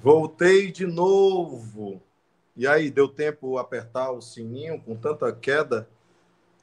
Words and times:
Voltei 0.00 0.70
de 0.70 0.86
novo. 0.86 2.00
E 2.56 2.68
aí, 2.68 2.88
deu 2.88 3.08
tempo 3.08 3.58
apertar 3.58 4.12
o 4.12 4.20
sininho 4.20 4.80
com 4.80 4.94
tanta 4.94 5.32
queda? 5.32 5.88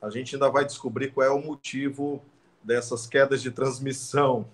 A 0.02 0.10
gente 0.10 0.36
ainda 0.36 0.50
vai 0.50 0.64
descobrir 0.64 1.12
qual 1.12 1.28
é 1.28 1.30
o 1.30 1.42
motivo 1.42 2.24
dessas 2.64 3.06
quedas 3.06 3.42
de 3.42 3.52
transmissão. 3.52 4.50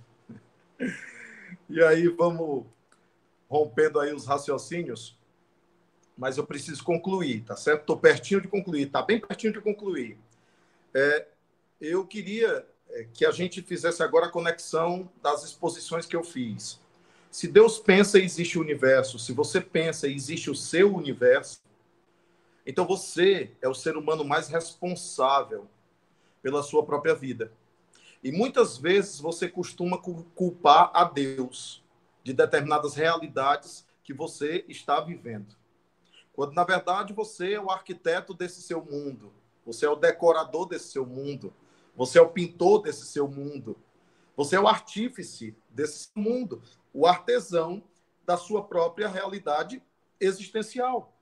E 1.69 1.79
aí, 1.83 2.07
vamos 2.07 2.65
rompendo 3.47 3.99
aí 3.99 4.15
os 4.15 4.25
raciocínios. 4.25 5.15
Mas 6.17 6.39
eu 6.39 6.45
preciso 6.45 6.83
concluir, 6.83 7.43
tá 7.43 7.55
certo? 7.55 7.81
Estou 7.81 7.97
pertinho 7.97 8.41
de 8.41 8.47
concluir, 8.47 8.87
tá 8.87 9.03
bem 9.03 9.19
pertinho 9.19 9.53
de 9.53 9.61
concluir. 9.61 10.17
É, 10.91 11.27
eu 11.79 12.03
queria 12.03 12.65
é, 12.89 13.05
que 13.13 13.27
a 13.27 13.31
gente 13.31 13.61
fizesse 13.61 14.01
agora 14.01 14.25
a 14.25 14.31
conexão 14.31 15.07
das 15.21 15.43
exposições 15.43 16.07
que 16.07 16.15
eu 16.15 16.23
fiz. 16.23 16.81
Se 17.31 17.47
Deus 17.47 17.79
pensa 17.79 18.19
existe 18.19 18.57
o 18.57 18.61
universo, 18.61 19.17
se 19.17 19.31
você 19.31 19.61
pensa 19.61 20.05
existe 20.05 20.51
o 20.51 20.55
seu 20.55 20.93
universo, 20.93 21.61
então 22.65 22.85
você 22.85 23.55
é 23.61 23.69
o 23.69 23.73
ser 23.73 23.95
humano 23.95 24.25
mais 24.25 24.49
responsável 24.49 25.65
pela 26.41 26.61
sua 26.61 26.85
própria 26.85 27.15
vida. 27.15 27.49
E 28.21 28.33
muitas 28.33 28.77
vezes 28.77 29.21
você 29.21 29.47
costuma 29.47 29.97
culpar 29.97 30.91
a 30.93 31.05
Deus 31.05 31.81
de 32.21 32.33
determinadas 32.33 32.95
realidades 32.95 33.87
que 34.03 34.13
você 34.13 34.65
está 34.67 34.99
vivendo. 34.99 35.55
Quando 36.33 36.51
na 36.53 36.65
verdade 36.65 37.13
você 37.13 37.53
é 37.53 37.61
o 37.61 37.71
arquiteto 37.71 38.33
desse 38.33 38.61
seu 38.61 38.83
mundo, 38.83 39.31
você 39.65 39.85
é 39.85 39.89
o 39.89 39.95
decorador 39.95 40.67
desse 40.67 40.91
seu 40.91 41.05
mundo, 41.05 41.53
você 41.95 42.19
é 42.19 42.21
o 42.21 42.29
pintor 42.29 42.81
desse 42.81 43.05
seu 43.05 43.25
mundo, 43.25 43.77
você 44.35 44.55
é 44.55 44.59
o 44.59 44.67
artífice 44.67 45.55
desse 45.69 46.09
mundo 46.15 46.61
o 46.93 47.07
artesão 47.07 47.83
da 48.25 48.37
sua 48.37 48.63
própria 48.63 49.07
realidade 49.07 49.81
existencial. 50.19 51.13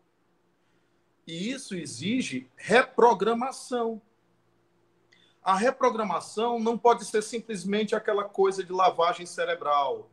E 1.25 1.51
isso 1.51 1.75
exige 1.75 2.49
reprogramação. 2.55 4.01
A 5.41 5.55
reprogramação 5.55 6.59
não 6.59 6.77
pode 6.77 7.05
ser 7.05 7.21
simplesmente 7.21 7.95
aquela 7.95 8.23
coisa 8.23 8.63
de 8.63 8.71
lavagem 8.71 9.25
cerebral. 9.25 10.09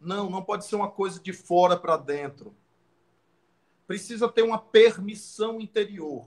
Não, 0.00 0.30
não 0.30 0.42
pode 0.42 0.64
ser 0.64 0.76
uma 0.76 0.90
coisa 0.90 1.20
de 1.20 1.32
fora 1.32 1.76
para 1.76 1.96
dentro. 1.96 2.54
Precisa 3.86 4.28
ter 4.28 4.42
uma 4.42 4.58
permissão 4.58 5.60
interior, 5.60 6.26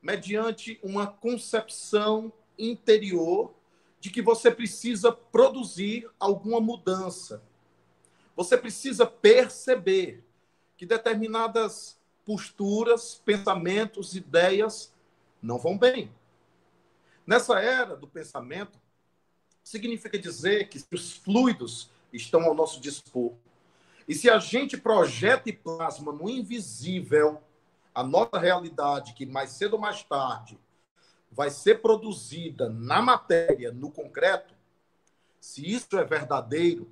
mediante 0.00 0.78
uma 0.82 1.06
concepção 1.06 2.32
interior 2.56 3.52
de 4.00 4.10
que 4.10 4.22
você 4.22 4.50
precisa 4.50 5.10
produzir 5.12 6.08
alguma 6.18 6.60
mudança. 6.60 7.42
Você 8.36 8.56
precisa 8.56 9.04
perceber 9.04 10.24
que 10.76 10.86
determinadas 10.86 11.98
posturas, 12.24 13.20
pensamentos, 13.24 14.14
ideias 14.14 14.92
não 15.42 15.58
vão 15.58 15.76
bem. 15.76 16.12
Nessa 17.26 17.58
era 17.60 17.96
do 17.96 18.06
pensamento, 18.06 18.78
significa 19.62 20.18
dizer 20.18 20.68
que 20.68 20.82
os 20.92 21.12
fluidos 21.12 21.90
estão 22.12 22.42
ao 22.44 22.54
nosso 22.54 22.80
dispor. 22.80 23.34
E 24.06 24.14
se 24.14 24.30
a 24.30 24.38
gente 24.38 24.76
projeta 24.76 25.48
e 25.48 25.52
plasma 25.52 26.12
no 26.12 26.28
invisível 26.28 27.42
a 27.94 28.02
nossa 28.02 28.38
realidade, 28.38 29.12
que 29.12 29.26
mais 29.26 29.50
cedo 29.50 29.74
ou 29.74 29.80
mais 29.80 30.02
tarde 30.02 30.58
vai 31.30 31.50
ser 31.50 31.80
produzida 31.80 32.68
na 32.68 33.00
matéria, 33.00 33.72
no 33.72 33.90
concreto, 33.90 34.54
se 35.40 35.66
isso 35.66 35.96
é 35.96 36.04
verdadeiro, 36.04 36.90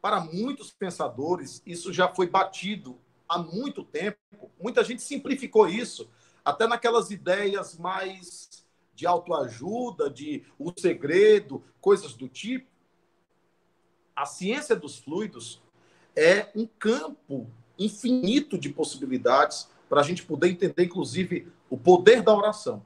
para 0.00 0.20
muitos 0.20 0.70
pensadores, 0.70 1.62
isso 1.66 1.92
já 1.92 2.08
foi 2.08 2.26
batido 2.26 2.98
há 3.28 3.38
muito 3.38 3.84
tempo. 3.84 4.18
Muita 4.58 4.82
gente 4.82 5.02
simplificou 5.02 5.68
isso, 5.68 6.10
até 6.44 6.66
naquelas 6.66 7.10
ideias 7.10 7.76
mais 7.76 8.64
de 8.94 9.06
autoajuda, 9.06 10.10
de 10.10 10.44
o 10.58 10.72
segredo, 10.76 11.62
coisas 11.80 12.14
do 12.14 12.28
tipo. 12.28 12.68
A 14.14 14.26
ciência 14.26 14.76
dos 14.76 14.98
fluidos 14.98 15.62
é 16.14 16.48
um 16.54 16.66
campo 16.66 17.50
infinito 17.78 18.58
de 18.58 18.68
possibilidades 18.68 19.70
para 19.88 20.00
a 20.00 20.04
gente 20.04 20.24
poder 20.24 20.48
entender, 20.48 20.84
inclusive, 20.84 21.50
o 21.68 21.78
poder 21.78 22.22
da 22.22 22.34
oração. 22.34 22.84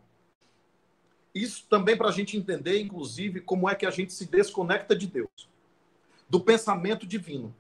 Isso 1.35 1.67
também 1.69 1.97
para 1.97 2.09
a 2.09 2.13
gente 2.13 2.37
entender, 2.37 2.81
inclusive, 2.81 3.41
como 3.41 3.69
é 3.69 3.75
que 3.75 3.85
a 3.85 3.91
gente 3.91 4.13
se 4.13 4.27
desconecta 4.27 4.95
de 4.95 5.07
Deus, 5.07 5.49
do 6.29 6.41
pensamento 6.41 7.07
divino. 7.07 7.55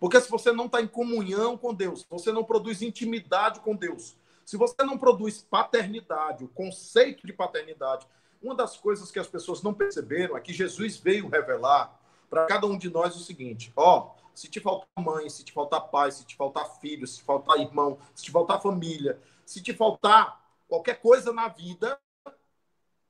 Porque 0.00 0.20
se 0.20 0.30
você 0.30 0.52
não 0.52 0.66
está 0.66 0.80
em 0.80 0.88
comunhão 0.88 1.56
com 1.56 1.72
Deus, 1.72 2.04
você 2.10 2.32
não 2.32 2.44
produz 2.44 2.82
intimidade 2.82 3.60
com 3.60 3.74
Deus, 3.74 4.16
se 4.44 4.56
você 4.56 4.84
não 4.84 4.96
produz 4.96 5.42
paternidade, 5.42 6.44
o 6.44 6.48
conceito 6.48 7.26
de 7.26 7.32
paternidade, 7.32 8.06
uma 8.40 8.54
das 8.54 8.76
coisas 8.76 9.10
que 9.10 9.18
as 9.18 9.26
pessoas 9.26 9.62
não 9.62 9.74
perceberam 9.74 10.36
é 10.36 10.40
que 10.40 10.52
Jesus 10.52 10.96
veio 10.96 11.28
revelar 11.28 12.00
para 12.30 12.46
cada 12.46 12.66
um 12.66 12.78
de 12.78 12.88
nós 12.88 13.16
o 13.16 13.20
seguinte: 13.20 13.72
ó, 13.76 14.14
se 14.32 14.48
te 14.48 14.60
faltar 14.60 14.86
mãe, 14.98 15.28
se 15.28 15.42
te 15.42 15.52
faltar 15.52 15.88
pai, 15.88 16.12
se 16.12 16.24
te 16.24 16.36
faltar 16.36 16.78
filho, 16.80 17.06
se 17.06 17.18
te 17.18 17.24
faltar 17.24 17.58
irmão, 17.58 17.98
se 18.14 18.24
te 18.24 18.30
faltar 18.30 18.62
família, 18.62 19.20
se 19.44 19.60
te 19.60 19.72
faltar 19.72 20.40
qualquer 20.68 21.00
coisa 21.00 21.32
na 21.32 21.48
vida, 21.48 21.98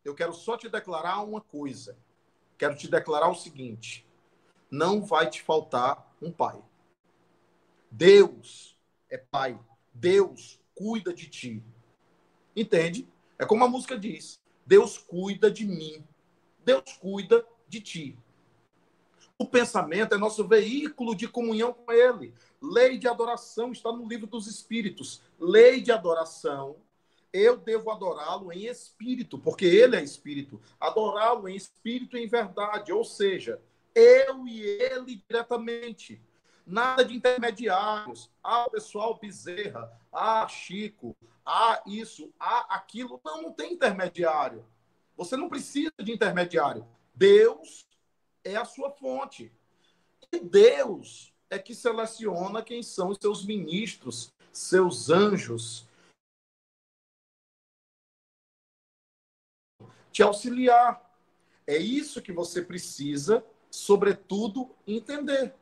eu 0.06 0.14
quero 0.14 0.32
só 0.32 0.56
te 0.56 0.68
declarar 0.68 1.22
uma 1.22 1.40
coisa. 1.40 1.98
Quero 2.56 2.76
te 2.76 2.88
declarar 2.88 3.28
o 3.28 3.34
seguinte: 3.34 4.06
não 4.70 5.04
vai 5.04 5.28
te 5.28 5.42
faltar 5.42 6.14
um 6.22 6.30
pai. 6.30 6.62
Deus 7.90 8.78
é 9.10 9.18
pai. 9.18 9.58
Deus 9.92 10.60
cuida 10.74 11.12
de 11.12 11.28
ti. 11.28 11.62
Entende? 12.54 13.08
É 13.38 13.44
como 13.44 13.64
a 13.64 13.68
música 13.68 13.98
diz: 13.98 14.40
Deus 14.64 14.96
cuida 14.96 15.50
de 15.50 15.64
mim. 15.64 16.04
Deus 16.64 16.96
cuida 17.00 17.46
de 17.68 17.80
ti. 17.80 18.18
O 19.38 19.46
pensamento 19.46 20.14
é 20.14 20.18
nosso 20.18 20.46
veículo 20.46 21.14
de 21.14 21.28
comunhão 21.28 21.72
com 21.72 21.92
Ele. 21.92 22.32
Lei 22.62 22.96
de 22.96 23.06
adoração 23.06 23.72
está 23.72 23.92
no 23.92 24.08
livro 24.08 24.26
dos 24.26 24.46
Espíritos. 24.46 25.20
Lei 25.38 25.82
de 25.82 25.92
adoração 25.92 26.76
eu 27.32 27.56
devo 27.56 27.90
adorá-lo 27.90 28.52
em 28.52 28.66
espírito, 28.66 29.38
porque 29.38 29.64
ele 29.64 29.96
é 29.96 30.02
espírito. 30.02 30.60
Adorá-lo 30.80 31.48
em 31.48 31.54
espírito 31.54 32.16
e 32.16 32.24
em 32.24 32.26
verdade, 32.26 32.92
ou 32.92 33.04
seja, 33.04 33.60
eu 33.94 34.46
e 34.46 34.60
ele 34.60 35.22
diretamente. 35.28 36.20
Nada 36.66 37.04
de 37.04 37.14
intermediários. 37.14 38.30
Ah, 38.42 38.68
pessoal 38.70 39.18
Bezerra, 39.20 39.90
ah, 40.12 40.46
Chico, 40.48 41.16
ah, 41.44 41.80
isso, 41.86 42.32
ah, 42.40 42.66
aquilo. 42.74 43.20
Não, 43.24 43.42
não 43.42 43.52
tem 43.52 43.74
intermediário. 43.74 44.64
Você 45.16 45.36
não 45.36 45.48
precisa 45.48 45.92
de 46.02 46.12
intermediário. 46.12 46.86
Deus 47.14 47.86
é 48.42 48.56
a 48.56 48.64
sua 48.64 48.90
fonte. 48.90 49.52
E 50.32 50.40
Deus 50.40 51.32
é 51.48 51.58
que 51.58 51.74
seleciona 51.74 52.62
quem 52.62 52.82
são 52.82 53.10
os 53.10 53.18
seus 53.18 53.44
ministros, 53.44 54.32
seus 54.52 55.08
anjos, 55.08 55.85
te 60.16 60.22
auxiliar. 60.22 60.98
É 61.66 61.76
isso 61.76 62.22
que 62.22 62.32
você 62.32 62.62
precisa, 62.62 63.44
sobretudo, 63.70 64.70
entender. 64.86 65.52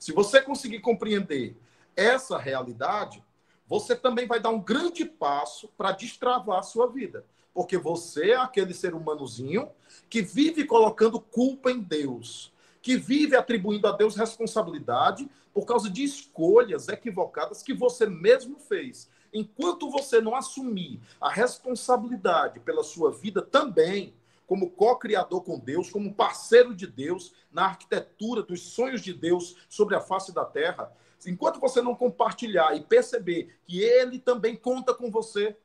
Se 0.00 0.10
você 0.10 0.42
conseguir 0.42 0.80
compreender 0.80 1.56
essa 1.94 2.36
realidade, 2.36 3.22
você 3.68 3.94
também 3.94 4.26
vai 4.26 4.40
dar 4.40 4.50
um 4.50 4.60
grande 4.60 5.04
passo 5.04 5.68
para 5.78 5.92
destravar 5.92 6.58
a 6.58 6.62
sua 6.64 6.88
vida. 6.88 7.24
Porque 7.52 7.78
você 7.78 8.32
é 8.32 8.36
aquele 8.36 8.74
ser 8.74 8.94
humanozinho 8.94 9.70
que 10.10 10.22
vive 10.22 10.64
colocando 10.64 11.20
culpa 11.20 11.70
em 11.70 11.80
Deus, 11.80 12.52
que 12.82 12.96
vive 12.96 13.36
atribuindo 13.36 13.86
a 13.86 13.92
Deus 13.92 14.16
responsabilidade 14.16 15.30
por 15.52 15.66
causa 15.66 15.88
de 15.88 16.02
escolhas 16.02 16.88
equivocadas 16.88 17.62
que 17.62 17.72
você 17.72 18.06
mesmo 18.06 18.58
fez 18.58 19.08
enquanto 19.34 19.90
você 19.90 20.20
não 20.20 20.36
assumir 20.36 21.00
a 21.20 21.28
responsabilidade 21.28 22.60
pela 22.60 22.84
sua 22.84 23.10
vida 23.10 23.42
também, 23.42 24.14
como 24.46 24.70
co-criador 24.70 25.42
com 25.42 25.58
Deus, 25.58 25.90
como 25.90 26.14
parceiro 26.14 26.74
de 26.74 26.86
Deus 26.86 27.32
na 27.50 27.64
arquitetura 27.64 28.42
dos 28.42 28.60
sonhos 28.60 29.00
de 29.00 29.12
Deus 29.12 29.56
sobre 29.68 29.96
a 29.96 30.00
face 30.00 30.32
da 30.32 30.44
terra, 30.44 30.92
enquanto 31.26 31.58
você 31.58 31.82
não 31.82 31.94
compartilhar 31.94 32.76
e 32.76 32.82
perceber 32.82 33.58
que 33.64 33.82
Ele 33.82 34.18
também 34.18 34.54
conta 34.54 34.94
com 34.94 35.10
você, 35.10 35.56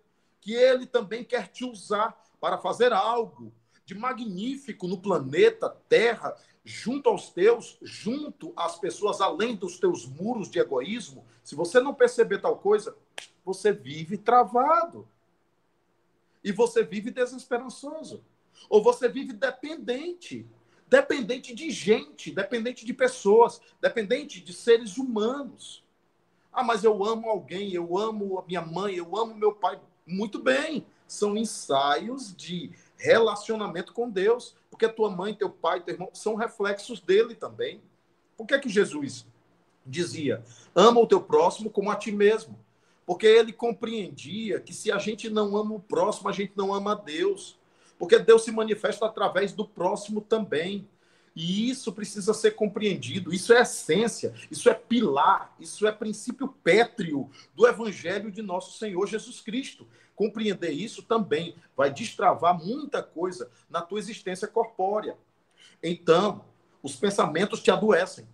que 0.41 0.53
Ele 0.53 0.85
também 0.85 1.23
quer 1.23 1.47
te 1.47 1.63
usar 1.63 2.19
para 2.39 2.57
fazer 2.57 2.91
algo 2.93 3.53
de 3.85 3.93
magnífico 3.93 4.87
no 4.87 4.97
planeta 4.97 5.75
Terra, 5.89 6.35
junto 6.63 7.09
aos 7.09 7.31
teus, 7.31 7.77
junto 7.81 8.53
às 8.55 8.77
pessoas 8.77 9.19
além 9.19 9.55
dos 9.55 9.79
teus 9.79 10.05
muros 10.05 10.49
de 10.49 10.59
egoísmo, 10.59 11.25
se 11.43 11.55
você 11.55 11.79
não 11.79 11.93
perceber 11.93 12.39
tal 12.39 12.57
coisa, 12.57 12.95
você 13.53 13.71
vive 13.71 14.17
travado. 14.17 15.07
E 16.43 16.51
você 16.51 16.83
vive 16.83 17.11
desesperançoso. 17.11 18.23
Ou 18.69 18.83
você 18.83 19.09
vive 19.09 19.33
dependente 19.33 20.47
dependente 20.89 21.53
de 21.53 21.69
gente, 21.69 22.31
dependente 22.31 22.83
de 22.83 22.93
pessoas, 22.93 23.61
dependente 23.79 24.41
de 24.41 24.51
seres 24.51 24.97
humanos. 24.97 25.83
Ah, 26.51 26.63
mas 26.63 26.83
eu 26.83 27.05
amo 27.05 27.29
alguém, 27.29 27.71
eu 27.73 27.95
amo 27.95 28.39
a 28.39 28.43
minha 28.43 28.61
mãe, 28.61 28.95
eu 28.95 29.15
amo 29.15 29.35
meu 29.35 29.53
pai. 29.53 29.79
Muito 30.05 30.41
bem, 30.41 30.85
são 31.07 31.37
ensaios 31.37 32.35
de 32.35 32.71
relacionamento 32.97 33.93
com 33.93 34.09
Deus, 34.09 34.55
porque 34.69 34.89
tua 34.89 35.11
mãe, 35.11 35.35
teu 35.35 35.49
pai, 35.49 35.81
teu 35.81 35.93
irmão 35.93 36.09
são 36.11 36.33
reflexos 36.33 36.99
dele 36.99 37.35
também. 37.35 37.81
Por 38.35 38.47
que 38.47 38.55
é 38.55 38.59
que 38.59 38.67
Jesus 38.67 39.27
dizia: 39.85 40.43
ama 40.73 40.99
o 40.99 41.07
teu 41.07 41.21
próximo 41.21 41.69
como 41.69 41.91
a 41.91 41.95
ti 41.95 42.11
mesmo? 42.11 42.57
Porque 43.09 43.25
ele 43.25 43.51
compreendia 43.51 44.59
que 44.59 44.71
se 44.71 44.91
a 44.91 44.99
gente 44.99 45.31
não 45.31 45.57
ama 45.57 45.73
o 45.73 45.79
próximo, 45.79 46.29
a 46.29 46.31
gente 46.31 46.53
não 46.55 46.71
ama 46.71 46.95
Deus. 46.95 47.57
Porque 47.97 48.19
Deus 48.19 48.43
se 48.43 48.51
manifesta 48.51 49.03
através 49.03 49.51
do 49.51 49.67
próximo 49.67 50.21
também. 50.21 50.87
E 51.35 51.71
isso 51.71 51.91
precisa 51.91 52.35
ser 52.35 52.51
compreendido. 52.51 53.33
Isso 53.33 53.51
é 53.51 53.61
essência, 53.61 54.35
isso 54.51 54.69
é 54.69 54.75
pilar, 54.75 55.55
isso 55.59 55.87
é 55.87 55.91
princípio 55.91 56.49
pétreo 56.63 57.31
do 57.55 57.65
evangelho 57.65 58.31
de 58.31 58.43
nosso 58.43 58.77
Senhor 58.77 59.07
Jesus 59.07 59.41
Cristo. 59.41 59.87
Compreender 60.15 60.69
isso 60.69 61.01
também 61.01 61.55
vai 61.75 61.91
destravar 61.91 62.63
muita 62.63 63.01
coisa 63.01 63.49
na 63.67 63.81
tua 63.81 63.97
existência 63.97 64.47
corpórea. 64.47 65.17
Então, 65.81 66.45
os 66.83 66.95
pensamentos 66.95 67.59
te 67.59 67.71
adoecem. 67.71 68.27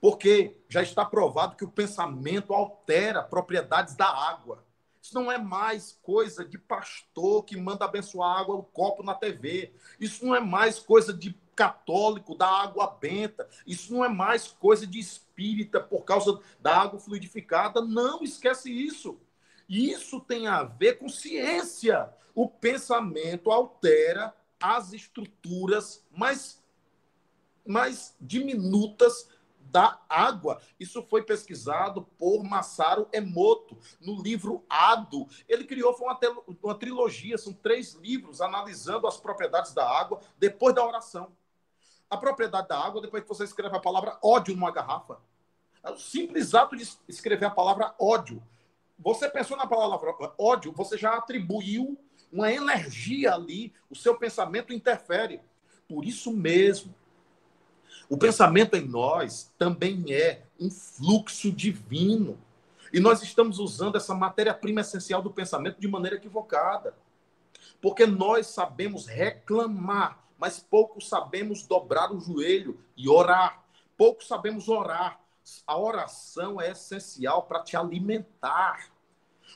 Porque 0.00 0.56
já 0.68 0.82
está 0.82 1.04
provado 1.04 1.56
que 1.56 1.64
o 1.64 1.70
pensamento 1.70 2.54
altera 2.54 3.22
propriedades 3.22 3.94
da 3.94 4.06
água. 4.06 4.64
Isso 5.02 5.14
não 5.14 5.30
é 5.32 5.38
mais 5.38 5.98
coisa 6.02 6.44
de 6.44 6.58
pastor 6.58 7.44
que 7.44 7.56
manda 7.56 7.84
abençoar 7.84 8.38
água 8.38 8.56
no 8.56 8.62
copo 8.62 9.02
na 9.02 9.14
TV. 9.14 9.72
Isso 9.98 10.24
não 10.24 10.34
é 10.34 10.40
mais 10.40 10.78
coisa 10.78 11.12
de 11.12 11.34
católico 11.56 12.36
da 12.36 12.46
água 12.46 12.86
benta. 13.00 13.48
Isso 13.66 13.92
não 13.92 14.04
é 14.04 14.08
mais 14.08 14.48
coisa 14.48 14.86
de 14.86 14.98
espírita 14.98 15.80
por 15.80 16.04
causa 16.04 16.38
da 16.60 16.76
água 16.76 17.00
fluidificada. 17.00 17.80
Não 17.80 18.22
esquece 18.22 18.70
isso. 18.70 19.18
Isso 19.68 20.20
tem 20.20 20.46
a 20.46 20.62
ver 20.62 20.98
com 20.98 21.08
ciência. 21.08 22.08
O 22.34 22.48
pensamento 22.48 23.50
altera 23.50 24.34
as 24.60 24.92
estruturas 24.92 26.04
mais, 26.10 26.62
mais 27.66 28.14
diminutas 28.20 29.28
da 29.70 30.00
água. 30.08 30.60
Isso 30.78 31.02
foi 31.02 31.22
pesquisado 31.22 32.02
por 32.18 32.42
Masaru 32.42 33.08
Emoto 33.12 33.78
no 34.00 34.20
livro 34.22 34.64
Ado. 34.68 35.26
Ele 35.48 35.64
criou 35.64 35.94
foi 35.94 36.08
uma, 36.08 36.18
uma 36.62 36.74
trilogia, 36.74 37.38
são 37.38 37.52
três 37.52 37.94
livros 37.94 38.40
analisando 38.40 39.06
as 39.06 39.18
propriedades 39.18 39.72
da 39.72 39.88
água 39.88 40.20
depois 40.38 40.74
da 40.74 40.84
oração. 40.84 41.32
A 42.10 42.16
propriedade 42.16 42.68
da 42.68 42.78
água, 42.78 43.02
depois 43.02 43.22
que 43.22 43.28
você 43.28 43.44
escreve 43.44 43.76
a 43.76 43.80
palavra 43.80 44.18
ódio 44.22 44.54
numa 44.54 44.70
garrafa. 44.70 45.20
É 45.82 45.90
o 45.90 45.98
simples 45.98 46.54
ato 46.54 46.76
de 46.76 46.88
escrever 47.06 47.46
a 47.46 47.50
palavra 47.50 47.94
ódio. 47.98 48.42
Você 48.98 49.28
pensou 49.28 49.56
na 49.56 49.66
palavra 49.66 50.14
ódio, 50.36 50.72
você 50.72 50.96
já 50.96 51.14
atribuiu 51.14 51.96
uma 52.32 52.52
energia 52.52 53.34
ali, 53.34 53.72
o 53.88 53.94
seu 53.94 54.16
pensamento 54.16 54.72
interfere. 54.72 55.40
Por 55.88 56.04
isso 56.04 56.32
mesmo, 56.32 56.94
o 58.08 58.16
pensamento 58.16 58.74
em 58.74 58.86
nós 58.86 59.52
também 59.58 60.04
é 60.12 60.42
um 60.58 60.70
fluxo 60.70 61.52
divino. 61.52 62.38
E 62.90 62.98
nós 63.00 63.22
estamos 63.22 63.58
usando 63.58 63.96
essa 63.96 64.14
matéria-prima 64.14 64.80
essencial 64.80 65.20
do 65.20 65.30
pensamento 65.30 65.78
de 65.78 65.86
maneira 65.86 66.16
equivocada. 66.16 66.94
Porque 67.82 68.06
nós 68.06 68.46
sabemos 68.46 69.06
reclamar, 69.06 70.24
mas 70.38 70.58
pouco 70.58 71.02
sabemos 71.02 71.66
dobrar 71.66 72.10
o 72.10 72.18
joelho 72.18 72.80
e 72.96 73.08
orar. 73.10 73.62
Pouco 73.96 74.24
sabemos 74.24 74.68
orar. 74.68 75.20
A 75.66 75.76
oração 75.78 76.60
é 76.60 76.70
essencial 76.70 77.42
para 77.42 77.62
te 77.62 77.76
alimentar. 77.76 78.90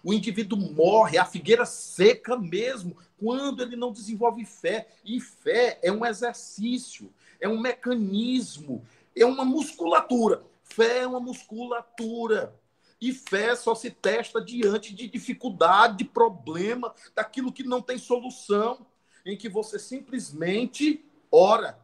O 0.04 0.12
indivíduo 0.12 0.58
morre, 0.58 1.16
a 1.16 1.24
figueira 1.24 1.64
seca 1.64 2.36
mesmo, 2.36 2.96
quando 3.18 3.62
ele 3.62 3.76
não 3.76 3.92
desenvolve 3.92 4.44
fé. 4.44 4.88
E 5.04 5.20
fé 5.20 5.78
é 5.82 5.90
um 5.90 6.04
exercício 6.04 7.10
é 7.42 7.48
um 7.48 7.60
mecanismo, 7.60 8.86
é 9.14 9.26
uma 9.26 9.44
musculatura. 9.44 10.44
Fé 10.62 11.00
é 11.00 11.06
uma 11.06 11.18
musculatura. 11.18 12.54
E 13.00 13.12
fé 13.12 13.56
só 13.56 13.74
se 13.74 13.90
testa 13.90 14.40
diante 14.40 14.94
de 14.94 15.08
dificuldade, 15.08 15.98
de 15.98 16.04
problema, 16.04 16.94
daquilo 17.16 17.52
que 17.52 17.64
não 17.64 17.82
tem 17.82 17.98
solução, 17.98 18.86
em 19.26 19.36
que 19.36 19.48
você 19.48 19.76
simplesmente 19.76 21.04
ora. 21.32 21.78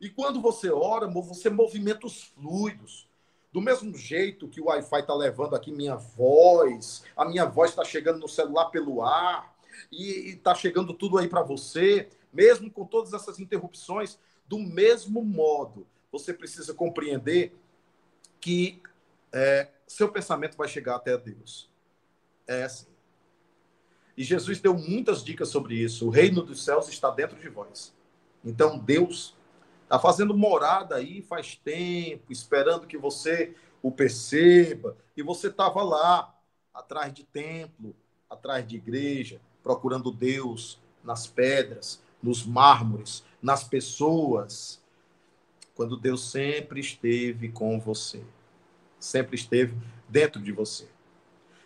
E 0.00 0.08
quando 0.08 0.40
você 0.40 0.70
ora, 0.70 1.08
você 1.08 1.50
movimenta 1.50 2.06
os 2.06 2.22
fluidos. 2.22 3.08
Do 3.52 3.60
mesmo 3.60 3.96
jeito 3.96 4.48
que 4.48 4.60
o 4.60 4.66
Wi-Fi 4.66 5.00
está 5.00 5.14
levando 5.14 5.56
aqui 5.56 5.72
minha 5.72 5.96
voz, 5.96 7.02
a 7.16 7.24
minha 7.24 7.46
voz 7.46 7.70
está 7.70 7.84
chegando 7.84 8.20
no 8.20 8.28
celular 8.28 8.66
pelo 8.66 9.02
ar, 9.02 9.56
e 9.90 10.30
está 10.30 10.54
chegando 10.54 10.94
tudo 10.94 11.18
aí 11.18 11.28
para 11.28 11.42
você, 11.42 12.08
mesmo 12.32 12.70
com 12.70 12.84
todas 12.84 13.12
essas 13.12 13.40
interrupções, 13.40 14.18
do 14.46 14.58
mesmo 14.58 15.22
modo, 15.22 15.86
você 16.10 16.32
precisa 16.32 16.74
compreender 16.74 17.56
que 18.40 18.82
é, 19.32 19.68
seu 19.86 20.10
pensamento 20.10 20.56
vai 20.56 20.68
chegar 20.68 20.96
até 20.96 21.16
Deus. 21.16 21.68
É 22.46 22.64
assim. 22.64 22.86
E 24.16 24.22
Jesus 24.22 24.60
deu 24.60 24.74
muitas 24.74 25.24
dicas 25.24 25.48
sobre 25.48 25.74
isso. 25.74 26.06
O 26.06 26.10
reino 26.10 26.42
dos 26.42 26.62
céus 26.62 26.88
está 26.88 27.10
dentro 27.10 27.38
de 27.38 27.48
vós. 27.48 27.92
Então, 28.44 28.78
Deus 28.78 29.34
está 29.82 29.98
fazendo 29.98 30.36
morada 30.36 30.96
aí 30.96 31.22
faz 31.22 31.56
tempo, 31.56 32.32
esperando 32.32 32.86
que 32.86 32.96
você 32.96 33.54
o 33.82 33.90
perceba. 33.90 34.96
E 35.16 35.22
você 35.22 35.48
estava 35.48 35.82
lá, 35.82 36.34
atrás 36.72 37.12
de 37.12 37.24
templo, 37.24 37.94
atrás 38.28 38.66
de 38.66 38.76
igreja, 38.76 39.40
procurando 39.62 40.10
Deus 40.10 40.80
nas 41.02 41.26
pedras, 41.26 42.02
nos 42.22 42.44
mármores, 42.44 43.24
nas 43.44 43.62
pessoas, 43.62 44.80
quando 45.74 45.98
Deus 45.98 46.30
sempre 46.30 46.80
esteve 46.80 47.50
com 47.50 47.78
você, 47.78 48.22
sempre 48.98 49.36
esteve 49.36 49.76
dentro 50.08 50.40
de 50.40 50.50
você. 50.50 50.88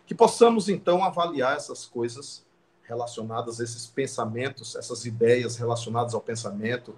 Que 0.05 0.13
possamos 0.13 0.69
então 0.69 1.05
avaliar 1.05 1.57
essas 1.57 1.87
coisas 1.87 2.45
relacionadas 2.83 3.61
esses 3.61 3.87
pensamentos, 3.87 4.75
essas 4.75 5.05
ideias 5.05 5.57
relacionadas 5.57 6.15
ao 6.15 6.21
pensamento, 6.21 6.97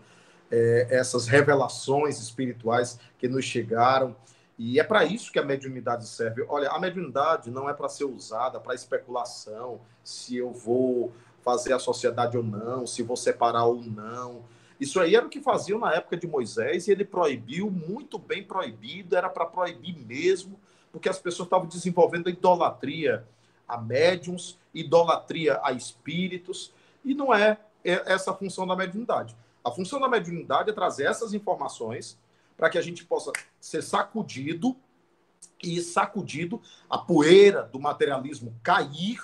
é, 0.50 0.86
essas 0.88 1.26
revelações 1.26 2.18
espirituais 2.18 2.98
que 3.18 3.28
nos 3.28 3.44
chegaram. 3.44 4.16
E 4.56 4.80
é 4.80 4.84
para 4.84 5.04
isso 5.04 5.30
que 5.30 5.38
a 5.38 5.44
mediunidade 5.44 6.06
serve. 6.06 6.46
Olha, 6.48 6.70
a 6.70 6.80
mediunidade 6.80 7.50
não 7.50 7.68
é 7.68 7.74
para 7.74 7.88
ser 7.90 8.04
usada 8.04 8.58
para 8.58 8.74
especulação, 8.74 9.78
se 10.02 10.38
eu 10.38 10.52
vou 10.52 11.12
fazer 11.42 11.74
a 11.74 11.78
sociedade 11.78 12.38
ou 12.38 12.42
não, 12.42 12.86
se 12.86 13.02
vou 13.02 13.16
separar 13.16 13.64
ou 13.64 13.82
não. 13.82 14.42
Isso 14.80 14.98
aí 14.98 15.14
era 15.14 15.26
o 15.26 15.28
que 15.28 15.42
faziam 15.42 15.78
na 15.78 15.92
época 15.92 16.16
de 16.16 16.26
Moisés 16.26 16.88
e 16.88 16.90
ele 16.90 17.04
proibiu, 17.04 17.70
muito 17.70 18.18
bem 18.18 18.42
proibido, 18.42 19.14
era 19.14 19.28
para 19.28 19.44
proibir 19.44 19.94
mesmo, 19.94 20.58
porque 20.90 21.08
as 21.08 21.18
pessoas 21.18 21.46
estavam 21.46 21.68
desenvolvendo 21.68 22.30
idolatria 22.30 23.26
a 23.68 23.76
médiums, 23.78 24.58
idolatria 24.74 25.60
a 25.62 25.70
espíritos, 25.72 26.72
e 27.04 27.14
não 27.14 27.32
é 27.32 27.58
essa 27.84 28.30
a 28.30 28.34
função 28.34 28.66
da 28.66 28.74
mediunidade. 28.74 29.36
A 29.62 29.70
função 29.70 30.00
da 30.00 30.08
mediunidade 30.08 30.70
é 30.70 30.72
trazer 30.72 31.04
essas 31.04 31.34
informações 31.34 32.18
para 32.56 32.70
que 32.70 32.78
a 32.78 32.82
gente 32.82 33.04
possa 33.04 33.32
ser 33.60 33.82
sacudido 33.82 34.74
e 35.62 35.80
sacudido 35.82 36.60
a 36.88 36.96
poeira 36.96 37.62
do 37.62 37.78
materialismo 37.78 38.58
cair 38.62 39.20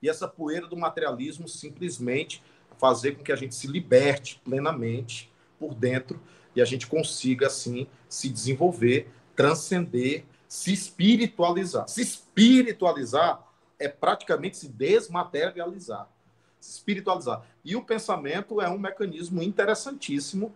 e 0.00 0.08
essa 0.08 0.26
poeira 0.26 0.66
do 0.66 0.76
materialismo 0.76 1.48
simplesmente 1.48 2.42
fazer 2.82 3.12
com 3.12 3.22
que 3.22 3.30
a 3.30 3.36
gente 3.36 3.54
se 3.54 3.68
liberte 3.68 4.40
plenamente 4.44 5.30
por 5.56 5.72
dentro 5.72 6.20
e 6.52 6.60
a 6.60 6.64
gente 6.64 6.88
consiga, 6.88 7.46
assim, 7.46 7.86
se 8.08 8.28
desenvolver, 8.28 9.08
transcender, 9.36 10.24
se 10.48 10.72
espiritualizar. 10.72 11.86
Se 11.86 12.02
espiritualizar 12.02 13.40
é 13.78 13.86
praticamente 13.86 14.56
se 14.56 14.68
desmaterializar, 14.68 16.08
se 16.58 16.72
espiritualizar. 16.72 17.46
E 17.64 17.76
o 17.76 17.84
pensamento 17.84 18.60
é 18.60 18.68
um 18.68 18.80
mecanismo 18.80 19.40
interessantíssimo, 19.44 20.52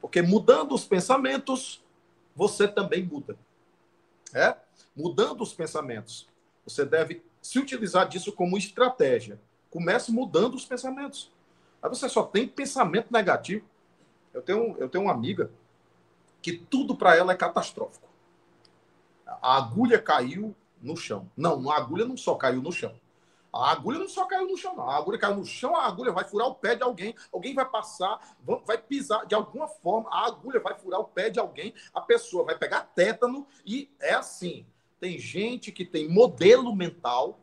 porque 0.00 0.22
mudando 0.22 0.74
os 0.74 0.86
pensamentos, 0.86 1.84
você 2.34 2.66
também 2.66 3.04
muda. 3.04 3.36
É? 4.32 4.56
Mudando 4.96 5.42
os 5.42 5.52
pensamentos, 5.52 6.26
você 6.64 6.86
deve 6.86 7.22
se 7.42 7.58
utilizar 7.58 8.08
disso 8.08 8.32
como 8.32 8.56
estratégia. 8.56 9.38
Comece 9.68 10.10
mudando 10.10 10.54
os 10.54 10.64
pensamentos. 10.64 11.30
Aí 11.82 11.88
você 11.88 12.08
só 12.08 12.22
tem 12.22 12.46
pensamento 12.48 13.12
negativo. 13.12 13.66
Eu 14.32 14.42
tenho, 14.42 14.76
eu 14.78 14.88
tenho 14.88 15.04
uma 15.04 15.12
amiga 15.12 15.50
que 16.42 16.52
tudo 16.52 16.96
para 16.96 17.16
ela 17.16 17.32
é 17.32 17.36
catastrófico. 17.36 18.08
A 19.26 19.56
agulha 19.56 20.00
caiu 20.00 20.54
no 20.80 20.96
chão. 20.96 21.30
Não, 21.36 21.70
a 21.70 21.76
agulha 21.76 22.04
não 22.04 22.16
só 22.16 22.34
caiu 22.34 22.62
no 22.62 22.72
chão. 22.72 22.94
A 23.52 23.72
agulha 23.72 23.98
não 23.98 24.08
só 24.08 24.26
caiu 24.26 24.46
no 24.46 24.56
chão, 24.56 24.76
não. 24.76 24.88
A 24.88 24.96
agulha 24.96 25.18
caiu 25.18 25.36
no 25.36 25.44
chão, 25.44 25.74
a 25.74 25.86
agulha 25.86 26.12
vai 26.12 26.24
furar 26.24 26.48
o 26.48 26.54
pé 26.54 26.74
de 26.74 26.82
alguém, 26.82 27.14
alguém 27.32 27.54
vai 27.54 27.64
passar, 27.64 28.36
vai 28.66 28.76
pisar 28.76 29.26
de 29.26 29.34
alguma 29.34 29.66
forma, 29.66 30.08
a 30.10 30.26
agulha 30.26 30.60
vai 30.60 30.74
furar 30.74 31.00
o 31.00 31.04
pé 31.04 31.30
de 31.30 31.40
alguém, 31.40 31.74
a 31.92 32.00
pessoa 32.00 32.44
vai 32.44 32.56
pegar 32.56 32.82
tétano 32.94 33.46
e 33.64 33.90
é 34.00 34.12
assim. 34.12 34.66
Tem 35.00 35.18
gente 35.18 35.72
que 35.72 35.84
tem 35.84 36.08
modelo 36.08 36.74
mental, 36.74 37.38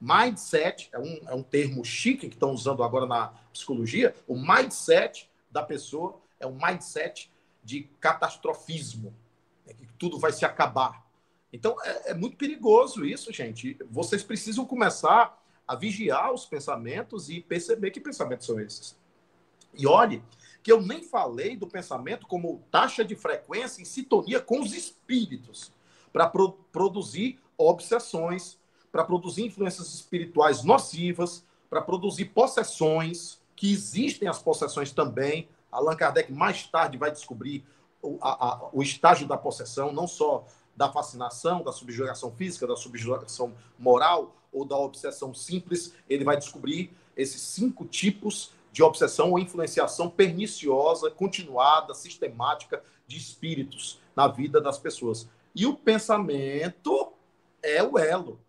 mindset, 0.00 0.88
é 0.92 0.98
um, 0.98 1.20
é 1.28 1.34
um 1.34 1.42
termo 1.42 1.84
chique 1.84 2.28
que 2.28 2.34
estão 2.34 2.52
usando 2.52 2.82
agora 2.82 3.06
na 3.06 3.28
psicologia, 3.52 4.14
o 4.26 4.36
mindset 4.36 5.30
da 5.50 5.62
pessoa 5.62 6.20
é 6.38 6.46
um 6.46 6.58
mindset 6.58 7.30
de 7.64 7.88
catastrofismo, 8.00 9.14
é 9.66 9.74
que 9.74 9.86
tudo 9.98 10.18
vai 10.18 10.32
se 10.32 10.44
acabar. 10.44 11.04
Então, 11.52 11.76
é, 11.82 12.10
é 12.10 12.14
muito 12.14 12.36
perigoso 12.36 13.04
isso, 13.04 13.32
gente. 13.32 13.76
Vocês 13.90 14.22
precisam 14.22 14.64
começar 14.64 15.42
a 15.66 15.74
vigiar 15.74 16.32
os 16.32 16.44
pensamentos 16.44 17.28
e 17.28 17.40
perceber 17.40 17.90
que 17.90 18.00
pensamentos 18.00 18.46
são 18.46 18.60
esses. 18.60 18.96
E 19.74 19.86
olhe 19.86 20.22
que 20.62 20.72
eu 20.72 20.80
nem 20.82 21.02
falei 21.02 21.56
do 21.56 21.66
pensamento 21.66 22.26
como 22.26 22.62
taxa 22.70 23.04
de 23.04 23.14
frequência 23.14 23.80
em 23.80 23.84
sintonia 23.84 24.40
com 24.40 24.60
os 24.60 24.74
espíritos, 24.74 25.72
para 26.12 26.28
pro 26.28 26.52
produzir 26.72 27.38
obsessões, 27.56 28.58
para 28.96 29.04
produzir 29.04 29.44
influências 29.44 29.92
espirituais 29.92 30.64
nocivas, 30.64 31.44
para 31.68 31.82
produzir 31.82 32.24
possessões, 32.24 33.38
que 33.54 33.70
existem 33.70 34.26
as 34.26 34.38
possessões 34.38 34.90
também. 34.90 35.50
Allan 35.70 35.94
Kardec 35.94 36.32
mais 36.32 36.66
tarde 36.66 36.96
vai 36.96 37.10
descobrir 37.10 37.62
o, 38.00 38.16
a, 38.22 38.30
a, 38.30 38.70
o 38.72 38.82
estágio 38.82 39.28
da 39.28 39.36
possessão, 39.36 39.92
não 39.92 40.06
só 40.06 40.46
da 40.74 40.90
fascinação, 40.90 41.62
da 41.62 41.72
subjugação 41.72 42.32
física, 42.32 42.66
da 42.66 42.74
subjugação 42.74 43.52
moral 43.78 44.34
ou 44.50 44.64
da 44.64 44.78
obsessão 44.78 45.34
simples, 45.34 45.92
ele 46.08 46.24
vai 46.24 46.38
descobrir 46.38 46.90
esses 47.14 47.42
cinco 47.42 47.84
tipos 47.84 48.52
de 48.72 48.82
obsessão 48.82 49.32
ou 49.32 49.38
influenciação 49.38 50.08
perniciosa, 50.08 51.10
continuada, 51.10 51.92
sistemática 51.92 52.82
de 53.06 53.18
espíritos 53.18 54.00
na 54.16 54.26
vida 54.26 54.58
das 54.58 54.78
pessoas. 54.78 55.28
E 55.54 55.66
o 55.66 55.74
pensamento 55.74 57.12
é 57.62 57.82
o 57.82 57.98
elo. 57.98 58.40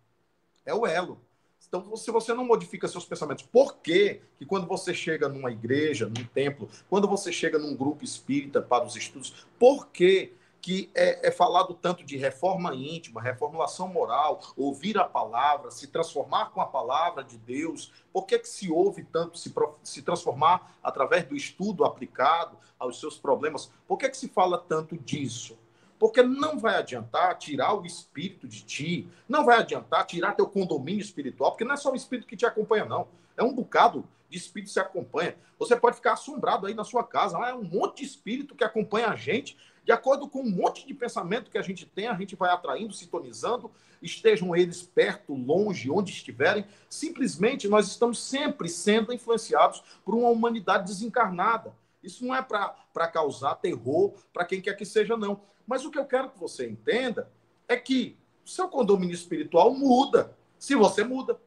É 0.68 0.74
o 0.74 0.86
elo. 0.86 1.18
Então, 1.66 1.96
se 1.96 2.10
você 2.10 2.34
não 2.34 2.44
modifica 2.44 2.86
seus 2.86 3.04
pensamentos, 3.04 3.44
por 3.44 3.78
que 3.78 4.20
que 4.38 4.44
quando 4.44 4.66
você 4.66 4.92
chega 4.92 5.28
numa 5.28 5.50
igreja, 5.50 6.06
num 6.06 6.24
templo, 6.26 6.68
quando 6.90 7.08
você 7.08 7.32
chega 7.32 7.58
num 7.58 7.74
grupo 7.74 8.04
espírita 8.04 8.60
para 8.60 8.84
os 8.84 8.94
estudos, 8.94 9.46
por 9.58 9.88
que 9.88 10.34
que 10.60 10.90
é, 10.94 11.28
é, 11.28 11.30
falado 11.30 11.72
tanto 11.72 12.04
de 12.04 12.16
reforma 12.16 12.74
íntima, 12.74 13.22
reformulação 13.22 13.88
moral, 13.88 14.40
ouvir 14.56 14.98
a 14.98 15.04
palavra, 15.04 15.70
se 15.70 15.86
transformar 15.86 16.50
com 16.50 16.60
a 16.60 16.66
palavra 16.66 17.22
de 17.22 17.38
Deus. 17.38 17.92
Por 18.12 18.26
que, 18.26 18.38
que 18.38 18.48
se 18.48 18.70
ouve 18.70 19.04
tanto 19.04 19.38
se, 19.38 19.54
se 19.84 20.02
transformar 20.02 20.76
através 20.82 21.24
do 21.24 21.36
estudo 21.36 21.84
aplicado 21.84 22.58
aos 22.78 22.98
seus 22.98 23.16
problemas? 23.16 23.70
Por 23.86 23.96
que, 23.96 24.08
que 24.08 24.16
se 24.16 24.28
fala 24.28 24.58
tanto 24.58 24.98
disso? 24.98 25.56
Porque 25.98 26.22
não 26.22 26.58
vai 26.58 26.76
adiantar 26.76 27.36
tirar 27.38 27.74
o 27.74 27.84
espírito 27.84 28.46
de 28.46 28.62
ti, 28.62 29.08
não 29.28 29.44
vai 29.44 29.58
adiantar 29.58 30.06
tirar 30.06 30.34
teu 30.34 30.46
condomínio 30.46 31.02
espiritual, 31.02 31.52
porque 31.52 31.64
não 31.64 31.74
é 31.74 31.76
só 31.76 31.90
o 31.92 31.96
espírito 31.96 32.26
que 32.26 32.36
te 32.36 32.46
acompanha, 32.46 32.84
não. 32.84 33.08
É 33.36 33.42
um 33.42 33.52
bocado 33.52 34.06
de 34.28 34.38
espírito 34.38 34.68
que 34.68 34.74
se 34.74 34.80
acompanha. 34.80 35.36
Você 35.58 35.74
pode 35.74 35.96
ficar 35.96 36.12
assombrado 36.12 36.66
aí 36.66 36.74
na 36.74 36.84
sua 36.84 37.02
casa, 37.02 37.38
é 37.38 37.54
um 37.54 37.64
monte 37.64 37.98
de 37.98 38.04
espírito 38.04 38.54
que 38.54 38.64
acompanha 38.64 39.08
a 39.08 39.16
gente 39.16 39.56
de 39.88 39.92
acordo 39.92 40.28
com 40.28 40.42
um 40.42 40.50
monte 40.50 40.86
de 40.86 40.92
pensamento 40.92 41.50
que 41.50 41.56
a 41.56 41.62
gente 41.62 41.86
tem, 41.86 42.08
a 42.08 42.14
gente 42.14 42.36
vai 42.36 42.50
atraindo, 42.50 42.92
sintonizando, 42.92 43.70
estejam 44.02 44.54
eles 44.54 44.82
perto, 44.82 45.32
longe, 45.32 45.90
onde 45.90 46.12
estiverem. 46.12 46.66
Simplesmente 46.90 47.66
nós 47.68 47.88
estamos 47.88 48.18
sempre 48.18 48.68
sendo 48.68 49.14
influenciados 49.14 49.82
por 50.04 50.14
uma 50.14 50.28
humanidade 50.28 50.84
desencarnada. 50.84 51.74
Isso 52.08 52.24
não 52.24 52.34
é 52.34 52.40
para 52.40 53.08
causar 53.12 53.56
terror 53.56 54.14
para 54.32 54.46
quem 54.46 54.62
quer 54.62 54.72
que 54.74 54.86
seja, 54.86 55.14
não. 55.14 55.42
Mas 55.66 55.84
o 55.84 55.90
que 55.90 55.98
eu 55.98 56.06
quero 56.06 56.30
que 56.30 56.38
você 56.38 56.66
entenda 56.66 57.30
é 57.68 57.76
que 57.76 58.16
seu 58.46 58.66
condomínio 58.66 59.14
espiritual 59.14 59.74
muda 59.74 60.34
se 60.58 60.74
você 60.74 61.04
muda. 61.04 61.38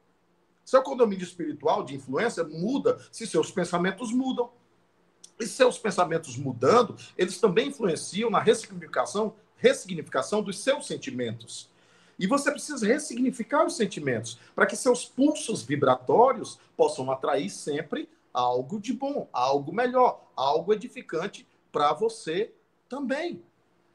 Seu 0.63 0.83
condomínio 0.83 1.23
espiritual 1.23 1.83
de 1.83 1.95
influência 1.95 2.43
muda 2.43 3.03
se 3.11 3.25
seus 3.25 3.49
pensamentos 3.49 4.11
mudam. 4.11 4.51
E 5.39 5.47
seus 5.47 5.79
pensamentos 5.79 6.37
mudando, 6.37 6.95
eles 7.17 7.39
também 7.39 7.69
influenciam 7.69 8.29
na 8.29 8.39
ressignificação, 8.39 9.33
ressignificação 9.57 10.43
dos 10.43 10.59
seus 10.59 10.85
sentimentos. 10.85 11.71
E 12.19 12.27
você 12.27 12.51
precisa 12.51 12.85
ressignificar 12.85 13.65
os 13.65 13.75
sentimentos 13.75 14.37
para 14.53 14.67
que 14.67 14.75
seus 14.75 15.05
pulsos 15.05 15.63
vibratórios 15.63 16.59
possam 16.77 17.09
atrair 17.09 17.49
sempre 17.49 18.07
algo 18.33 18.79
de 18.79 18.93
bom, 18.93 19.27
algo 19.31 19.73
melhor, 19.73 20.31
algo 20.35 20.73
edificante 20.73 21.47
para 21.71 21.93
você 21.93 22.53
também. 22.89 23.43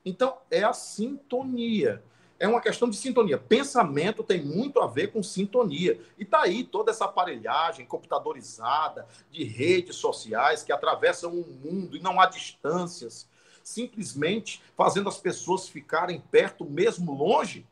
Então, 0.05 0.39
é 0.51 0.63
a 0.63 0.73
sintonia 0.73 2.03
é 2.39 2.47
uma 2.47 2.61
questão 2.61 2.89
de 2.89 2.97
sintonia. 2.97 3.39
Pensamento 3.39 4.23
tem 4.23 4.43
muito 4.43 4.81
a 4.81 4.87
ver 4.87 5.09
com 5.09 5.23
sintonia. 5.23 6.01
E 6.19 6.25
tá 6.25 6.43
aí 6.43 6.65
toda 6.65 6.91
essa 6.91 7.07
aparelhagem 7.07 7.87
computadorizada 7.87 9.07
de 9.31 9.45
redes 9.45 9.97
sociais 9.97 10.63
que 10.63 10.73
atravessam 10.73 11.33
o 11.33 11.47
mundo 11.47 11.97
e 11.97 12.01
não 12.01 12.21
há 12.21 12.27
distâncias, 12.27 13.29
simplesmente 13.63 14.63
fazendo 14.77 15.09
as 15.09 15.19
pessoas 15.19 15.69
ficarem 15.69 16.21
perto, 16.21 16.65
mesmo 16.65 17.15
longe, 17.15 17.67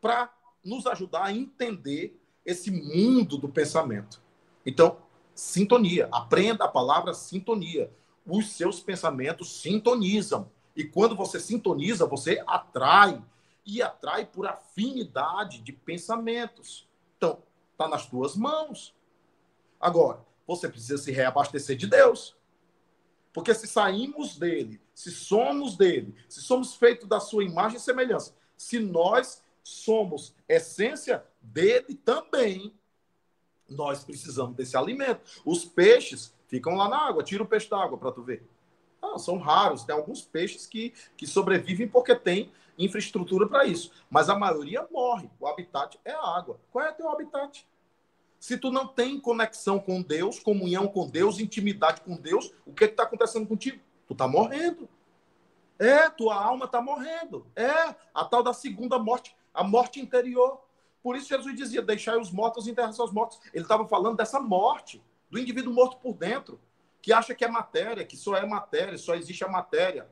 para 0.00 0.32
nos 0.64 0.86
ajudar 0.86 1.24
a 1.24 1.32
entender 1.32 2.18
esse 2.46 2.70
mundo 2.70 3.36
do 3.36 3.48
pensamento. 3.48 4.22
Então, 4.64 4.98
sintonia. 5.38 6.08
Aprenda 6.10 6.64
a 6.64 6.68
palavra 6.68 7.14
sintonia. 7.14 7.92
Os 8.26 8.50
seus 8.50 8.80
pensamentos 8.80 9.60
sintonizam. 9.60 10.50
E 10.74 10.82
quando 10.82 11.14
você 11.14 11.38
sintoniza, 11.38 12.06
você 12.06 12.42
atrai 12.44 13.22
e 13.64 13.80
atrai 13.80 14.26
por 14.26 14.48
afinidade 14.48 15.60
de 15.60 15.72
pensamentos. 15.72 16.88
Então, 17.16 17.38
está 17.70 17.86
nas 17.86 18.06
tuas 18.06 18.34
mãos. 18.34 18.94
Agora, 19.80 20.26
você 20.44 20.68
precisa 20.68 20.98
se 20.98 21.12
reabastecer 21.12 21.76
de 21.76 21.86
Deus. 21.86 22.36
Porque 23.32 23.54
se 23.54 23.68
saímos 23.68 24.36
dele, 24.36 24.80
se 24.92 25.12
somos 25.12 25.76
dele, 25.76 26.16
se 26.28 26.40
somos 26.40 26.74
feitos 26.74 27.08
da 27.08 27.20
sua 27.20 27.44
imagem 27.44 27.76
e 27.76 27.80
semelhança, 27.80 28.34
se 28.56 28.80
nós 28.80 29.40
somos 29.62 30.34
essência 30.48 31.24
dele 31.40 31.94
também, 31.94 32.74
nós 33.68 34.04
precisamos 34.04 34.56
desse 34.56 34.76
alimento. 34.76 35.20
Os 35.44 35.64
peixes 35.64 36.34
ficam 36.46 36.74
lá 36.74 36.88
na 36.88 37.08
água. 37.08 37.22
Tira 37.22 37.42
o 37.42 37.46
peixe 37.46 37.68
da 37.68 37.82
água 37.82 37.98
para 37.98 38.12
tu 38.12 38.22
ver. 38.22 38.46
Não, 39.00 39.18
são 39.18 39.38
raros. 39.38 39.84
Tem 39.84 39.94
alguns 39.94 40.22
peixes 40.22 40.66
que, 40.66 40.92
que 41.16 41.26
sobrevivem 41.26 41.88
porque 41.88 42.14
tem 42.14 42.50
infraestrutura 42.78 43.46
para 43.46 43.66
isso. 43.66 43.92
Mas 44.10 44.28
a 44.28 44.38
maioria 44.38 44.86
morre. 44.90 45.30
O 45.38 45.46
habitat 45.46 45.98
é 46.04 46.12
a 46.12 46.36
água. 46.36 46.58
Qual 46.70 46.84
é 46.84 46.92
teu 46.92 47.08
habitat? 47.08 47.66
Se 48.38 48.56
tu 48.56 48.70
não 48.70 48.86
tem 48.86 49.18
conexão 49.18 49.80
com 49.80 50.00
Deus, 50.00 50.38
comunhão 50.38 50.86
com 50.86 51.08
Deus, 51.08 51.40
intimidade 51.40 52.00
com 52.02 52.14
Deus, 52.14 52.52
o 52.64 52.72
que 52.72 52.84
está 52.84 53.02
acontecendo 53.02 53.46
contigo? 53.46 53.80
Tu 54.06 54.12
está 54.12 54.28
morrendo. 54.28 54.88
É, 55.78 56.08
tua 56.08 56.34
alma 56.34 56.66
está 56.66 56.80
morrendo. 56.80 57.46
É, 57.54 57.94
a 58.14 58.24
tal 58.24 58.42
da 58.42 58.52
segunda 58.52 58.98
morte, 58.98 59.34
a 59.52 59.64
morte 59.64 60.00
interior. 60.00 60.60
Por 61.08 61.16
isso 61.16 61.30
Jesus 61.30 61.56
dizia: 61.56 61.80
deixai 61.80 62.18
os 62.18 62.30
mortos 62.30 62.68
enterrar 62.68 62.92
seus 62.92 63.10
mortos. 63.10 63.40
Ele 63.54 63.64
estava 63.64 63.88
falando 63.88 64.18
dessa 64.18 64.38
morte, 64.38 65.02
do 65.30 65.38
indivíduo 65.38 65.72
morto 65.72 65.96
por 65.96 66.12
dentro, 66.12 66.60
que 67.00 67.14
acha 67.14 67.34
que 67.34 67.46
é 67.46 67.48
matéria, 67.48 68.04
que 68.04 68.14
só 68.14 68.36
é 68.36 68.44
matéria, 68.44 68.98
só 68.98 69.14
existe 69.14 69.42
a 69.42 69.48
matéria 69.48 70.06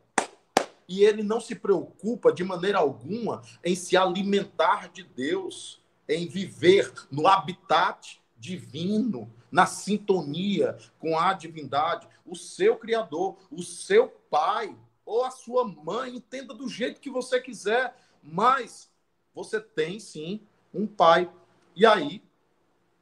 e 0.89 1.05
ele 1.05 1.23
não 1.23 1.39
se 1.39 1.55
preocupa 1.55 2.33
de 2.33 2.43
maneira 2.43 2.79
alguma 2.79 3.43
em 3.63 3.77
se 3.77 3.95
alimentar 3.95 4.89
de 4.89 5.03
Deus, 5.03 5.83
em 6.09 6.27
viver 6.27 6.91
no 7.11 7.29
habitat 7.29 8.19
divino, 8.39 9.31
na 9.53 9.67
sintonia 9.67 10.79
com 10.99 11.19
a 11.19 11.35
divindade, 11.35 12.09
o 12.25 12.35
seu 12.35 12.75
Criador, 12.79 13.37
o 13.51 13.63
seu 13.63 14.09
Pai 14.31 14.75
ou 15.05 15.27
a 15.27 15.31
sua 15.31 15.63
mãe, 15.63 16.17
entenda 16.17 16.55
do 16.55 16.67
jeito 16.67 17.03
que 17.03 17.11
você 17.11 17.39
quiser, 17.39 17.95
mas 18.23 18.91
você 19.35 19.61
tem 19.61 20.01
sim 20.01 20.41
um 20.73 20.87
Pai. 20.87 21.31
E 21.75 21.85
aí 21.85 22.23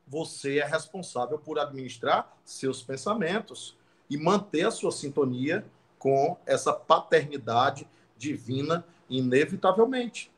você 0.06 0.58
é 0.58 0.66
responsável 0.66 1.38
por 1.38 1.58
administrar 1.58 2.36
seus 2.44 2.82
pensamentos 2.82 3.76
e 4.08 4.16
manter 4.16 4.66
a 4.66 4.70
sua 4.70 4.92
sintonia 4.92 5.64
com 5.98 6.36
essa 6.44 6.72
paternidade 6.72 7.88
divina, 8.16 8.84
inevitavelmente. 9.08 10.30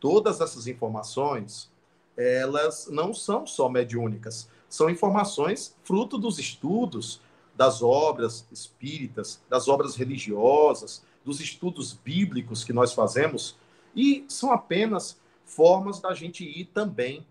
Todas 0.00 0.40
essas 0.40 0.66
informações, 0.66 1.70
elas 2.16 2.88
não 2.88 3.14
são 3.14 3.46
só 3.46 3.68
mediúnicas, 3.68 4.48
são 4.68 4.88
informações 4.88 5.76
fruto 5.84 6.18
dos 6.18 6.38
estudos 6.38 7.20
das 7.54 7.82
obras 7.82 8.46
espíritas, 8.50 9.40
das 9.48 9.68
obras 9.68 9.94
religiosas, 9.94 11.04
dos 11.24 11.40
estudos 11.40 11.92
bíblicos 11.92 12.64
que 12.64 12.72
nós 12.72 12.92
fazemos, 12.92 13.56
e 13.94 14.24
são 14.28 14.50
apenas 14.50 15.20
formas 15.54 16.00
da 16.00 16.14
gente 16.14 16.44
ir 16.44 16.66
também 16.66 17.26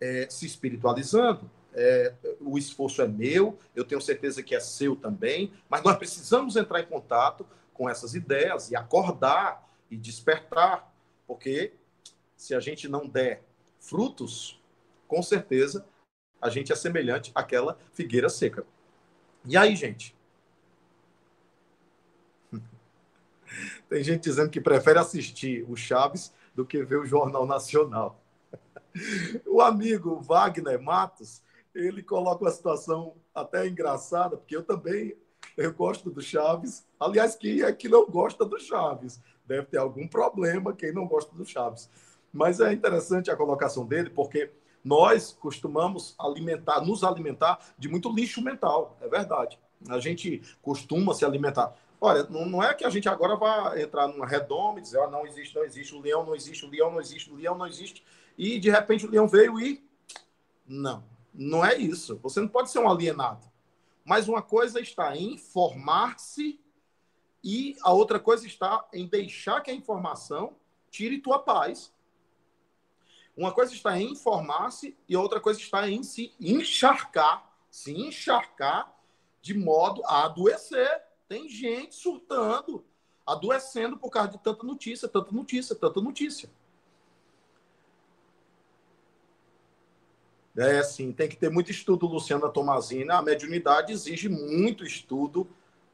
é, 0.00 0.26
se 0.30 0.46
espiritualizando. 0.46 1.50
É, 1.74 2.14
o 2.40 2.56
esforço 2.56 3.02
é 3.02 3.06
meu, 3.06 3.58
eu 3.74 3.84
tenho 3.84 4.00
certeza 4.00 4.42
que 4.42 4.54
é 4.54 4.60
seu 4.60 4.96
também, 4.96 5.52
mas 5.68 5.82
nós 5.82 5.96
precisamos 5.98 6.56
entrar 6.56 6.80
em 6.80 6.86
contato 6.86 7.46
com 7.74 7.88
essas 7.88 8.14
ideias 8.14 8.70
e 8.70 8.76
acordar 8.76 9.62
e 9.90 9.96
despertar, 9.96 10.90
porque 11.26 11.74
se 12.34 12.54
a 12.54 12.60
gente 12.60 12.88
não 12.88 13.06
der 13.06 13.42
frutos, 13.78 14.58
com 15.06 15.22
certeza 15.22 15.84
a 16.40 16.48
gente 16.48 16.72
é 16.72 16.76
semelhante 16.76 17.30
àquela 17.34 17.78
figueira 17.92 18.30
seca. 18.30 18.64
E 19.44 19.54
aí, 19.54 19.76
gente? 19.76 20.16
Tem 23.88 24.02
gente 24.02 24.22
dizendo 24.22 24.48
que 24.48 24.62
prefere 24.62 24.98
assistir 24.98 25.62
o 25.68 25.76
Chaves 25.76 26.32
do 26.56 26.64
que 26.64 26.82
ver 26.82 26.98
o 26.98 27.06
Jornal 27.06 27.46
Nacional. 27.46 28.20
O 29.46 29.60
amigo 29.60 30.18
Wagner 30.22 30.80
Matos, 30.80 31.42
ele 31.74 32.02
coloca 32.02 32.42
uma 32.42 32.50
situação 32.50 33.12
até 33.34 33.68
engraçada, 33.68 34.38
porque 34.38 34.56
eu 34.56 34.62
também 34.62 35.14
eu 35.54 35.72
gosto 35.72 36.10
do 36.10 36.22
Chaves. 36.22 36.86
Aliás, 36.98 37.36
quem 37.36 37.62
é 37.62 37.70
que 37.72 37.88
não 37.88 38.06
gosta 38.06 38.44
do 38.44 38.58
Chaves? 38.58 39.20
Deve 39.46 39.66
ter 39.66 39.76
algum 39.76 40.08
problema 40.08 40.72
quem 40.72 40.92
não 40.92 41.06
gosta 41.06 41.34
do 41.34 41.44
Chaves. 41.44 41.90
Mas 42.32 42.58
é 42.58 42.72
interessante 42.72 43.30
a 43.30 43.36
colocação 43.36 43.86
dele, 43.86 44.10
porque 44.10 44.50
nós 44.84 45.32
costumamos 45.32 46.14
alimentar, 46.18 46.80
nos 46.80 47.04
alimentar 47.04 47.58
de 47.78 47.88
muito 47.88 48.10
lixo 48.14 48.42
mental, 48.42 48.96
é 49.00 49.08
verdade. 49.08 49.58
A 49.88 49.98
gente 49.98 50.42
costuma 50.62 51.12
se 51.12 51.24
alimentar. 51.24 51.74
Olha, 52.00 52.24
não, 52.24 52.62
é 52.62 52.74
que 52.74 52.84
a 52.84 52.90
gente 52.90 53.08
agora 53.08 53.36
vá 53.36 53.80
entrar 53.80 54.06
numa 54.08 54.26
redoma 54.26 54.78
e 54.78 54.82
dizer, 54.82 54.98
oh, 54.98 55.10
não 55.10 55.26
existe, 55.26 55.54
não 55.54 55.64
existe, 55.64 55.94
o 55.94 56.00
leão 56.00 56.24
não 56.24 56.34
existe, 56.34 56.64
o 56.64 56.70
leão 56.70 56.90
não 56.90 57.00
existe, 57.00 57.30
o 57.30 57.36
leão 57.36 57.56
não 57.56 57.66
existe, 57.66 58.04
e 58.36 58.58
de 58.58 58.70
repente 58.70 59.06
o 59.06 59.10
leão 59.10 59.26
veio 59.26 59.58
e. 59.58 59.84
Não, 60.66 61.04
não 61.32 61.64
é 61.64 61.74
isso. 61.74 62.18
Você 62.22 62.40
não 62.40 62.48
pode 62.48 62.70
ser 62.70 62.80
um 62.80 62.90
alienado. 62.90 63.46
Mas 64.04 64.28
uma 64.28 64.42
coisa 64.42 64.80
está 64.80 65.16
em 65.16 65.34
informar-se 65.34 66.60
e 67.42 67.76
a 67.82 67.92
outra 67.92 68.20
coisa 68.20 68.46
está 68.46 68.86
em 68.92 69.06
deixar 69.06 69.60
que 69.60 69.70
a 69.70 69.74
informação 69.74 70.56
tire 70.90 71.18
tua 71.18 71.38
paz. 71.38 71.92
Uma 73.36 73.52
coisa 73.52 73.74
está 73.74 73.98
em 74.00 74.12
informar-se 74.12 74.96
e 75.08 75.16
outra 75.16 75.40
coisa 75.40 75.60
está 75.60 75.88
em 75.88 76.02
se 76.02 76.34
encharcar, 76.40 77.48
se 77.70 77.92
encharcar 77.92 78.94
de 79.42 79.54
modo 79.54 80.02
a 80.06 80.24
adoecer. 80.24 81.02
Tem 81.28 81.48
gente 81.48 81.94
surtando, 81.94 82.84
adoecendo 83.26 83.98
por 83.98 84.10
causa 84.10 84.30
de 84.30 84.38
tanta 84.38 84.64
notícia, 84.64 85.08
tanta 85.08 85.32
notícia, 85.32 85.74
tanta 85.74 86.00
notícia. 86.00 86.48
É 90.56 90.78
assim, 90.78 91.12
tem 91.12 91.28
que 91.28 91.36
ter 91.36 91.50
muito 91.50 91.70
estudo, 91.70 92.06
Luciana 92.06 92.48
Tomazina. 92.48 93.18
A 93.18 93.22
mediunidade 93.22 93.92
exige 93.92 94.28
muito 94.28 94.84
estudo 94.84 95.46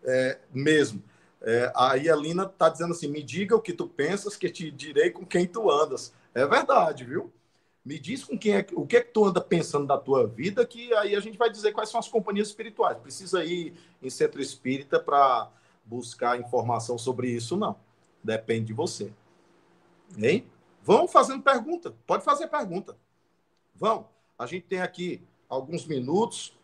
é, 0.05 0.39
mesmo. 0.53 1.03
É, 1.41 1.73
a 1.75 1.97
Elina 1.97 2.45
está 2.45 2.69
dizendo 2.69 2.93
assim: 2.93 3.09
me 3.09 3.23
diga 3.23 3.57
o 3.57 3.61
que 3.61 3.73
tu 3.73 3.89
pensas, 3.89 4.37
que 4.37 4.49
te 4.49 4.71
direi 4.71 5.11
com 5.11 5.27
quem 5.27 5.47
tu 5.47 5.69
andas. 5.71 6.15
É 6.33 6.47
verdade, 6.47 7.05
viu? 7.05 7.33
Me 7.85 7.99
diz 7.99 8.25
com 8.25 8.39
quem 8.39 8.55
é, 8.55 8.67
o 8.75 8.87
que 8.87 8.97
é 8.97 9.01
que 9.01 9.11
tu 9.11 9.25
anda 9.25 9.41
pensando 9.41 9.87
da 9.87 9.99
tua 9.99 10.27
vida, 10.27 10.65
que 10.65 10.93
aí 10.95 11.17
a 11.17 11.21
gente 11.21 11.37
vai 11.37 11.51
dizer 11.51 11.73
quais 11.73 11.89
são 11.89 11.99
as 11.99 12.09
companhias 12.09 12.49
espirituais. 12.49 12.97
Precisa 12.99 13.45
ir 13.45 13.75
em 14.01 14.09
centro 14.09 14.41
espírita 14.41 15.01
para 15.01 15.51
buscar 15.85 16.39
informação 16.39 16.97
sobre 16.97 17.29
isso, 17.29 17.57
não. 17.57 17.77
Depende 18.23 18.67
de 18.67 18.73
você. 18.73 19.13
Hein? 20.17 20.47
Vão 20.83 21.09
fazendo 21.09 21.43
pergunta. 21.43 21.93
Pode 22.07 22.25
fazer 22.25 22.47
pergunta. 22.47 22.97
Vão. 23.75 24.09
A 24.39 24.47
gente 24.47 24.67
tem 24.67 24.81
aqui 24.81 25.21
alguns 25.49 25.85
minutos. 25.85 26.57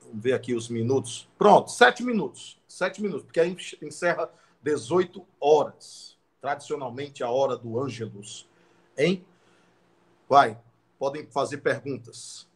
Vamos 0.00 0.22
ver 0.22 0.32
aqui 0.32 0.54
os 0.54 0.68
minutos. 0.68 1.28
Pronto, 1.36 1.72
sete 1.72 2.04
minutos. 2.04 2.60
Sete 2.68 3.02
minutos, 3.02 3.24
porque 3.24 3.40
aí 3.40 3.56
encerra 3.82 4.30
18 4.62 5.26
horas. 5.40 6.16
Tradicionalmente 6.40 7.24
a 7.24 7.30
hora 7.30 7.56
do 7.56 7.80
Ângelus 7.80 8.48
Hein? 8.96 9.24
Vai, 10.30 10.56
podem 10.96 11.26
fazer 11.26 11.56
perguntas. 11.56 12.48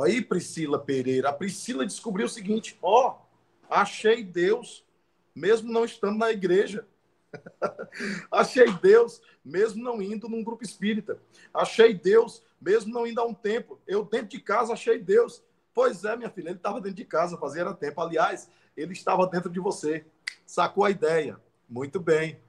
Aí, 0.00 0.22
Priscila 0.22 0.78
Pereira. 0.78 1.30
A 1.30 1.32
Priscila 1.32 1.84
descobriu 1.84 2.26
o 2.26 2.28
seguinte: 2.28 2.78
ó, 2.80 3.10
oh, 3.10 3.22
achei 3.68 4.22
Deus, 4.22 4.86
mesmo 5.34 5.72
não 5.72 5.84
estando 5.84 6.18
na 6.18 6.30
igreja. 6.30 6.86
achei 8.30 8.72
Deus, 8.74 9.20
mesmo 9.44 9.82
não 9.82 10.00
indo 10.00 10.28
num 10.28 10.44
grupo 10.44 10.62
espírita. 10.62 11.20
Achei 11.52 11.94
Deus, 11.94 12.44
mesmo 12.60 12.94
não 12.94 13.04
indo 13.04 13.20
a 13.20 13.26
um 13.26 13.34
templo. 13.34 13.80
Eu, 13.88 14.04
dentro 14.04 14.28
de 14.28 14.40
casa, 14.40 14.72
achei 14.72 15.00
Deus. 15.00 15.42
Pois 15.74 16.04
é, 16.04 16.16
minha 16.16 16.30
filha, 16.30 16.50
ele 16.50 16.58
estava 16.58 16.80
dentro 16.80 16.96
de 16.96 17.04
casa, 17.04 17.36
fazia 17.36 17.74
tempo. 17.74 18.00
Aliás, 18.00 18.48
ele 18.76 18.92
estava 18.92 19.26
dentro 19.26 19.50
de 19.50 19.58
você. 19.58 20.06
Sacou 20.48 20.82
a 20.82 20.90
ideia? 20.90 21.38
Muito 21.68 22.00
bem. 22.00 22.40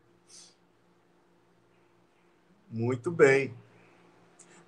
Muito 2.69 3.11
bem. 3.11 3.53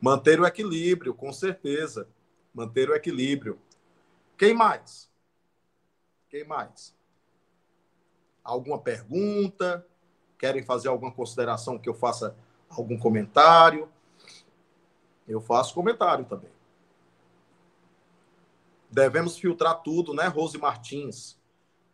Manter 0.01 0.37
o 0.41 0.45
equilíbrio, 0.45 1.13
com 1.13 1.31
certeza. 1.31 2.09
Manter 2.53 2.89
o 2.89 2.93
equilíbrio. 2.93 3.57
Quem 4.37 4.53
mais? 4.53 5.09
Quem 6.29 6.43
mais? 6.45 6.93
Alguma 8.43 8.77
pergunta? 8.77 9.87
Querem 10.37 10.61
fazer 10.61 10.89
alguma 10.89 11.13
consideração 11.13 11.79
que 11.79 11.87
eu 11.87 11.93
faça 11.93 12.35
algum 12.67 12.99
comentário? 12.99 13.89
Eu 15.25 15.39
faço 15.39 15.73
comentário 15.73 16.25
também. 16.25 16.51
Devemos 18.89 19.37
filtrar 19.37 19.81
tudo, 19.83 20.13
né, 20.13 20.27
Rose 20.27 20.57
Martins? 20.57 21.39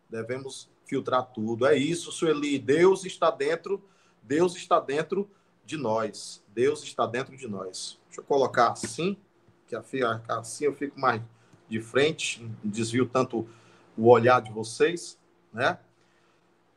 devemos 0.10 0.69
filtrar 0.88 1.23
tudo. 1.34 1.65
É 1.65 1.76
isso, 1.76 2.12
Sueli. 2.12 2.58
Deus 2.58 3.06
está 3.06 3.30
dentro, 3.30 3.84
Deus 4.23 4.56
está 4.56 4.80
dentro 4.80 5.30
de 5.65 5.78
nós. 5.78 6.43
Deus 6.54 6.82
está 6.84 7.06
dentro 7.06 7.36
de 7.36 7.47
nós. 7.47 8.00
Deixa 8.08 8.21
eu 8.21 8.26
colocar 8.26 8.71
assim, 8.71 9.17
que 9.67 9.76
assim 9.76 10.65
eu 10.65 10.73
fico 10.73 11.00
mais 11.00 11.21
de 11.67 11.82
frente, 11.82 12.50
desvio 12.63 13.06
tanto 13.06 13.47
o 13.97 14.08
olhar 14.08 14.41
de 14.41 14.52
vocês, 14.52 15.19
né? 15.52 15.78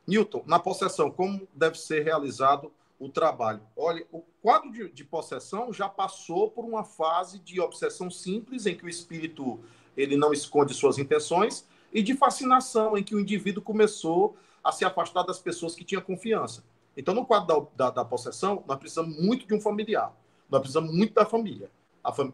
Newton, 0.05 0.43
na 0.45 0.59
possessão, 0.59 1.09
como 1.09 1.47
deve 1.53 1.77
ser 1.77 2.03
realizado 2.03 2.71
o 2.99 3.07
trabalho? 3.07 3.61
Olha, 3.77 4.05
o 4.11 4.21
quadro 4.41 4.71
de, 4.71 4.89
de 4.89 5.05
possessão 5.05 5.71
já 5.71 5.87
passou 5.87 6.51
por 6.51 6.65
uma 6.65 6.83
fase 6.83 7.39
de 7.39 7.61
obsessão 7.61 8.09
simples, 8.09 8.65
em 8.65 8.75
que 8.75 8.85
o 8.85 8.89
espírito 8.89 9.59
ele 9.95 10.17
não 10.17 10.33
esconde 10.33 10.73
suas 10.73 10.97
intenções, 10.97 11.65
e 11.93 12.01
de 12.01 12.15
fascinação, 12.15 12.97
em 12.97 13.03
que 13.03 13.15
o 13.15 13.19
indivíduo 13.19 13.61
começou 13.61 14.37
a 14.63 14.71
se 14.71 14.85
afastar 14.85 15.23
das 15.23 15.39
pessoas 15.39 15.75
que 15.75 15.83
tinha 15.83 16.01
confiança. 16.01 16.63
Então, 16.95 17.13
no 17.13 17.25
quadro 17.25 17.67
da, 17.75 17.85
da, 17.85 17.91
da 17.91 18.05
possessão, 18.05 18.63
nós 18.67 18.77
precisamos 18.77 19.17
muito 19.17 19.47
de 19.47 19.53
um 19.53 19.61
familiar, 19.61 20.13
nós 20.49 20.59
precisamos 20.59 20.93
muito 20.93 21.13
da 21.13 21.25
família. 21.25 21.69
A, 22.03 22.11
fam 22.11 22.33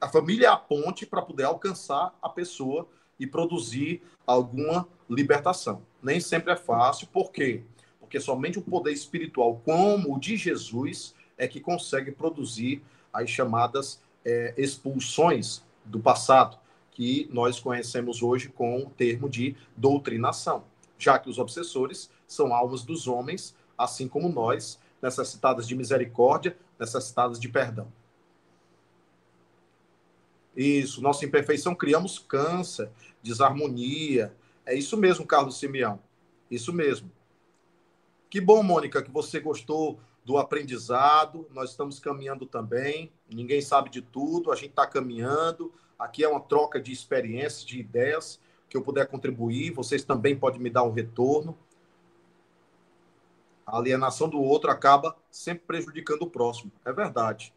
a 0.00 0.08
família 0.08 0.46
é 0.46 0.50
a 0.50 0.56
ponte 0.56 1.06
para 1.06 1.22
poder 1.22 1.44
alcançar 1.44 2.14
a 2.20 2.28
pessoa 2.28 2.88
e 3.18 3.26
produzir 3.26 4.02
alguma 4.26 4.86
libertação. 5.08 5.82
Nem 6.02 6.20
sempre 6.20 6.52
é 6.52 6.56
fácil, 6.56 7.06
por 7.06 7.30
quê? 7.30 7.62
Porque 8.00 8.18
somente 8.20 8.58
o 8.58 8.62
poder 8.62 8.92
espiritual, 8.92 9.60
como 9.64 10.14
o 10.14 10.18
de 10.18 10.36
Jesus, 10.36 11.14
é 11.38 11.46
que 11.46 11.60
consegue 11.60 12.10
produzir 12.10 12.82
as 13.12 13.30
chamadas 13.30 14.00
é, 14.24 14.54
expulsões 14.56 15.62
do 15.84 16.00
passado 16.00 16.58
que 16.92 17.28
nós 17.32 17.58
conhecemos 17.58 18.22
hoje 18.22 18.48
com 18.48 18.78
o 18.78 18.90
termo 18.90 19.28
de 19.28 19.56
doutrinação, 19.76 20.64
já 20.98 21.18
que 21.18 21.28
os 21.28 21.38
obsessores 21.38 22.10
são 22.26 22.54
almas 22.54 22.84
dos 22.84 23.08
homens, 23.08 23.56
assim 23.76 24.06
como 24.06 24.28
nós, 24.28 24.78
necessitadas 25.00 25.66
de 25.66 25.74
misericórdia, 25.74 26.56
necessitadas 26.78 27.40
de 27.40 27.48
perdão. 27.48 27.90
Isso, 30.54 31.00
nossa 31.00 31.24
imperfeição 31.24 31.74
criamos 31.74 32.18
câncer, 32.18 32.90
desarmonia. 33.22 34.34
É 34.66 34.74
isso 34.74 34.96
mesmo, 34.96 35.26
Carlos 35.26 35.58
Simeão. 35.58 35.98
Isso 36.50 36.72
mesmo. 36.72 37.10
Que 38.28 38.40
bom, 38.40 38.62
Mônica, 38.62 39.02
que 39.02 39.10
você 39.10 39.40
gostou 39.40 39.98
do 40.24 40.36
aprendizado. 40.36 41.46
Nós 41.52 41.70
estamos 41.70 41.98
caminhando 41.98 42.46
também. 42.46 43.10
Ninguém 43.30 43.60
sabe 43.60 43.90
de 43.90 44.02
tudo, 44.02 44.52
a 44.52 44.54
gente 44.54 44.70
está 44.70 44.86
caminhando. 44.86 45.72
Aqui 46.02 46.24
é 46.24 46.28
uma 46.28 46.40
troca 46.40 46.80
de 46.80 46.90
experiências, 46.90 47.64
de 47.64 47.78
ideias 47.78 48.40
que 48.68 48.76
eu 48.76 48.82
puder 48.82 49.06
contribuir. 49.06 49.70
Vocês 49.70 50.02
também 50.02 50.36
podem 50.36 50.60
me 50.60 50.68
dar 50.68 50.82
um 50.82 50.90
retorno. 50.90 51.56
A 53.64 53.78
alienação 53.78 54.28
do 54.28 54.40
outro 54.40 54.68
acaba 54.68 55.16
sempre 55.30 55.64
prejudicando 55.64 56.22
o 56.22 56.30
próximo. 56.30 56.72
É 56.84 56.92
verdade. 56.92 57.54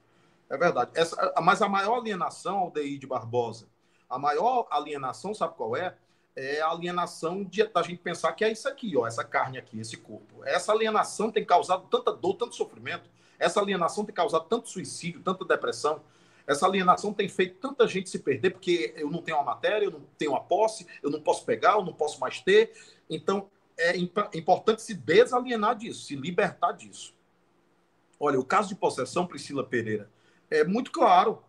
É 0.47 0.55
verdade. 0.55 0.91
Essa, 0.93 1.33
mas 1.41 1.61
a 1.63 1.67
maior 1.67 1.97
alienação, 1.97 2.59
Aldeir 2.59 2.99
de 2.99 3.07
Barbosa, 3.07 3.67
a 4.07 4.19
maior 4.19 4.67
alienação, 4.69 5.33
sabe 5.33 5.55
qual 5.55 5.75
é? 5.75 5.95
é 6.35 6.61
a 6.61 6.69
alienação 6.69 7.43
de, 7.43 7.63
da 7.63 7.81
gente 7.81 7.97
pensar 7.97 8.33
que 8.33 8.43
é 8.43 8.51
isso 8.51 8.67
aqui, 8.67 8.95
ó, 8.95 9.07
essa 9.07 9.23
carne 9.23 9.57
aqui, 9.57 9.79
esse 9.79 9.97
corpo. 9.97 10.43
Essa 10.43 10.71
alienação 10.71 11.31
tem 11.31 11.43
causado 11.43 11.87
tanta 11.89 12.11
dor, 12.13 12.35
tanto 12.35 12.55
sofrimento. 12.55 13.09
Essa 13.39 13.59
alienação 13.59 14.05
tem 14.05 14.13
causado 14.13 14.45
tanto 14.47 14.69
suicídio, 14.69 15.21
tanta 15.21 15.45
depressão. 15.45 16.01
Essa 16.47 16.67
alienação 16.67 17.13
tem 17.13 17.27
feito 17.27 17.57
tanta 17.59 17.87
gente 17.87 18.09
se 18.09 18.19
perder 18.19 18.51
porque 18.51 18.93
eu 18.97 19.09
não 19.09 19.21
tenho 19.21 19.37
a 19.37 19.43
matéria, 19.43 19.85
eu 19.85 19.91
não 19.91 20.01
tenho 20.17 20.35
a 20.35 20.39
posse, 20.39 20.85
eu 21.01 21.09
não 21.09 21.19
posso 21.19 21.43
pegar, 21.43 21.73
eu 21.73 21.83
não 21.83 21.93
posso 21.93 22.19
mais 22.19 22.39
ter. 22.39 22.71
Então, 23.09 23.49
é 23.77 23.97
importante 23.97 24.81
se 24.81 24.93
desalienar 24.93 25.75
disso, 25.75 26.05
se 26.05 26.15
libertar 26.15 26.71
disso. 26.71 27.13
Olha, 28.19 28.39
o 28.39 28.45
caso 28.45 28.69
de 28.69 28.75
possessão, 28.75 29.27
Priscila 29.27 29.63
Pereira, 29.63 30.09
é 30.49 30.63
muito 30.63 30.91
claro. 30.91 31.43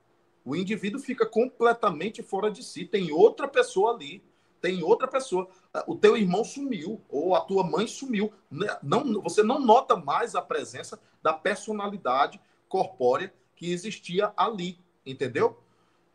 O 0.45 0.57
indivíduo 0.57 1.01
fica 1.01 1.27
completamente 1.27 2.23
fora 2.23 2.51
de 2.51 2.63
si. 2.63 2.85
Tem 2.85 3.13
outra 3.13 3.47
pessoa 3.47 3.93
ali. 3.93 4.25
Tem 4.61 4.83
outra 4.83 5.07
pessoa. 5.07 5.49
O 5.87 5.95
teu 5.95 6.17
irmão 6.17 6.43
sumiu, 6.43 7.01
ou 7.09 7.37
a 7.37 7.41
tua 7.41 7.63
mãe 7.63 7.87
sumiu. 7.87 8.33
Não, 8.83 9.21
você 9.21 9.43
não 9.43 9.61
nota 9.61 9.95
mais 9.95 10.35
a 10.35 10.43
presença 10.43 10.99
da 11.23 11.33
personalidade 11.33 12.41
corpórea 12.69 13.33
que 13.55 13.71
existia 13.73 14.33
ali 14.37 14.79
entendeu? 15.07 15.59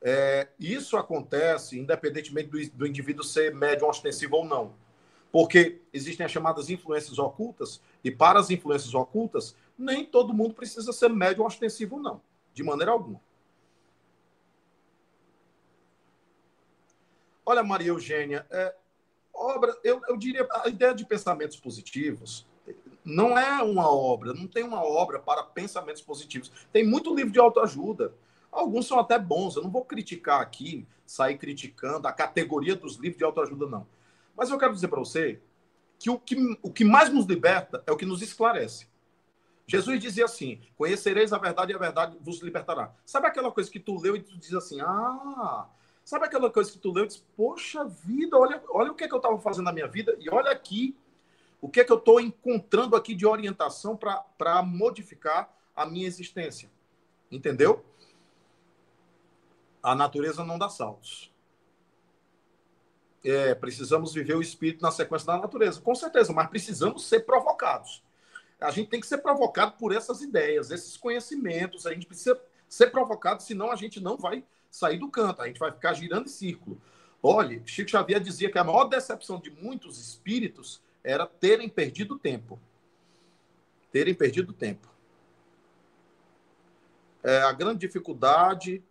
É, 0.01 0.49
isso 0.59 0.97
acontece 0.97 1.79
independentemente 1.79 2.49
do, 2.49 2.77
do 2.77 2.87
indivíduo 2.87 3.23
ser 3.23 3.53
médium 3.55 3.87
ostensivo 3.87 4.37
ou 4.37 4.45
não. 4.45 4.73
Porque 5.31 5.79
existem 5.93 6.25
as 6.25 6.31
chamadas 6.31 6.69
influências 6.69 7.17
ocultas, 7.17 7.81
e 8.03 8.11
para 8.11 8.39
as 8.39 8.49
influências 8.49 8.93
ocultas, 8.93 9.55
nem 9.77 10.05
todo 10.05 10.33
mundo 10.33 10.53
precisa 10.53 10.91
ser 10.91 11.09
médium 11.09 11.45
ostensivo, 11.45 11.97
não, 11.97 12.21
de 12.53 12.63
maneira 12.63 12.91
alguma. 12.91 13.21
Olha, 17.45 17.63
Maria 17.63 17.89
Eugênia, 17.89 18.45
é, 18.49 18.75
obra, 19.33 19.75
eu, 19.83 20.01
eu 20.07 20.17
diria, 20.17 20.47
a 20.51 20.67
ideia 20.67 20.93
de 20.93 21.05
pensamentos 21.05 21.57
positivos 21.57 22.45
não 23.03 23.37
é 23.37 23.61
uma 23.63 23.89
obra, 23.91 24.33
não 24.33 24.47
tem 24.47 24.63
uma 24.63 24.83
obra 24.83 25.19
para 25.19 25.43
pensamentos 25.43 26.01
positivos. 26.01 26.51
Tem 26.71 26.85
muito 26.85 27.13
livro 27.15 27.31
de 27.31 27.39
autoajuda. 27.39 28.13
Alguns 28.51 28.87
são 28.87 28.99
até 28.99 29.17
bons, 29.17 29.55
eu 29.55 29.63
não 29.63 29.71
vou 29.71 29.85
criticar 29.85 30.41
aqui, 30.41 30.85
sair 31.05 31.37
criticando 31.37 32.07
a 32.07 32.11
categoria 32.11 32.75
dos 32.75 32.97
livros 32.97 33.17
de 33.17 33.23
autoajuda, 33.23 33.65
não. 33.65 33.87
Mas 34.35 34.49
eu 34.49 34.57
quero 34.57 34.73
dizer 34.73 34.87
para 34.87 34.99
você 34.99 35.41
que 35.97 36.09
o, 36.09 36.19
que 36.19 36.35
o 36.61 36.71
que 36.71 36.83
mais 36.83 37.09
nos 37.09 37.25
liberta 37.25 37.83
é 37.85 37.91
o 37.91 37.97
que 37.97 38.05
nos 38.05 38.21
esclarece. 38.21 38.87
Jesus 39.67 39.99
dizia 39.99 40.25
assim: 40.25 40.59
Conhecereis 40.75 41.31
a 41.31 41.37
verdade 41.37 41.71
e 41.71 41.75
a 41.75 41.79
verdade 41.79 42.17
vos 42.19 42.41
libertará. 42.41 42.93
Sabe 43.05 43.27
aquela 43.27 43.51
coisa 43.51 43.71
que 43.71 43.79
tu 43.79 43.97
leu 43.99 44.15
e 44.15 44.21
tu 44.21 44.37
diz 44.37 44.53
assim: 44.53 44.81
Ah, 44.81 45.69
sabe 46.03 46.25
aquela 46.25 46.49
coisa 46.49 46.71
que 46.71 46.77
tu 46.77 46.91
leu 46.91 47.05
e 47.05 47.07
diz: 47.07 47.23
Poxa 47.37 47.85
vida, 47.85 48.37
olha, 48.37 48.61
olha 48.69 48.91
o 48.91 48.95
que, 48.95 49.05
é 49.05 49.07
que 49.07 49.13
eu 49.13 49.17
estava 49.17 49.39
fazendo 49.39 49.65
na 49.65 49.71
minha 49.71 49.87
vida 49.87 50.17
e 50.19 50.29
olha 50.29 50.51
aqui 50.51 50.97
o 51.61 51.69
que 51.69 51.79
é 51.79 51.83
que 51.83 51.91
eu 51.91 51.97
estou 51.97 52.19
encontrando 52.19 52.95
aqui 52.95 53.13
de 53.13 53.25
orientação 53.25 53.95
para 53.95 54.63
modificar 54.63 55.55
a 55.75 55.85
minha 55.85 56.07
existência. 56.07 56.69
Entendeu? 57.31 57.85
A 59.81 59.95
natureza 59.95 60.43
não 60.43 60.57
dá 60.57 60.69
saltos. 60.69 61.31
É, 63.23 63.53
precisamos 63.53 64.13
viver 64.13 64.35
o 64.35 64.41
espírito 64.41 64.81
na 64.81 64.91
sequência 64.91 65.27
da 65.27 65.37
natureza, 65.37 65.79
com 65.79 65.93
certeza, 65.93 66.33
mas 66.33 66.49
precisamos 66.49 67.05
ser 67.05 67.21
provocados. 67.21 68.03
A 68.59 68.71
gente 68.71 68.89
tem 68.89 68.99
que 68.99 69.07
ser 69.07 69.19
provocado 69.19 69.73
por 69.73 69.93
essas 69.93 70.21
ideias, 70.21 70.69
esses 70.69 70.95
conhecimentos. 70.95 71.87
A 71.87 71.93
gente 71.93 72.05
precisa 72.05 72.39
ser 72.69 72.87
provocado, 72.87 73.41
senão 73.41 73.71
a 73.71 73.75
gente 73.75 73.99
não 73.99 74.17
vai 74.17 74.43
sair 74.69 74.99
do 74.99 75.09
canto, 75.09 75.41
a 75.41 75.47
gente 75.47 75.59
vai 75.59 75.71
ficar 75.71 75.93
girando 75.93 76.25
em 76.25 76.29
círculo. 76.29 76.79
Olhe, 77.21 77.61
Chico 77.65 77.89
Xavier 77.89 78.19
dizia 78.19 78.51
que 78.51 78.57
a 78.57 78.63
maior 78.63 78.85
decepção 78.85 79.39
de 79.39 79.49
muitos 79.51 79.99
espíritos 79.99 80.81
era 81.03 81.25
terem 81.25 81.69
perdido 81.69 82.17
tempo. 82.17 82.59
Terem 83.91 84.13
perdido 84.13 84.53
tempo. 84.53 84.87
É, 87.23 87.41
a 87.41 87.51
grande 87.51 87.79
dificuldade 87.79 88.83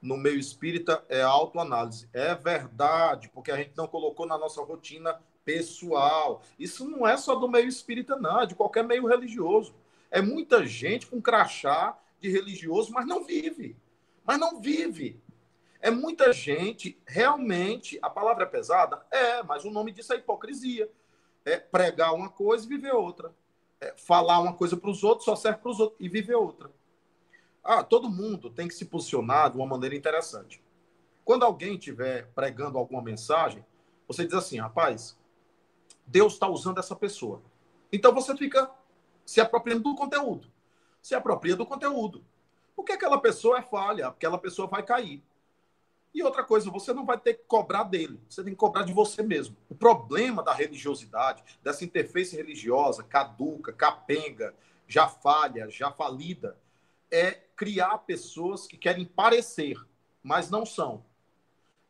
no 0.00 0.16
meio 0.16 0.38
espírita 0.38 1.04
é 1.08 1.22
autoanálise. 1.22 2.08
É 2.12 2.34
verdade, 2.34 3.28
porque 3.28 3.50
a 3.50 3.56
gente 3.56 3.72
não 3.76 3.86
colocou 3.86 4.26
na 4.26 4.38
nossa 4.38 4.62
rotina 4.62 5.20
pessoal. 5.44 6.42
Isso 6.58 6.88
não 6.88 7.06
é 7.06 7.16
só 7.16 7.34
do 7.34 7.48
meio 7.48 7.68
espírita, 7.68 8.16
não, 8.16 8.42
é 8.42 8.46
de 8.46 8.54
qualquer 8.54 8.84
meio 8.84 9.06
religioso. 9.06 9.74
É 10.10 10.20
muita 10.20 10.66
gente 10.66 11.06
com 11.06 11.20
crachá 11.20 11.98
de 12.20 12.30
religioso, 12.30 12.92
mas 12.92 13.06
não 13.06 13.24
vive. 13.24 13.76
Mas 14.24 14.38
não 14.38 14.60
vive. 14.60 15.20
É 15.80 15.90
muita 15.90 16.32
gente, 16.32 17.00
realmente, 17.06 17.98
a 18.02 18.10
palavra 18.10 18.44
é 18.44 18.46
pesada? 18.46 19.04
É, 19.10 19.42
mas 19.42 19.64
o 19.64 19.70
nome 19.70 19.92
disso 19.92 20.12
é 20.12 20.16
hipocrisia. 20.16 20.90
É 21.44 21.56
pregar 21.56 22.14
uma 22.14 22.28
coisa 22.28 22.66
e 22.66 22.68
viver 22.68 22.92
outra. 22.92 23.34
É 23.80 23.94
falar 23.96 24.40
uma 24.40 24.52
coisa 24.52 24.76
para 24.76 24.90
os 24.90 25.02
outros, 25.02 25.24
só 25.24 25.34
serve 25.34 25.58
para 25.58 25.70
os 25.70 25.80
outros, 25.80 25.98
e 25.98 26.08
viver 26.08 26.34
outra. 26.34 26.70
Ah, 27.62 27.82
todo 27.82 28.10
mundo 28.10 28.50
tem 28.50 28.66
que 28.66 28.74
se 28.74 28.86
posicionar 28.86 29.50
de 29.50 29.56
uma 29.56 29.66
maneira 29.66 29.94
interessante. 29.94 30.62
Quando 31.24 31.44
alguém 31.44 31.74
estiver 31.74 32.26
pregando 32.34 32.78
alguma 32.78 33.02
mensagem, 33.02 33.64
você 34.08 34.24
diz 34.24 34.34
assim, 34.34 34.58
rapaz, 34.58 35.16
Deus 36.06 36.32
está 36.32 36.48
usando 36.48 36.78
essa 36.78 36.96
pessoa. 36.96 37.42
Então 37.92 38.12
você 38.12 38.36
fica 38.36 38.70
se 39.24 39.40
apropriando 39.40 39.84
do 39.84 39.94
conteúdo. 39.94 40.50
Se 41.00 41.14
apropria 41.14 41.54
do 41.54 41.66
conteúdo. 41.66 42.24
Porque 42.74 42.92
aquela 42.92 43.20
pessoa 43.20 43.58
é 43.58 43.62
falha, 43.62 44.08
aquela 44.08 44.38
pessoa 44.38 44.66
vai 44.66 44.82
cair. 44.82 45.22
E 46.12 46.22
outra 46.22 46.42
coisa, 46.42 46.70
você 46.70 46.92
não 46.92 47.06
vai 47.06 47.18
ter 47.18 47.34
que 47.34 47.44
cobrar 47.44 47.84
dele, 47.84 48.20
você 48.28 48.42
tem 48.42 48.52
que 48.52 48.58
cobrar 48.58 48.82
de 48.82 48.92
você 48.92 49.22
mesmo. 49.22 49.56
O 49.68 49.74
problema 49.74 50.42
da 50.42 50.52
religiosidade, 50.52 51.44
dessa 51.62 51.84
interface 51.84 52.34
religiosa, 52.34 53.04
caduca, 53.04 53.72
capenga, 53.72 54.52
já 54.88 55.06
falha, 55.06 55.70
já 55.70 55.92
falida, 55.92 56.56
é 57.10 57.42
criar 57.60 57.98
pessoas 57.98 58.66
que 58.66 58.78
querem 58.78 59.04
parecer, 59.04 59.76
mas 60.22 60.48
não 60.48 60.64
são. 60.64 61.04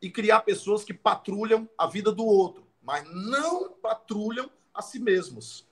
E 0.01 0.11
criar 0.11 0.41
pessoas 0.41 0.83
que 0.83 0.93
patrulham 0.93 1.69
a 1.77 1.87
vida 1.87 2.11
do 2.11 2.25
outro, 2.25 2.67
mas 2.83 3.05
não 3.09 3.71
patrulham 3.71 4.51
a 4.73 4.81
si 4.81 4.99
mesmos. 4.99 5.65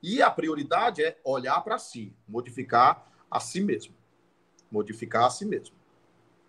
E 0.00 0.22
a 0.22 0.30
prioridade 0.30 1.02
é 1.02 1.18
olhar 1.24 1.60
para 1.62 1.78
si, 1.78 2.14
modificar 2.28 3.10
a 3.28 3.40
si 3.40 3.60
mesmo. 3.60 3.92
Modificar 4.70 5.24
a 5.24 5.30
si 5.30 5.44
mesmo. 5.44 5.74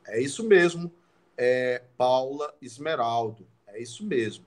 É 0.06 0.22
isso 0.22 0.44
mesmo, 0.44 0.92
é 1.36 1.84
Paula 1.98 2.56
Esmeraldo. 2.62 3.48
É 3.66 3.82
isso 3.82 4.06
mesmo. 4.06 4.46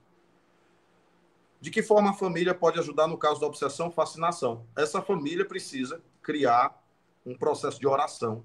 De 1.59 1.69
que 1.69 1.83
forma 1.83 2.11
a 2.11 2.13
família 2.13 2.55
pode 2.55 2.79
ajudar 2.79 3.05
no 3.05 3.17
caso 3.17 3.41
da 3.41 3.47
obsessão 3.47 3.91
fascinação? 3.91 4.65
Essa 4.77 5.01
família 5.01 5.43
precisa 5.43 6.01
criar 6.21 6.84
um 7.25 7.35
processo 7.35 7.79
de 7.79 7.87
oração. 7.87 8.43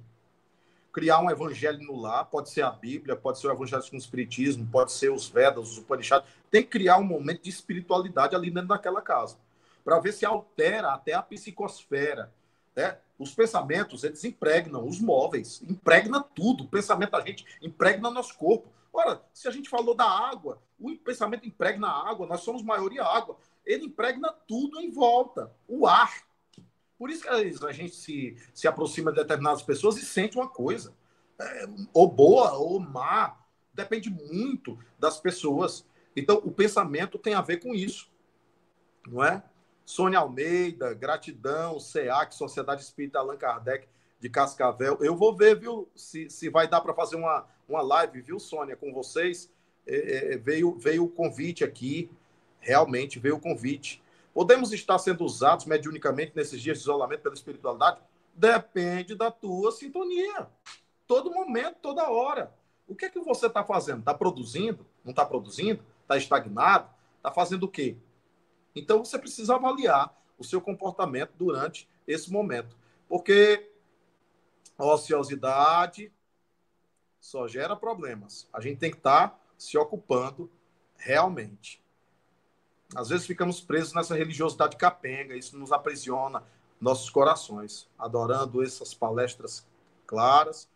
Criar 0.93 1.21
um 1.21 1.31
evangelho 1.31 1.81
no 1.83 2.01
lar, 2.01 2.25
pode 2.25 2.51
ser 2.51 2.63
a 2.63 2.71
Bíblia, 2.71 3.15
pode 3.15 3.39
ser 3.39 3.47
o 3.47 3.53
evangelho 3.53 3.83
com 3.89 3.97
o 3.97 3.99
Espiritismo, 3.99 4.67
pode 4.67 4.91
ser 4.93 5.13
os 5.13 5.29
Vedas, 5.29 5.71
os 5.71 5.79
Upanishads. 5.79 6.29
Tem 6.51 6.63
que 6.63 6.71
criar 6.71 6.99
um 6.99 7.05
momento 7.05 7.43
de 7.43 7.51
espiritualidade 7.51 8.35
ali 8.35 8.51
dentro 8.51 8.69
daquela 8.69 9.01
casa, 9.01 9.37
para 9.85 10.01
ver 10.01 10.13
se 10.13 10.27
altera 10.27 10.93
até 10.93 11.13
a 11.13 11.23
psicosfera. 11.23 12.33
Né? 12.75 12.97
Os 13.19 13.35
pensamentos, 13.35 14.03
eles 14.03 14.25
impregnam 14.25 14.87
os 14.87 15.01
móveis, 15.01 15.63
impregna 15.69 16.23
tudo. 16.23 16.65
O 16.65 16.69
pensamento 16.69 17.11
da 17.11 17.21
gente 17.21 17.45
impregna 17.63 18.11
nosso 18.11 18.37
corpo. 18.37 18.69
Ora, 18.93 19.23
se 19.33 19.47
a 19.47 19.51
gente 19.51 19.69
falou 19.69 19.95
da 19.95 20.09
água, 20.09 20.61
o 20.79 20.97
pensamento 20.97 21.47
impregna 21.47 21.87
a 21.87 22.11
água, 22.11 22.27
nós 22.27 22.41
somos 22.41 22.63
maioria 22.63 23.05
água. 23.05 23.37
Ele 23.65 23.85
impregna 23.85 24.33
tudo 24.49 24.81
em 24.81 24.91
volta. 24.91 25.53
O 25.69 25.87
ar, 25.87 26.23
por 27.01 27.09
isso 27.09 27.23
que 27.23 27.65
a 27.65 27.73
gente 27.73 27.95
se, 27.95 28.37
se 28.53 28.69
aproxima 28.69 29.11
de 29.11 29.17
determinadas 29.17 29.63
pessoas 29.63 29.97
e 29.97 30.05
sente 30.05 30.37
uma 30.37 30.47
coisa. 30.47 30.95
É, 31.41 31.67
ou 31.95 32.07
boa 32.07 32.53
ou 32.59 32.79
má. 32.79 33.39
Depende 33.73 34.11
muito 34.11 34.79
das 34.99 35.19
pessoas. 35.19 35.87
Então, 36.15 36.37
o 36.45 36.51
pensamento 36.51 37.19
tem 37.19 37.33
a 37.33 37.41
ver 37.41 37.57
com 37.57 37.75
isso. 37.75 38.13
Não 39.07 39.25
é? 39.25 39.43
Sônia 39.87 40.19
Almeida, 40.19 40.93
gratidão, 40.93 41.81
SEAC, 41.81 42.35
Sociedade 42.35 42.83
Espírita 42.83 43.19
Allan 43.19 43.39
Kardec 43.39 43.89
de 44.21 44.29
Cascavel. 44.29 44.99
Eu 45.01 45.17
vou 45.17 45.35
ver, 45.35 45.59
viu, 45.59 45.89
se, 45.97 46.29
se 46.29 46.51
vai 46.51 46.69
dar 46.69 46.83
para 46.83 46.93
fazer 46.93 47.17
uma, 47.17 47.47
uma 47.67 47.81
live, 47.81 48.21
viu, 48.21 48.39
Sônia, 48.39 48.77
com 48.77 48.93
vocês. 48.93 49.51
É, 49.87 50.35
é, 50.35 50.37
veio, 50.37 50.77
veio 50.79 51.05
o 51.05 51.09
convite 51.09 51.65
aqui, 51.65 52.11
realmente 52.59 53.19
veio 53.19 53.37
o 53.37 53.41
convite. 53.41 54.03
Podemos 54.33 54.73
estar 54.73 54.99
sendo 54.99 55.25
usados 55.25 55.67
mediunicamente 55.67 56.33
nesses 56.35 56.61
dias 56.61 56.79
de 56.79 56.83
isolamento 56.83 57.23
pela 57.23 57.35
espiritualidade? 57.35 58.01
Depende 58.35 59.15
da 59.15 59.31
tua 59.31 59.73
sintonia. 59.73 60.49
Todo 61.07 61.33
momento, 61.33 61.79
toda 61.83 62.11
hora. 62.11 62.55
O 62.87 62.95
que 62.95 63.07
é 63.07 63.11
que 63.11 63.21
você 63.21 63.47
está 63.47 63.65
fazendo? 63.65 64.01
Está 64.01 64.15
produzindo? 64.15 64.87
Não 65.05 65.11
está 65.11 65.25
produzindo? 65.25 65.85
Está 66.03 66.17
estagnado? 66.17 66.89
Está 67.17 67.31
fazendo 67.31 67.65
o 67.65 67.69
quê? 67.69 67.97
Então 68.75 69.05
você 69.05 69.19
precisa 69.19 69.57
avaliar 69.57 70.17
o 70.39 70.45
seu 70.45 70.61
comportamento 70.61 71.33
durante 71.37 71.89
esse 72.07 72.31
momento. 72.31 72.77
Porque 73.09 73.71
ociosidade 74.79 76.13
só 77.21 77.47
gera 77.47 77.77
problemas. 77.77 78.49
A 78.53 78.61
gente 78.61 78.79
tem 78.79 78.91
que 78.91 78.97
estar 78.97 79.29
tá 79.29 79.41
se 79.59 79.77
ocupando 79.77 80.51
Realmente. 81.01 81.80
Às 82.95 83.09
vezes 83.09 83.27
ficamos 83.27 83.61
presos 83.61 83.95
nessa 83.95 84.15
religiosidade 84.15 84.77
capenga, 84.77 85.37
isso 85.37 85.57
nos 85.57 85.73
aprisiona 85.73 86.43
nossos 86.81 87.11
corações, 87.11 87.89
adorando 87.99 88.63
essas 88.63 88.95
palestras 88.95 89.67
claras. 90.07 90.69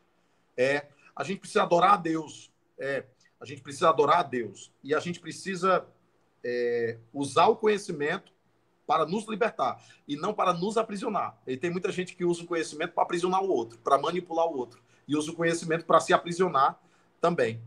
É, 0.57 0.87
a 1.17 1.25
gente 1.25 1.41
precisa 1.41 1.63
adorar 1.63 1.95
a 1.95 1.97
Deus. 1.97 2.53
É, 2.79 3.05
a 3.41 3.45
gente 3.45 3.63
precisa 3.63 3.89
adorar 3.89 4.21
a 4.21 4.23
Deus. 4.23 4.71
E 4.83 4.95
a 4.95 5.01
gente 5.01 5.19
precisa 5.19 5.87
é, 6.43 6.99
usar 7.13 7.47
o 7.47 7.57
conhecimento 7.57 8.33
para 8.87 9.07
nos 9.07 9.27
libertar 9.27 9.83
e 10.07 10.17
não 10.17 10.35
para 10.35 10.53
nos 10.53 10.77
aprisionar. 10.77 11.39
E 11.47 11.57
tem 11.57 11.71
muita 11.71 11.91
gente 11.91 12.15
que 12.15 12.25
usa 12.25 12.43
o 12.43 12.47
conhecimento 12.47 12.93
para 12.93 13.03
aprisionar 13.03 13.43
o 13.43 13.49
outro, 13.49 13.79
para 13.79 13.99
manipular 13.99 14.47
o 14.47 14.57
outro, 14.57 14.83
e 15.09 15.17
usa 15.17 15.31
o 15.31 15.35
conhecimento 15.35 15.85
para 15.87 16.01
se 16.01 16.13
aprisionar 16.13 16.79
também. 17.21 17.61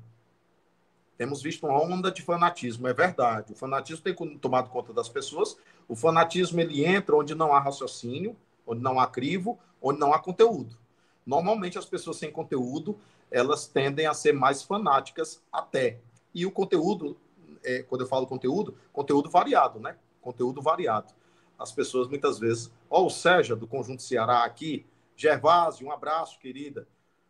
Temos 1.17 1.41
visto 1.41 1.65
uma 1.65 1.82
onda 1.82 2.12
de 2.12 2.21
fanatismo, 2.21 2.88
é 2.88 2.93
verdade. 2.93 3.53
O 3.53 3.56
fanatismo 3.56 4.03
tem 4.03 4.13
tomado 4.38 4.69
conta 4.69 4.93
das 4.93 5.10
pessoas. 5.10 5.58
O 5.88 5.95
fanatismo 5.95 6.60
ele 6.62 6.86
entra 6.86 7.15
onde 7.15 7.34
não 7.34 7.53
há 7.53 7.60
raciocínio, 7.60 8.36
onde 8.65 8.82
não 8.84 8.99
há 8.99 9.08
crivo, 9.08 9.58
onde 9.82 9.99
não 9.99 10.13
há 10.13 10.19
conteúdo. 10.19 10.77
Normalmente 11.25 11.77
as 11.77 11.86
pessoas 11.86 12.17
sem 12.17 12.32
conteúdo, 12.32 12.99
elas 13.32 13.65
tendem 13.65 14.06
a 14.06 14.13
ser 14.13 14.32
mais 14.32 14.62
fanáticas 14.62 15.41
até. 15.51 15.99
E 16.34 16.45
o 16.45 16.51
conteúdo, 16.51 17.17
é, 17.63 17.82
quando 17.82 18.01
eu 18.01 18.08
falo 18.08 18.27
conteúdo, 18.27 18.77
conteúdo 18.93 19.30
variado, 19.30 19.80
né? 19.80 19.97
Conteúdo 20.21 20.62
variado. 20.62 21.13
As 21.58 21.71
pessoas 21.71 22.08
muitas 22.08 22.38
vezes, 22.38 22.71
ó, 22.88 23.03
o 23.03 23.10
Sérgio 23.10 23.56
do 23.56 23.65
Conjunto 23.65 24.03
Ceará 24.03 24.43
aqui, 24.43 24.86
Gervásio, 25.15 25.88
um 25.88 25.91
abraço, 25.91 26.38
querida, 26.38 26.88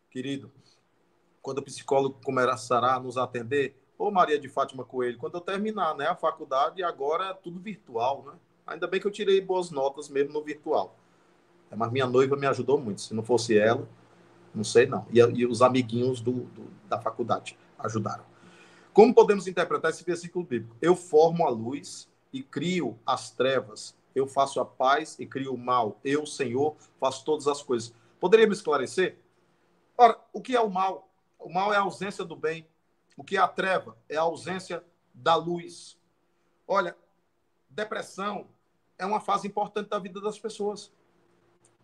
querido 0.10 0.52
quando 1.48 1.60
o 1.60 1.64
psicólogo 1.64 2.20
começará 2.26 2.96
a 2.96 3.00
nos 3.00 3.18
atender, 3.18 3.74
ô 3.98 4.12
Maria 4.12 4.38
de 4.38 4.50
Fátima 4.50 4.84
Coelho, 4.84 5.18
quando 5.18 5.36
eu 5.36 5.40
terminar 5.40 5.96
né, 5.96 6.06
a 6.06 6.14
faculdade, 6.14 6.84
agora 6.84 7.28
é 7.28 7.34
tudo 7.34 7.58
virtual, 7.58 8.22
né? 8.28 8.34
Ainda 8.68 8.86
bem 8.86 9.00
que 9.00 9.08
eu 9.08 9.12
tirei 9.12 9.40
boas 9.40 9.72
notas 9.72 10.10
mesmo 10.10 10.34
no 10.34 10.44
virtual. 10.44 10.98
É, 11.72 11.76
mas 11.78 11.90
minha 11.90 12.06
noiva 12.06 12.36
me 12.36 12.46
ajudou 12.48 12.78
muito. 12.78 13.00
Se 13.00 13.14
não 13.14 13.24
fosse 13.24 13.58
ela, 13.58 13.88
não 14.54 14.66
sei 14.66 14.88
não. 14.88 15.06
E, 15.10 15.20
e 15.20 15.46
os 15.46 15.62
amiguinhos 15.62 16.20
do, 16.20 16.34
do, 16.34 16.68
da 16.90 17.00
faculdade 17.00 17.58
ajudaram. 17.80 18.26
Como 18.92 19.14
podemos 19.14 19.48
interpretar 19.48 19.92
esse 19.92 20.04
versículo 20.04 20.44
bíblico? 20.44 20.76
Eu 20.82 20.98
formo 20.98 21.48
a 21.48 21.50
luz 21.50 22.10
e 22.34 22.44
crio 22.44 23.00
as 23.06 23.32
trevas. 23.32 23.96
Eu 24.14 24.28
faço 24.28 24.60
a 24.60 24.66
paz 24.66 25.16
e 25.18 25.26
crio 25.26 25.54
o 25.54 25.58
mal. 25.58 25.98
Eu, 26.04 26.26
Senhor, 26.26 26.76
faço 27.00 27.24
todas 27.24 27.48
as 27.48 27.64
coisas. 27.64 27.94
Poderia 28.20 28.46
me 28.46 28.52
esclarecer? 28.52 29.18
Ora, 29.98 30.20
o 30.34 30.42
que 30.42 30.54
é 30.54 30.60
o 30.60 30.70
mal? 30.70 31.07
O 31.48 31.50
mal 31.50 31.74
é 31.74 31.78
a 31.78 31.80
ausência 31.80 32.26
do 32.26 32.36
bem. 32.36 32.68
O 33.16 33.24
que 33.24 33.38
é 33.38 33.40
a 33.40 33.48
treva? 33.48 33.98
É 34.10 34.18
a 34.18 34.22
ausência 34.24 34.84
da 35.14 35.34
luz. 35.34 35.98
Olha, 36.68 36.94
depressão 37.70 38.50
é 38.98 39.06
uma 39.06 39.22
fase 39.22 39.48
importante 39.48 39.88
da 39.88 39.98
vida 39.98 40.20
das 40.20 40.38
pessoas. 40.38 40.92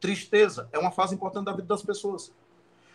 Tristeza 0.01 0.67
é 0.73 0.77
uma 0.77 0.91
fase 0.91 1.15
importante 1.15 1.45
da 1.45 1.53
vida 1.53 1.65
das 1.65 1.81
pessoas. 1.81 2.33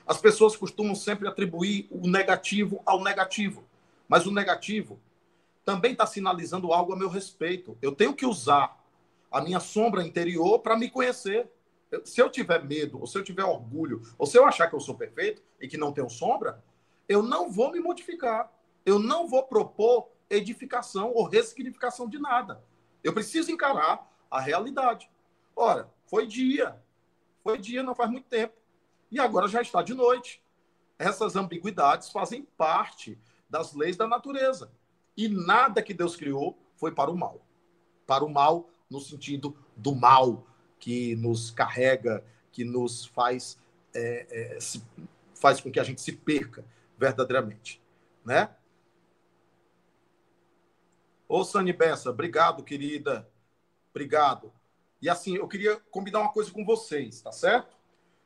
As 0.06 0.20
pessoas 0.20 0.54
costumam 0.58 0.94
sempre 0.94 1.26
atribuir 1.26 1.88
o 1.90 2.06
negativo 2.06 2.82
ao 2.84 3.02
negativo, 3.02 3.64
mas 4.06 4.26
o 4.26 4.30
negativo 4.30 5.00
também 5.64 5.92
está 5.92 6.04
sinalizando 6.04 6.70
algo 6.70 6.92
a 6.92 6.96
meu 6.96 7.08
respeito. 7.08 7.78
Eu 7.80 7.94
tenho 7.94 8.12
que 8.12 8.26
usar 8.26 8.78
a 9.32 9.40
minha 9.40 9.58
sombra 9.58 10.02
interior 10.02 10.58
para 10.58 10.76
me 10.76 10.90
conhecer 10.90 11.50
se 12.04 12.20
eu 12.20 12.30
tiver 12.30 12.64
medo, 12.64 13.00
ou 13.00 13.06
se 13.06 13.16
eu 13.16 13.24
tiver 13.24 13.44
orgulho, 13.44 14.02
ou 14.18 14.26
se 14.26 14.36
eu 14.36 14.44
achar 14.44 14.68
que 14.68 14.74
eu 14.74 14.80
sou 14.80 14.94
perfeito 14.94 15.42
e 15.60 15.66
que 15.66 15.76
não 15.76 15.92
tenho 15.92 16.08
sombra, 16.08 16.62
eu 17.08 17.22
não 17.22 17.50
vou 17.50 17.72
me 17.72 17.80
modificar. 17.80 18.52
Eu 18.84 18.98
não 18.98 19.26
vou 19.26 19.42
propor 19.42 20.08
edificação 20.30 21.12
ou 21.12 21.24
ressignificação 21.24 22.08
de 22.08 22.18
nada. 22.18 22.62
Eu 23.02 23.12
preciso 23.12 23.50
encarar 23.50 24.06
a 24.30 24.40
realidade. 24.40 25.10
Ora, 25.56 25.90
foi 26.06 26.26
dia. 26.26 26.80
Foi 27.42 27.58
dia, 27.58 27.82
não 27.82 27.94
faz 27.94 28.10
muito 28.10 28.28
tempo. 28.28 28.54
E 29.10 29.18
agora 29.18 29.48
já 29.48 29.62
está 29.62 29.82
de 29.82 29.94
noite. 29.94 30.42
Essas 30.98 31.36
ambiguidades 31.36 32.10
fazem 32.10 32.42
parte 32.56 33.18
das 33.48 33.72
leis 33.72 33.96
da 33.96 34.06
natureza. 34.06 34.70
E 35.16 35.28
nada 35.28 35.82
que 35.82 35.94
Deus 35.94 36.14
criou 36.14 36.58
foi 36.76 36.92
para 36.92 37.10
o 37.10 37.16
mal. 37.16 37.40
Para 38.06 38.24
o 38.24 38.28
mal, 38.28 38.68
no 38.90 39.00
sentido 39.00 39.56
do 39.76 39.94
mal, 39.94 40.46
que 40.78 41.16
nos 41.16 41.50
carrega, 41.50 42.24
que 42.52 42.64
nos 42.64 43.06
faz, 43.06 43.58
é, 43.94 44.54
é, 44.56 44.60
se, 44.60 44.82
faz 45.34 45.60
com 45.60 45.70
que 45.70 45.80
a 45.80 45.84
gente 45.84 46.00
se 46.00 46.12
perca 46.12 46.64
verdadeiramente, 46.98 47.80
né? 48.24 48.50
Ô, 51.28 51.44
Sani 51.44 51.72
Bessa, 51.72 52.10
obrigado, 52.10 52.62
querida. 52.62 53.28
Obrigado. 53.90 54.50
E 55.00 55.08
assim, 55.08 55.36
eu 55.36 55.46
queria 55.46 55.76
combinar 55.90 56.20
uma 56.20 56.32
coisa 56.32 56.50
com 56.50 56.64
vocês, 56.64 57.20
tá 57.20 57.30
certo? 57.30 57.76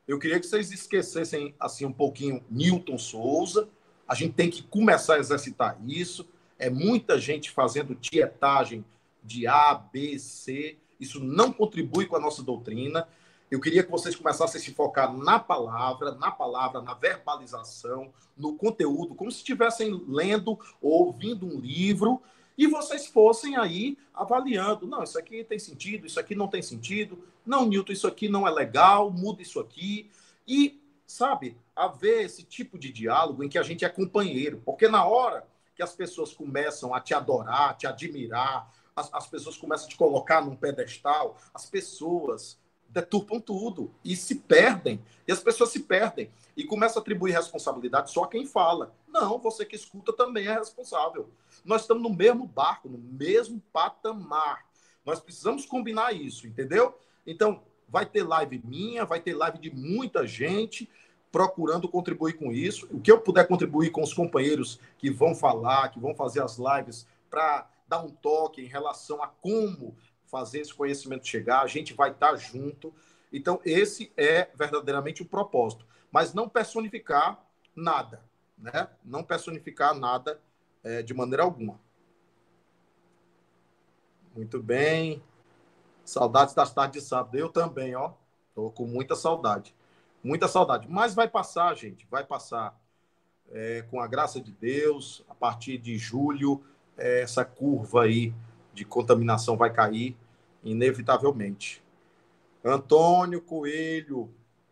Eu 0.06 0.18
queria 0.18 0.38
que 0.40 0.46
vocês 0.46 0.70
esquecessem 0.70 1.54
assim 1.58 1.84
um 1.84 1.92
pouquinho 1.92 2.44
Newton 2.50 2.98
Souza. 2.98 3.68
A 4.06 4.14
gente 4.14 4.34
tem 4.34 4.50
que 4.50 4.62
começar 4.62 5.16
a 5.16 5.18
exercitar 5.18 5.78
isso. 5.86 6.28
É 6.58 6.70
muita 6.70 7.18
gente 7.18 7.50
fazendo 7.50 7.94
tietagem 7.94 8.84
de 9.22 9.46
A, 9.46 9.74
B, 9.74 10.18
C. 10.18 10.76
Isso 11.02 11.20
não 11.20 11.52
contribui 11.52 12.06
com 12.06 12.16
a 12.16 12.20
nossa 12.20 12.42
doutrina. 12.42 13.06
Eu 13.50 13.60
queria 13.60 13.82
que 13.82 13.90
vocês 13.90 14.16
começassem 14.16 14.60
a 14.60 14.64
se 14.64 14.72
focar 14.72 15.12
na 15.12 15.38
palavra, 15.38 16.12
na 16.12 16.30
palavra, 16.30 16.80
na 16.80 16.94
verbalização, 16.94 18.10
no 18.36 18.54
conteúdo, 18.56 19.14
como 19.14 19.30
se 19.30 19.38
estivessem 19.38 20.02
lendo 20.08 20.58
ou 20.80 21.06
ouvindo 21.06 21.46
um 21.46 21.60
livro 21.60 22.22
e 22.56 22.66
vocês 22.66 23.06
fossem 23.06 23.56
aí 23.56 23.98
avaliando. 24.14 24.86
Não, 24.86 25.02
isso 25.02 25.18
aqui 25.18 25.42
tem 25.44 25.58
sentido, 25.58 26.06
isso 26.06 26.20
aqui 26.20 26.34
não 26.34 26.48
tem 26.48 26.62
sentido. 26.62 27.22
Não, 27.44 27.66
Newton, 27.66 27.92
isso 27.92 28.06
aqui 28.06 28.28
não 28.28 28.46
é 28.46 28.50
legal, 28.50 29.10
muda 29.10 29.42
isso 29.42 29.58
aqui. 29.58 30.10
E, 30.46 30.80
sabe, 31.06 31.56
haver 31.74 32.24
esse 32.24 32.42
tipo 32.42 32.78
de 32.78 32.92
diálogo 32.92 33.42
em 33.42 33.48
que 33.48 33.58
a 33.58 33.62
gente 33.62 33.84
é 33.84 33.88
companheiro. 33.88 34.62
Porque 34.64 34.88
na 34.88 35.04
hora 35.04 35.46
que 35.74 35.82
as 35.82 35.94
pessoas 35.94 36.32
começam 36.32 36.94
a 36.94 37.00
te 37.00 37.14
adorar, 37.14 37.76
te 37.76 37.86
admirar, 37.86 38.70
as, 38.94 39.12
as 39.12 39.26
pessoas 39.26 39.56
começam 39.56 39.86
a 39.86 39.90
te 39.90 39.96
colocar 39.96 40.44
num 40.44 40.56
pedestal, 40.56 41.36
as 41.52 41.66
pessoas 41.66 42.58
deturpam 42.88 43.40
tudo 43.40 43.90
e 44.04 44.14
se 44.14 44.36
perdem. 44.36 45.02
E 45.26 45.32
as 45.32 45.40
pessoas 45.40 45.70
se 45.70 45.80
perdem 45.80 46.30
e 46.56 46.64
começam 46.64 47.00
a 47.00 47.02
atribuir 47.02 47.32
responsabilidade 47.32 48.10
só 48.10 48.24
a 48.24 48.28
quem 48.28 48.46
fala. 48.46 48.94
Não, 49.08 49.38
você 49.38 49.64
que 49.64 49.74
escuta 49.74 50.12
também 50.12 50.46
é 50.46 50.54
responsável. 50.54 51.30
Nós 51.64 51.82
estamos 51.82 52.02
no 52.02 52.10
mesmo 52.10 52.46
barco, 52.46 52.88
no 52.88 52.98
mesmo 52.98 53.62
patamar. 53.72 54.66
Nós 55.04 55.20
precisamos 55.20 55.64
combinar 55.64 56.12
isso, 56.12 56.46
entendeu? 56.46 56.94
Então, 57.26 57.62
vai 57.88 58.04
ter 58.06 58.22
live 58.22 58.60
minha, 58.64 59.04
vai 59.04 59.20
ter 59.20 59.34
live 59.34 59.58
de 59.58 59.70
muita 59.70 60.26
gente 60.26 60.88
procurando 61.30 61.88
contribuir 61.88 62.34
com 62.34 62.52
isso. 62.52 62.86
O 62.90 63.00
que 63.00 63.10
eu 63.10 63.18
puder 63.18 63.48
contribuir 63.48 63.90
com 63.90 64.02
os 64.02 64.12
companheiros 64.12 64.78
que 64.98 65.10
vão 65.10 65.34
falar, 65.34 65.88
que 65.88 65.98
vão 65.98 66.14
fazer 66.14 66.42
as 66.42 66.58
lives 66.58 67.06
para 67.30 67.66
dar 67.86 68.02
um 68.02 68.10
toque 68.10 68.62
em 68.62 68.66
relação 68.66 69.22
a 69.22 69.28
como 69.28 69.96
fazer 70.26 70.60
esse 70.60 70.72
conhecimento 70.72 71.26
chegar, 71.26 71.60
a 71.60 71.66
gente 71.66 71.92
vai 71.92 72.10
estar 72.10 72.34
junto. 72.36 72.94
Então, 73.30 73.60
esse 73.64 74.10
é 74.16 74.50
verdadeiramente 74.54 75.22
o 75.22 75.26
propósito. 75.26 75.86
Mas 76.10 76.32
não 76.32 76.48
personificar 76.48 77.38
nada, 77.76 78.22
né? 78.56 78.88
Não 79.04 79.22
personificar 79.22 79.94
nada 79.94 80.40
é, 80.82 81.02
de 81.02 81.12
maneira 81.12 81.42
alguma. 81.42 81.78
Muito 84.34 84.62
bem. 84.62 85.22
Saudades 86.04 86.54
das 86.54 86.72
tardes 86.72 87.02
de 87.02 87.08
sábado. 87.08 87.36
Eu 87.36 87.50
também, 87.50 87.94
ó. 87.94 88.12
Tô 88.54 88.70
com 88.70 88.86
muita 88.86 89.14
saudade. 89.14 89.74
Muita 90.22 90.48
saudade. 90.48 90.88
Mas 90.88 91.14
vai 91.14 91.28
passar, 91.28 91.74
gente. 91.74 92.06
Vai 92.10 92.24
passar. 92.24 92.80
É, 93.50 93.82
com 93.90 94.00
a 94.00 94.06
graça 94.06 94.40
de 94.40 94.50
Deus, 94.50 95.22
a 95.28 95.34
partir 95.34 95.76
de 95.76 95.98
julho, 95.98 96.64
essa 96.96 97.44
curva 97.44 98.04
aí 98.04 98.34
de 98.72 98.84
contaminação 98.84 99.56
vai 99.56 99.72
cair, 99.72 100.16
inevitavelmente. 100.64 101.82
Antônio 102.64 103.40
Coelho, 103.40 104.30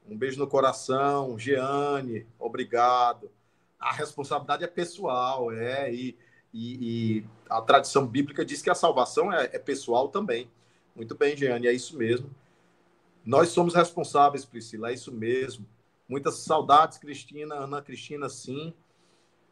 um 0.08 0.16
beijo 0.16 0.38
no 0.38 0.46
coração. 0.46 1.38
Jeane, 1.38 2.26
obrigado. 2.38 3.30
A 3.78 3.92
responsabilidade 3.92 4.64
é 4.64 4.66
pessoal, 4.66 5.52
é, 5.52 5.92
e, 5.92 6.16
e, 6.52 7.18
e 7.18 7.26
a 7.48 7.60
tradição 7.60 8.06
bíblica 8.06 8.44
diz 8.44 8.62
que 8.62 8.70
a 8.70 8.74
salvação 8.74 9.32
é, 9.32 9.50
é 9.52 9.58
pessoal 9.58 10.08
também. 10.08 10.50
Muito 10.94 11.14
bem, 11.14 11.36
Jeane, 11.36 11.66
é 11.66 11.72
isso 11.72 11.96
mesmo. 11.96 12.30
Nós 13.24 13.48
somos 13.48 13.74
responsáveis, 13.74 14.44
Priscila, 14.44 14.90
é 14.90 14.94
isso 14.94 15.12
mesmo. 15.12 15.66
Muitas 16.08 16.38
saudades, 16.38 16.98
Cristina, 16.98 17.54
Ana 17.54 17.82
Cristina, 17.82 18.28
sim 18.28 18.74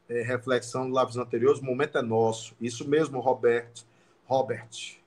é, 0.09 0.23
reflexão 0.23 0.87
de 0.87 0.93
lábios 0.93 1.17
anteriores, 1.17 1.61
o 1.61 1.65
momento 1.65 1.99
é 1.99 2.03
nosso. 2.03 2.55
Isso 2.61 2.89
mesmo, 2.89 3.21
Robert. 3.21 3.71
Robert. 4.25 4.99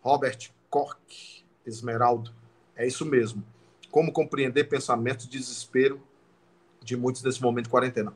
Robert 0.00 0.50
Cork, 0.68 1.44
Esmeraldo. 1.66 2.32
É 2.76 2.86
isso 2.86 3.04
mesmo. 3.04 3.44
Como 3.90 4.12
compreender 4.12 4.64
pensamentos 4.64 5.28
de 5.28 5.38
desespero 5.38 6.00
de 6.82 6.96
muitos 6.96 7.22
nesse 7.22 7.42
momento 7.42 7.64
de 7.64 7.70
quarentena? 7.70 8.14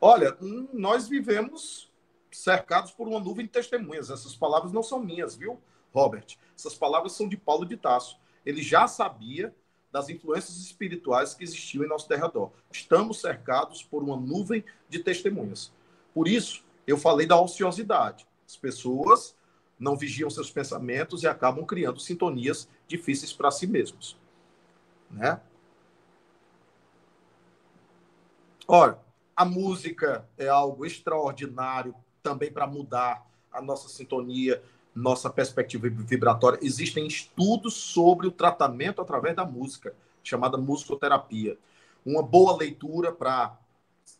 Olha, 0.00 0.36
hum, 0.40 0.68
nós 0.72 1.08
vivemos 1.08 1.90
cercados 2.30 2.90
por 2.90 3.08
uma 3.08 3.18
nuvem 3.18 3.46
de 3.46 3.52
testemunhas. 3.52 4.10
Essas 4.10 4.36
palavras 4.36 4.72
não 4.72 4.82
são 4.82 5.00
minhas, 5.00 5.34
viu, 5.34 5.58
Robert? 5.92 6.36
Essas 6.56 6.74
palavras 6.74 7.12
são 7.12 7.26
de 7.26 7.36
Paulo 7.36 7.64
de 7.64 7.76
Tasso. 7.76 8.18
Ele 8.44 8.62
já 8.62 8.86
sabia 8.86 9.54
das 9.90 10.08
influências 10.08 10.56
espirituais 10.58 11.34
que 11.34 11.44
existiam 11.44 11.84
em 11.84 11.88
nosso 11.88 12.08
derredor. 12.08 12.50
Estamos 12.70 13.20
cercados 13.20 13.82
por 13.82 14.02
uma 14.02 14.16
nuvem 14.16 14.64
de 14.88 14.98
testemunhas. 14.98 15.72
Por 16.12 16.28
isso, 16.28 16.64
eu 16.86 16.96
falei 16.96 17.26
da 17.26 17.40
ociosidade. 17.40 18.26
As 18.46 18.56
pessoas 18.56 19.34
não 19.78 19.96
vigiam 19.96 20.30
seus 20.30 20.50
pensamentos 20.50 21.22
e 21.22 21.26
acabam 21.26 21.64
criando 21.64 22.00
sintonias 22.00 22.68
difíceis 22.86 23.32
para 23.32 23.50
si 23.50 23.66
mesmos. 23.66 24.16
Né? 25.10 25.40
Ora, 28.66 29.00
a 29.34 29.44
música 29.44 30.26
é 30.36 30.48
algo 30.48 30.86
extraordinário 30.86 31.94
também 32.22 32.50
para 32.50 32.66
mudar 32.66 33.24
a 33.52 33.62
nossa 33.62 33.88
sintonia, 33.88 34.62
nossa 34.96 35.28
perspectiva 35.28 35.88
vibratória. 35.90 36.58
Existem 36.62 37.06
estudos 37.06 37.74
sobre 37.74 38.26
o 38.26 38.32
tratamento 38.32 39.02
através 39.02 39.36
da 39.36 39.44
música, 39.44 39.94
chamada 40.24 40.56
musicoterapia. 40.56 41.58
Uma 42.04 42.22
boa 42.22 42.56
leitura 42.56 43.12
para 43.12 43.58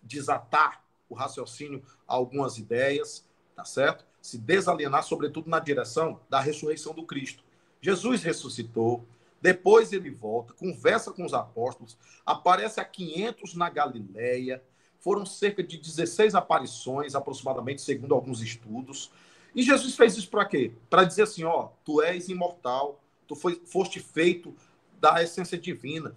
desatar 0.02 0.84
o 1.08 1.14
raciocínio 1.14 1.82
algumas 2.06 2.58
ideias, 2.58 3.24
tá 3.54 3.64
certo? 3.64 4.04
Se 4.20 4.36
desalienar, 4.36 5.02
sobretudo 5.02 5.48
na 5.48 5.58
direção 5.58 6.20
da 6.28 6.40
ressurreição 6.40 6.92
do 6.92 7.04
Cristo. 7.04 7.42
Jesus 7.80 8.22
ressuscitou, 8.22 9.04
depois 9.40 9.92
ele 9.92 10.10
volta, 10.10 10.52
conversa 10.52 11.12
com 11.12 11.24
os 11.24 11.32
apóstolos, 11.32 11.96
aparece 12.24 12.80
a 12.80 12.84
500 12.84 13.54
na 13.54 13.70
Galileia. 13.70 14.62
Foram 14.98 15.24
cerca 15.24 15.62
de 15.62 15.78
16 15.78 16.34
aparições, 16.34 17.14
aproximadamente, 17.14 17.80
segundo 17.80 18.14
alguns 18.14 18.40
estudos. 18.40 19.10
E 19.57 19.62
Jesus 19.62 19.97
fez 19.97 20.19
isso 20.19 20.29
para 20.29 20.45
quê? 20.45 20.71
Para 20.90 21.05
dizer 21.05 21.23
assim: 21.23 21.42
ó, 21.45 21.71
tu 21.83 22.03
és 22.03 22.29
imortal, 22.29 23.03
tu 23.27 23.35
foi, 23.35 23.59
foste 23.64 23.99
feito 23.99 24.55
da 25.01 25.23
essência 25.23 25.57
divina. 25.57 26.14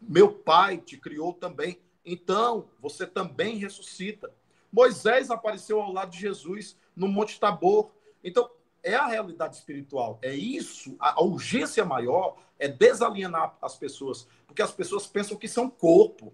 Meu 0.00 0.32
Pai 0.32 0.78
te 0.78 0.96
criou 0.96 1.34
também. 1.34 1.78
Então, 2.02 2.66
você 2.80 3.06
também 3.06 3.58
ressuscita. 3.58 4.32
Moisés 4.72 5.30
apareceu 5.30 5.82
ao 5.82 5.92
lado 5.92 6.12
de 6.12 6.18
Jesus 6.18 6.78
no 6.96 7.06
Monte 7.06 7.38
Tabor. 7.38 7.90
Então, 8.24 8.50
é 8.82 8.94
a 8.94 9.06
realidade 9.06 9.56
espiritual. 9.56 10.18
É 10.22 10.34
isso. 10.34 10.96
A 10.98 11.22
urgência 11.22 11.84
maior 11.84 12.38
é 12.58 12.68
desalienar 12.68 13.54
as 13.60 13.76
pessoas, 13.76 14.26
porque 14.46 14.62
as 14.62 14.72
pessoas 14.72 15.06
pensam 15.06 15.36
que 15.36 15.46
são 15.46 15.68
corpo. 15.68 16.32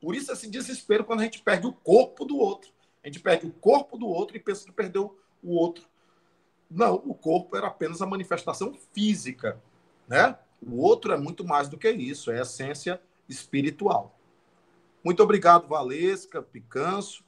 Por 0.00 0.14
isso 0.14 0.30
esse 0.30 0.48
desespero 0.48 1.04
quando 1.04 1.20
a 1.20 1.24
gente 1.24 1.42
perde 1.42 1.66
o 1.66 1.72
corpo 1.72 2.24
do 2.24 2.38
outro. 2.38 2.70
A 3.02 3.08
gente 3.08 3.18
perde 3.18 3.46
o 3.46 3.52
corpo 3.52 3.98
do 3.98 4.06
outro 4.06 4.36
e 4.36 4.40
pensa 4.40 4.64
que 4.64 4.70
perdeu 4.70 5.18
o 5.42 5.54
outro. 5.54 5.84
Não, 6.70 6.94
o 6.94 7.14
corpo 7.14 7.56
era 7.56 7.66
apenas 7.66 8.00
a 8.00 8.06
manifestação 8.06 8.74
física, 8.92 9.60
né? 10.08 10.38
O 10.62 10.80
outro 10.80 11.12
é 11.12 11.16
muito 11.16 11.44
mais 11.44 11.68
do 11.68 11.76
que 11.76 11.90
isso, 11.90 12.30
é 12.30 12.38
a 12.38 12.42
essência 12.42 13.00
espiritual. 13.28 14.18
Muito 15.04 15.22
obrigado, 15.22 15.66
Valesca, 15.66 16.40
Picanço, 16.40 17.24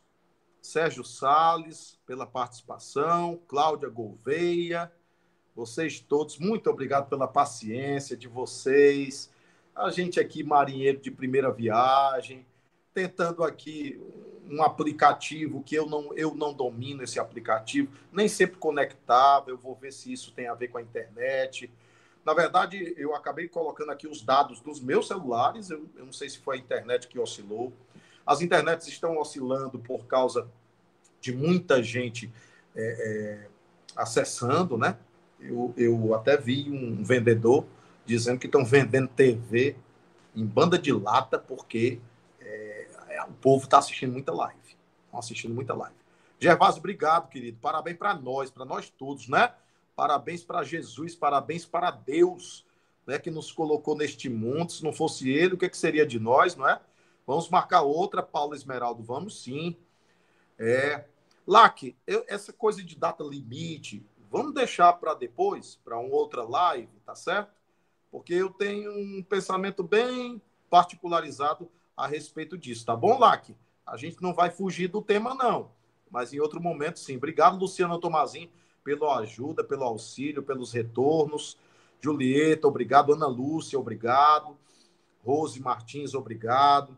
Sérgio 0.63 1.05
Sales, 1.05 1.99
pela 2.07 2.27
participação, 2.27 3.41
Cláudia 3.49 3.89
Gouveia, 3.89 4.91
vocês 5.55 6.01
todos, 6.01 6.39
muito 6.39 6.69
obrigado 6.71 7.09
pela 7.09 7.29
paciência 7.29 8.17
de 8.17 8.27
vocês. 8.27 9.31
A 9.75 9.91
gente 9.91 10.19
aqui, 10.19 10.43
marinheiro 10.43 11.01
de 11.01 11.11
primeira 11.11 11.51
viagem, 11.53 12.47
tentando 12.95 13.43
aqui 13.43 14.01
um 14.49 14.63
aplicativo 14.63 15.63
que 15.63 15.75
eu 15.75 15.87
não, 15.87 16.15
eu 16.15 16.35
não 16.35 16.55
domino 16.55 17.03
esse 17.03 17.19
aplicativo, 17.19 17.91
nem 18.13 18.29
sempre 18.29 18.57
conectável, 18.57 19.55
eu 19.55 19.59
vou 19.59 19.75
ver 19.75 19.93
se 19.93 20.13
isso 20.13 20.33
tem 20.33 20.47
a 20.47 20.55
ver 20.55 20.69
com 20.69 20.79
a 20.79 20.83
internet. 20.83 21.71
Na 22.25 22.33
verdade, 22.33 22.95
eu 22.97 23.15
acabei 23.15 23.49
colocando 23.49 23.91
aqui 23.91 24.07
os 24.07 24.23
dados 24.23 24.61
dos 24.61 24.81
meus 24.81 25.09
celulares, 25.09 25.71
eu, 25.71 25.87
eu 25.97 26.07
não 26.07 26.13
sei 26.13 26.29
se 26.29 26.39
foi 26.39 26.57
a 26.57 26.61
internet 26.61 27.09
que 27.09 27.19
oscilou. 27.19 27.73
As 28.25 28.41
internets 28.41 28.87
estão 28.87 29.19
oscilando 29.19 29.79
por 29.79 30.07
causa 30.07 30.49
de 31.21 31.35
muita 31.35 31.83
gente 31.83 32.31
é, 32.77 33.47
é, 33.47 33.49
acessando, 33.97 34.79
né? 34.79 34.97
Eu, 35.41 35.75
eu 35.77 36.15
até 36.15 36.37
vi 36.37 36.71
um 36.71 37.03
vendedor 37.03 37.67
dizendo 38.07 38.39
que 38.39 38.47
estão 38.47 38.65
vendendo 38.65 39.09
TV 39.09 39.77
em 40.35 40.45
banda 40.45 40.79
de 40.79 40.93
lata 40.93 41.39
porque 41.39 41.99
o 43.29 43.33
povo 43.35 43.65
está 43.65 43.79
assistindo 43.79 44.13
muita 44.13 44.33
live. 44.33 44.77
Estão 45.07 45.19
assistindo 45.19 45.55
muita 45.55 45.75
live. 45.75 45.97
Gervásio, 46.39 46.79
obrigado, 46.79 47.29
querido. 47.29 47.59
Parabéns 47.61 47.97
para 47.97 48.15
nós, 48.15 48.51
para 48.51 48.65
nós 48.65 48.91
todos, 48.91 49.29
né? 49.29 49.55
Parabéns 49.97 50.43
para 50.43 50.63
Jesus, 50.65 51.15
parabéns 51.15 51.65
para 51.65 51.91
Deus, 51.91 52.67
né, 53.07 53.19
que 53.19 53.31
nos 53.31 53.53
colocou 53.53 53.97
neste 53.97 54.29
mundo. 54.29 54.73
Se 54.73 54.83
não 54.83 54.93
fosse 54.93 55.31
ele, 55.31 55.55
o 55.55 55.59
que, 55.59 55.69
que 55.69 55.77
seria 55.77 56.05
de 56.05 56.19
nós, 56.19 56.57
não 56.57 56.69
é? 56.69 56.81
Vamos 57.27 57.49
marcar 57.49 57.83
outra, 57.83 58.23
Paulo 58.23 58.55
Esmeraldo, 58.55 59.03
vamos 59.03 59.43
sim. 59.43 59.77
É. 60.59 61.05
Lac, 61.47 61.95
eu, 62.07 62.25
essa 62.27 62.53
coisa 62.53 62.83
de 62.83 62.97
data 62.97 63.23
limite, 63.23 64.05
vamos 64.31 64.53
deixar 64.55 64.93
para 64.95 65.15
depois, 65.15 65.77
para 65.85 65.99
uma 65.99 66.15
outra 66.15 66.43
live, 66.43 66.91
tá 67.05 67.15
certo? 67.15 67.53
Porque 68.11 68.35
eu 68.35 68.51
tenho 68.51 68.91
um 68.93 69.23
pensamento 69.23 69.83
bem 69.83 70.41
particularizado 70.69 71.71
a 71.97 72.07
respeito 72.07 72.59
disso, 72.59 72.85
tá 72.85 72.97
bom, 72.97 73.19
Lac? 73.19 73.55
A 73.87 73.97
gente 73.97 74.21
não 74.23 74.33
vai 74.33 74.51
fugir 74.51 74.89
do 74.89 75.03
tema, 75.03 75.35
não. 75.35 75.71
Mas 76.11 76.33
em 76.33 76.41
outro 76.41 76.61
momento, 76.61 76.99
sim. 76.99 77.17
Obrigado, 77.17 77.59
Luciano 77.59 77.99
Tomazin, 77.99 78.49
pela 78.83 79.19
ajuda, 79.19 79.63
pelo 79.63 79.85
auxílio, 79.85 80.43
pelos 80.43 80.73
retornos. 80.73 81.59
Julieta, 82.01 82.69
obrigado. 82.69 83.13
Ana 83.13 83.27
Lúcia, 83.27 83.79
obrigado. 83.79 84.57
Rose 85.25 85.61
Martins, 85.61 86.15
obrigado. 86.15 86.97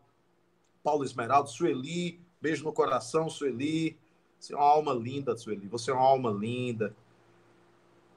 Paulo 0.83 1.05
Esmeraldo, 1.05 1.49
Sueli, 1.49 2.21
beijo 2.41 2.65
no 2.65 2.73
coração, 2.73 3.29
Sueli. 3.29 3.99
Você 4.39 4.53
é 4.53 4.57
uma 4.57 4.67
alma 4.67 4.93
linda, 4.93 5.37
Sueli. 5.37 5.67
Você 5.69 5.91
é 5.91 5.95
uma 5.95 6.03
alma 6.03 6.31
linda. 6.31 6.95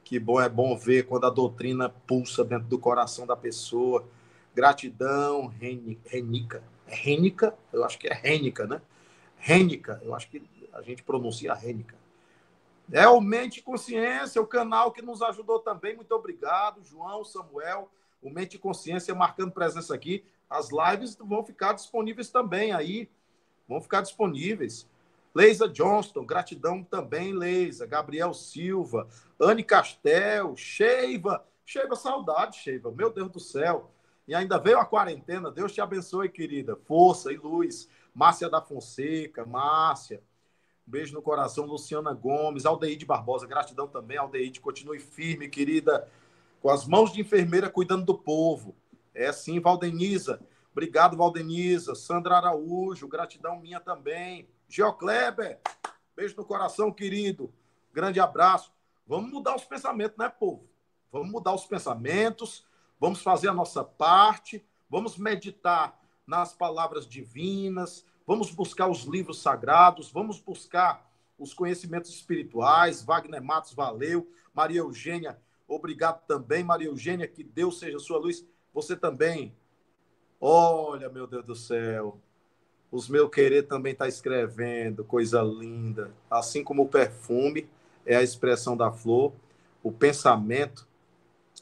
Que 0.04 0.18
bom, 0.18 0.40
é 0.40 0.48
bom 0.48 0.76
ver 0.76 1.06
quando 1.06 1.26
a 1.26 1.30
doutrina 1.30 1.88
pulsa 1.88 2.44
dentro 2.44 2.68
do 2.68 2.78
coração 2.78 3.26
da 3.26 3.36
pessoa. 3.36 4.06
Gratidão, 4.54 5.46
Renica. 5.46 6.62
É 6.86 6.94
Renica? 6.94 7.56
Eu 7.72 7.84
acho 7.84 7.98
que 7.98 8.08
é 8.08 8.14
Renica, 8.14 8.66
né? 8.66 8.80
Renica, 9.36 10.00
eu 10.04 10.14
acho 10.14 10.28
que 10.28 10.42
a 10.72 10.82
gente 10.82 11.02
pronuncia 11.02 11.54
Renica. 11.54 11.96
É 12.92 13.06
o 13.08 13.20
Mente 13.20 13.62
Consciência, 13.62 14.42
o 14.42 14.46
canal 14.46 14.90
que 14.90 15.00
nos 15.00 15.22
ajudou 15.22 15.60
também. 15.60 15.94
Muito 15.94 16.12
obrigado, 16.12 16.82
João, 16.82 17.24
Samuel. 17.24 17.88
O 18.20 18.28
Mente 18.28 18.58
Consciência 18.58 19.14
marcando 19.14 19.52
presença 19.52 19.94
aqui. 19.94 20.24
As 20.48 20.70
lives 20.70 21.14
vão 21.14 21.44
ficar 21.44 21.72
disponíveis 21.72 22.30
também 22.30 22.72
aí. 22.72 23.08
Vão 23.68 23.80
ficar 23.80 24.00
disponíveis. 24.00 24.88
Leisa 25.32 25.68
Johnston, 25.68 26.26
gratidão 26.26 26.82
também, 26.82 27.32
Leisa. 27.32 27.86
Gabriel 27.86 28.34
Silva, 28.34 29.06
Anne 29.38 29.62
Castel, 29.62 30.56
Sheiva. 30.56 31.46
Sheiva, 31.64 31.94
saudade, 31.94 32.56
Sheiva. 32.56 32.90
Meu 32.90 33.12
Deus 33.12 33.30
do 33.30 33.38
céu. 33.38 33.92
E 34.30 34.34
ainda 34.34 34.58
veio 34.58 34.78
a 34.78 34.84
quarentena. 34.84 35.50
Deus 35.50 35.72
te 35.72 35.80
abençoe, 35.80 36.28
querida. 36.28 36.76
Força 36.76 37.32
e 37.32 37.36
luz. 37.36 37.88
Márcia 38.14 38.48
da 38.48 38.62
Fonseca, 38.62 39.44
Márcia. 39.44 40.22
Um 40.86 40.90
beijo 40.92 41.12
no 41.12 41.20
coração, 41.20 41.66
Luciana 41.66 42.14
Gomes, 42.14 42.64
Aldeide 42.64 43.04
Barbosa, 43.04 43.44
gratidão 43.44 43.88
também, 43.88 44.18
Aldeide, 44.18 44.60
continue 44.60 45.00
firme, 45.00 45.48
querida, 45.48 46.08
com 46.62 46.70
as 46.70 46.86
mãos 46.86 47.12
de 47.12 47.20
enfermeira 47.20 47.68
cuidando 47.68 48.04
do 48.04 48.16
povo. 48.16 48.76
É 49.12 49.26
assim, 49.26 49.58
Valdeniza. 49.58 50.40
Obrigado, 50.70 51.16
Valdeniza. 51.16 51.96
Sandra 51.96 52.36
Araújo, 52.36 53.08
gratidão 53.08 53.58
minha 53.58 53.80
também. 53.80 54.48
Geocleber, 54.68 55.58
beijo 56.14 56.36
no 56.36 56.44
coração, 56.44 56.92
querido. 56.92 57.52
Grande 57.92 58.20
abraço. 58.20 58.72
Vamos 59.04 59.28
mudar 59.32 59.56
os 59.56 59.64
pensamentos, 59.64 60.16
né, 60.16 60.28
povo? 60.28 60.70
Vamos 61.10 61.32
mudar 61.32 61.52
os 61.52 61.66
pensamentos, 61.66 62.64
vamos 63.00 63.22
fazer 63.22 63.48
a 63.48 63.54
nossa 63.54 63.82
parte, 63.82 64.64
vamos 64.88 65.16
meditar 65.16 65.98
nas 66.26 66.52
palavras 66.52 67.06
divinas, 67.06 68.04
vamos 68.26 68.50
buscar 68.50 68.86
os 68.88 69.04
livros 69.04 69.40
sagrados, 69.40 70.12
vamos 70.12 70.38
buscar 70.38 71.10
os 71.38 71.54
conhecimentos 71.54 72.10
espirituais. 72.10 73.02
Wagner 73.02 73.42
Matos, 73.42 73.72
valeu. 73.72 74.30
Maria 74.54 74.80
Eugênia, 74.80 75.38
obrigado 75.66 76.24
também. 76.26 76.62
Maria 76.62 76.88
Eugênia, 76.88 77.26
que 77.26 77.42
Deus 77.42 77.78
seja 77.78 77.98
sua 77.98 78.18
luz. 78.18 78.44
Você 78.74 78.94
também. 78.94 79.56
Olha, 80.38 81.08
meu 81.08 81.26
Deus 81.26 81.44
do 81.44 81.56
céu. 81.56 82.18
Os 82.92 83.08
meu 83.08 83.28
querer 83.28 83.62
também 83.62 83.92
está 83.92 84.06
escrevendo, 84.08 85.04
coisa 85.04 85.42
linda. 85.42 86.12
Assim 86.30 86.62
como 86.62 86.82
o 86.82 86.88
perfume 86.88 87.68
é 88.04 88.16
a 88.16 88.22
expressão 88.22 88.76
da 88.76 88.90
flor, 88.90 89.32
o 89.82 89.92
pensamento 89.92 90.86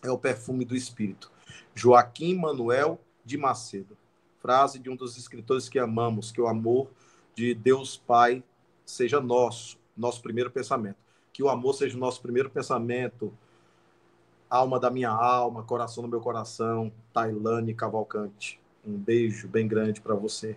é 0.02 0.10
o 0.10 0.18
perfume 0.18 0.64
do 0.64 0.76
espírito. 0.76 1.30
Joaquim 1.74 2.34
Manuel 2.34 3.00
de 3.24 3.36
Macedo 3.36 3.96
frase 4.40 4.78
de 4.78 4.88
um 4.88 4.96
dos 4.96 5.16
escritores 5.16 5.68
que 5.68 5.78
amamos, 5.78 6.30
que 6.30 6.40
o 6.40 6.48
amor 6.48 6.88
de 7.34 7.54
Deus 7.54 7.96
Pai 7.96 8.42
seja 8.84 9.20
nosso, 9.20 9.78
nosso 9.96 10.22
primeiro 10.22 10.50
pensamento. 10.50 10.96
Que 11.32 11.42
o 11.42 11.48
amor 11.48 11.74
seja 11.74 11.96
o 11.96 12.00
nosso 12.00 12.20
primeiro 12.20 12.50
pensamento, 12.50 13.32
alma 14.48 14.80
da 14.80 14.90
minha 14.90 15.10
alma, 15.10 15.62
coração 15.62 16.02
do 16.02 16.08
meu 16.08 16.20
coração, 16.20 16.92
Tailane 17.12 17.74
Cavalcante. 17.74 18.60
Um 18.84 18.96
beijo 18.96 19.46
bem 19.46 19.68
grande 19.68 20.00
para 20.00 20.14
você. 20.14 20.56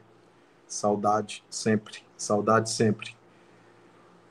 Saudade 0.67 1.43
sempre, 1.49 1.99
saudade 2.15 2.69
sempre. 2.69 3.15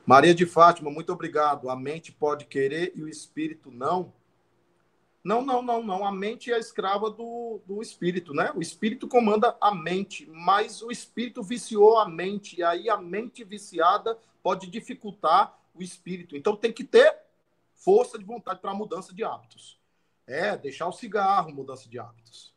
Maria 0.05 0.33
de 0.33 0.45
Fátima, 0.45 0.89
muito 0.89 1.13
obrigado. 1.13 1.69
A 1.69 1.75
mente 1.75 2.11
pode 2.11 2.45
querer 2.45 2.91
e 2.95 3.03
o 3.03 3.07
espírito 3.07 3.69
não. 3.69 4.11
Não, 5.23 5.43
não, 5.43 5.61
não, 5.61 5.83
não. 5.83 6.05
A 6.05 6.11
mente 6.11 6.51
é 6.51 6.57
escrava 6.57 7.09
do, 7.09 7.61
do 7.65 7.81
espírito, 7.81 8.33
né? 8.33 8.51
O 8.55 8.61
espírito 8.61 9.07
comanda 9.07 9.55
a 9.61 9.73
mente, 9.73 10.27
mas 10.27 10.81
o 10.81 10.91
espírito 10.91 11.43
viciou 11.43 11.99
a 11.99 12.07
mente, 12.07 12.59
e 12.59 12.63
aí 12.63 12.89
a 12.89 12.97
mente 12.97 13.43
viciada 13.43 14.17
pode 14.41 14.67
dificultar 14.67 15.57
o 15.73 15.83
espírito. 15.83 16.35
Então 16.35 16.55
tem 16.55 16.73
que 16.73 16.83
ter 16.83 17.15
força 17.75 18.17
de 18.17 18.25
vontade 18.25 18.59
para 18.59 18.73
mudança 18.73 19.13
de 19.13 19.23
hábitos. 19.23 19.79
É, 20.25 20.57
deixar 20.57 20.87
o 20.87 20.91
cigarro, 20.91 21.53
mudança 21.53 21.87
de 21.87 21.99
hábitos. 21.99 22.53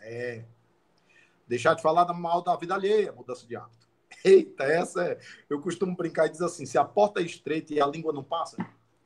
É. 0.00 0.44
Deixar 1.46 1.74
de 1.74 1.82
falar 1.82 2.12
mal 2.12 2.42
da 2.42 2.56
vida 2.56 2.74
alheia, 2.74 3.12
mudança 3.12 3.46
de 3.46 3.56
hábito. 3.56 3.88
Eita, 4.24 4.64
essa 4.64 5.04
é. 5.04 5.20
Eu 5.48 5.60
costumo 5.60 5.96
brincar 5.96 6.26
e 6.26 6.30
dizer 6.30 6.44
assim: 6.44 6.66
se 6.66 6.78
a 6.78 6.84
porta 6.84 7.20
é 7.20 7.24
estreita 7.24 7.74
e 7.74 7.80
a 7.80 7.86
língua 7.86 8.12
não 8.12 8.24
passa, 8.24 8.56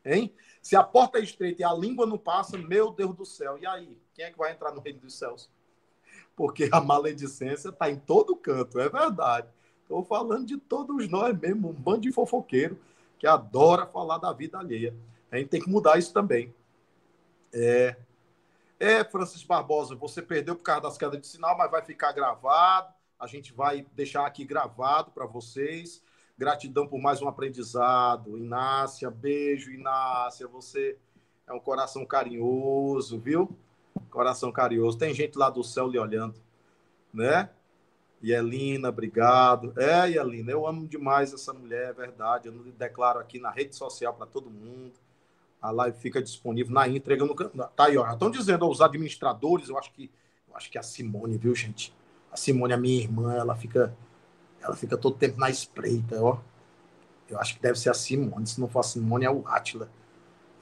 hein? 0.05 0.35
Se 0.61 0.77
a 0.77 0.83
porta 0.83 1.19
é 1.19 1.23
estreita 1.23 1.63
e 1.63 1.65
a 1.65 1.73
língua 1.73 2.07
não 2.07 2.19
passa, 2.19 2.57
meu 2.57 2.93
Deus 2.93 3.15
do 3.17 3.27
céu, 3.27 3.59
e 3.59 3.67
aí? 3.67 3.99
Quem 4.15 4.25
é 4.25 4.31
que 4.31 4.39
vai 4.39 4.53
entrar 4.53 4.73
no 4.73 4.81
reino 4.81 5.01
dos 5.01 5.19
céus? 5.19 5.51
Porque 6.37 6.69
a 6.73 6.81
maledicência 6.81 7.71
está 7.71 7.91
em 7.91 7.97
todo 7.97 8.37
canto, 8.37 8.79
é 8.79 8.89
verdade. 8.89 9.49
Estou 9.83 10.05
falando 10.05 10.47
de 10.47 10.57
todos 10.57 11.09
nós 11.09 11.39
mesmo, 11.39 11.71
um 11.71 11.73
bando 11.73 12.03
de 12.03 12.13
fofoqueiro 12.13 12.79
que 13.19 13.27
adora 13.27 13.87
falar 13.87 14.19
da 14.19 14.33
vida 14.33 14.59
alheia. 14.59 14.95
A 15.31 15.39
gente 15.39 15.49
tem 15.49 15.61
que 15.61 15.69
mudar 15.69 15.99
isso 15.99 16.13
também. 16.13 16.55
É, 17.53 17.97
é 18.81 19.05
Francis 19.05 19.45
Barbosa, 19.45 19.95
você 19.95 20.23
perdeu 20.23 20.57
por 20.57 20.63
causa 20.63 20.83
das 20.83 20.99
quedas 20.99 21.21
de 21.21 21.27
sinal, 21.27 21.57
mas 21.57 21.71
vai 21.71 21.83
ficar 21.83 22.13
gravado. 22.13 22.93
A 23.19 23.27
gente 23.27 23.53
vai 23.53 23.87
deixar 23.93 24.27
aqui 24.27 24.45
gravado 24.45 25.11
para 25.11 25.27
vocês. 25.27 26.03
Gratidão 26.43 26.89
por 26.89 27.01
mais 27.01 27.23
um 27.23 27.29
aprendizado. 27.29 28.37
Inácia, 28.37 29.09
beijo, 29.09 29.71
Inácia. 29.71 30.49
Você 30.49 30.99
é 31.47 31.53
um 31.53 31.61
coração 31.61 32.05
carinhoso, 32.05 33.17
viu? 33.17 33.57
Coração 34.11 34.51
carinhoso. 34.51 34.99
Tem 34.99 35.15
gente 35.15 35.39
lá 35.39 35.49
do 35.49 35.63
céu 35.63 35.87
lhe 35.87 36.01
olhando, 36.01 36.35
né? 37.15 37.49
Yelina, 38.21 38.89
obrigado. 38.89 39.73
É, 39.77 40.09
Yelina, 40.09 40.51
eu 40.51 40.67
amo 40.67 40.85
demais 40.89 41.33
essa 41.33 41.53
mulher, 41.53 41.91
é 41.91 41.93
verdade. 41.93 42.49
Eu 42.49 42.55
declaro 42.77 43.21
aqui 43.21 43.39
na 43.39 43.53
rede 43.53 43.77
social 43.77 44.13
para 44.13 44.27
todo 44.27 44.51
mundo. 44.51 44.95
A 45.61 45.71
live 45.71 45.97
fica 45.97 46.21
disponível 46.21 46.75
na 46.75 46.89
entrega 46.89 47.25
no 47.25 47.37
Tá 47.37 47.85
aí, 47.85 47.97
ó. 47.97 48.15
Estão 48.15 48.33
dizendo 48.33 48.69
os 48.69 48.81
administradores, 48.81 49.69
eu 49.69 49.79
acho 49.79 49.93
que 49.93 50.11
eu 50.49 50.57
acho 50.57 50.69
que 50.69 50.77
é 50.77 50.81
a 50.81 50.83
Simone, 50.83 51.39
viu, 51.39 51.55
gente? 51.55 51.95
A 52.33 52.37
Simone, 52.37 52.73
a 52.73 52.77
minha 52.77 53.01
irmã, 53.01 53.33
ela 53.33 53.55
fica 53.55 53.97
ela 54.63 54.77
fica 54.77 54.97
todo 54.97 55.17
tempo 55.17 55.39
na 55.39 55.51
espreita, 55.51 56.23
ó. 56.23 56.39
Eu 57.29 57.39
acho 57.41 57.57
que 57.57 57.63
deve 57.63 57.79
ser 57.79 57.91
a 57.91 57.95
Simone. 57.95 58.47
Se 58.47 58.61
não 58.61 58.69
for 58.69 58.81
a 58.81 58.85
Simone, 58.85 59.25
é 59.25 59.31
o 59.31 59.47
Átila. 59.47 59.91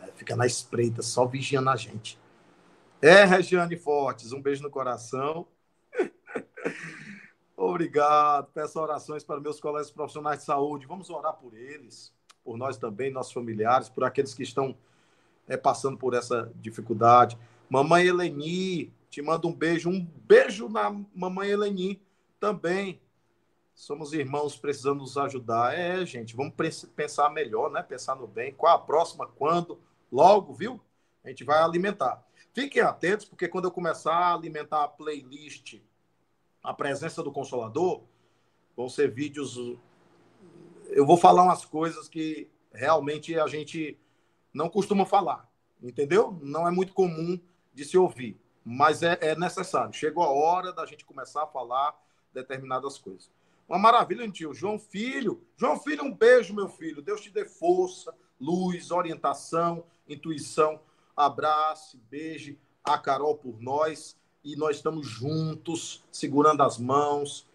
É, 0.01 0.07
fica 0.13 0.35
na 0.35 0.47
espreita, 0.47 1.03
só 1.03 1.27
vigiando 1.27 1.69
a 1.69 1.77
gente. 1.77 2.19
É, 3.03 3.25
Regiane 3.25 3.77
Fortes, 3.77 4.33
um 4.33 4.41
beijo 4.41 4.63
no 4.63 4.71
coração. 4.71 5.47
Obrigado. 7.57 8.49
Peço 8.55 8.81
orações 8.81 9.25
para 9.25 9.41
meus 9.41 9.61
colegas 9.61 9.91
profissionais 9.91 10.39
de 10.41 10.45
saúde. 10.45 10.87
Vamos 10.87 11.11
orar 11.11 11.35
por 11.35 11.55
eles, 11.55 12.15
por 12.43 12.57
nós 12.57 12.79
também, 12.79 13.11
nossos 13.11 13.33
familiares, 13.33 13.89
por 13.89 14.05
aqueles 14.05 14.33
que 14.33 14.43
estão 14.43 14.77
é, 15.47 15.57
passando 15.57 15.99
por 15.99 16.15
essa 16.15 16.51
dificuldade. 16.57 17.39
Mamãe 17.69 18.07
Eleni, 18.07 18.93
te 19.11 19.21
mando 19.21 19.49
um 19.49 19.55
beijo. 19.55 19.91
Um 19.91 20.05
beijo 20.05 20.69
na 20.69 20.91
mamãe 21.15 21.51
Eleni 21.51 22.01
também. 22.39 23.01
Somos 23.81 24.13
irmãos 24.13 24.59
precisando 24.59 24.99
nos 24.99 25.17
ajudar. 25.17 25.73
É, 25.73 26.05
gente, 26.05 26.37
vamos 26.37 26.53
pensar 26.95 27.31
melhor, 27.31 27.71
né? 27.71 27.83
Pensar 27.83 28.15
no 28.15 28.27
bem. 28.27 28.53
Qual 28.53 28.75
a 28.75 28.79
próxima? 28.79 29.27
Quando? 29.27 29.81
Logo, 30.13 30.53
viu? 30.53 30.79
A 31.25 31.31
gente 31.31 31.45
vai 31.45 31.63
alimentar. 31.63 32.23
Fiquem 32.53 32.83
atentos, 32.83 33.25
porque 33.25 33.49
quando 33.49 33.65
eu 33.65 33.71
começar 33.71 34.13
a 34.13 34.35
alimentar 34.35 34.85
a 34.85 34.89
playlist, 34.89 35.81
a 36.63 36.75
presença 36.75 37.23
do 37.23 37.33
Consolador, 37.33 38.03
vão 38.77 38.87
ser 38.87 39.11
vídeos. 39.11 39.57
Eu 40.89 41.07
vou 41.07 41.17
falar 41.17 41.45
umas 41.45 41.65
coisas 41.65 42.07
que 42.07 42.51
realmente 42.75 43.41
a 43.41 43.47
gente 43.47 43.99
não 44.53 44.69
costuma 44.69 45.07
falar, 45.07 45.51
entendeu? 45.83 46.39
Não 46.43 46.69
é 46.69 46.71
muito 46.71 46.93
comum 46.93 47.41
de 47.73 47.87
se 47.87 47.97
ouvir, 47.97 48.39
mas 48.63 49.03
é, 49.03 49.17
é 49.23 49.35
necessário. 49.35 49.95
Chegou 49.95 50.23
a 50.23 50.29
hora 50.29 50.71
da 50.71 50.85
gente 50.85 51.03
começar 51.03 51.45
a 51.45 51.47
falar 51.47 51.99
determinadas 52.31 52.99
coisas. 52.99 53.40
Uma 53.71 53.79
maravilha, 53.79 54.29
tio. 54.29 54.53
João 54.53 54.81
Filho. 54.81 55.47
João 55.57 55.79
Filho, 55.79 56.03
um 56.03 56.13
beijo, 56.13 56.53
meu 56.53 56.69
filho. 56.69 57.01
Deus 57.01 57.21
te 57.21 57.31
dê 57.31 57.45
força, 57.45 58.13
luz, 58.41 58.91
orientação, 58.91 59.85
intuição. 60.09 60.81
Abraço, 61.17 61.97
beijo 62.11 62.57
a 62.83 62.99
Carol 62.99 63.37
por 63.37 63.63
nós. 63.63 64.17
E 64.43 64.57
nós 64.57 64.79
estamos 64.79 65.07
juntos, 65.07 66.03
segurando 66.11 66.65
as 66.65 66.79
mãos. 66.79 67.47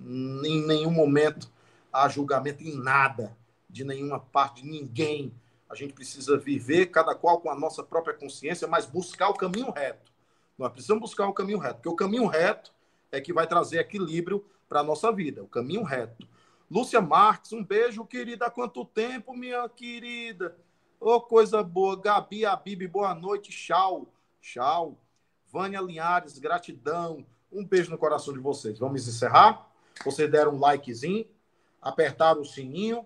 Em 0.00 0.66
nenhum 0.66 0.90
momento 0.90 1.48
há 1.92 2.08
julgamento 2.08 2.64
em 2.64 2.76
nada, 2.76 3.36
de 3.68 3.84
nenhuma 3.84 4.18
parte, 4.18 4.62
de 4.62 4.68
ninguém. 4.68 5.32
A 5.68 5.76
gente 5.76 5.92
precisa 5.92 6.36
viver, 6.36 6.86
cada 6.86 7.14
qual 7.14 7.40
com 7.40 7.48
a 7.48 7.54
nossa 7.54 7.84
própria 7.84 8.14
consciência, 8.14 8.66
mas 8.66 8.86
buscar 8.86 9.28
o 9.28 9.34
caminho 9.34 9.70
reto. 9.70 10.10
Nós 10.58 10.72
precisamos 10.72 11.02
buscar 11.02 11.28
o 11.28 11.32
caminho 11.32 11.58
reto, 11.58 11.76
porque 11.76 11.88
o 11.88 11.94
caminho 11.94 12.26
reto 12.26 12.72
é 13.12 13.20
que 13.20 13.32
vai 13.32 13.46
trazer 13.46 13.78
equilíbrio 13.78 14.44
para 14.70 14.80
a 14.80 14.84
nossa 14.84 15.10
vida, 15.10 15.42
o 15.42 15.48
caminho 15.48 15.82
reto. 15.82 16.28
Lúcia 16.70 17.00
Marques, 17.00 17.52
um 17.52 17.64
beijo, 17.64 18.06
querida. 18.06 18.46
Há 18.46 18.50
quanto 18.50 18.84
tempo, 18.84 19.36
minha 19.36 19.68
querida? 19.68 20.56
Ô, 21.00 21.14
oh, 21.14 21.20
coisa 21.20 21.60
boa. 21.60 22.00
Gabi 22.00 22.46
Abib, 22.46 22.86
boa 22.86 23.12
noite. 23.12 23.50
Tchau. 23.50 24.06
Tchau. 24.40 24.96
Vânia 25.48 25.80
Linhares, 25.80 26.38
gratidão. 26.38 27.26
Um 27.50 27.66
beijo 27.66 27.90
no 27.90 27.98
coração 27.98 28.32
de 28.32 28.38
vocês. 28.38 28.78
Vamos 28.78 29.08
encerrar? 29.08 29.68
Vocês 30.04 30.30
deram 30.30 30.54
um 30.54 30.60
likezinho, 30.60 31.26
apertaram 31.82 32.42
o 32.42 32.46
sininho 32.46 33.04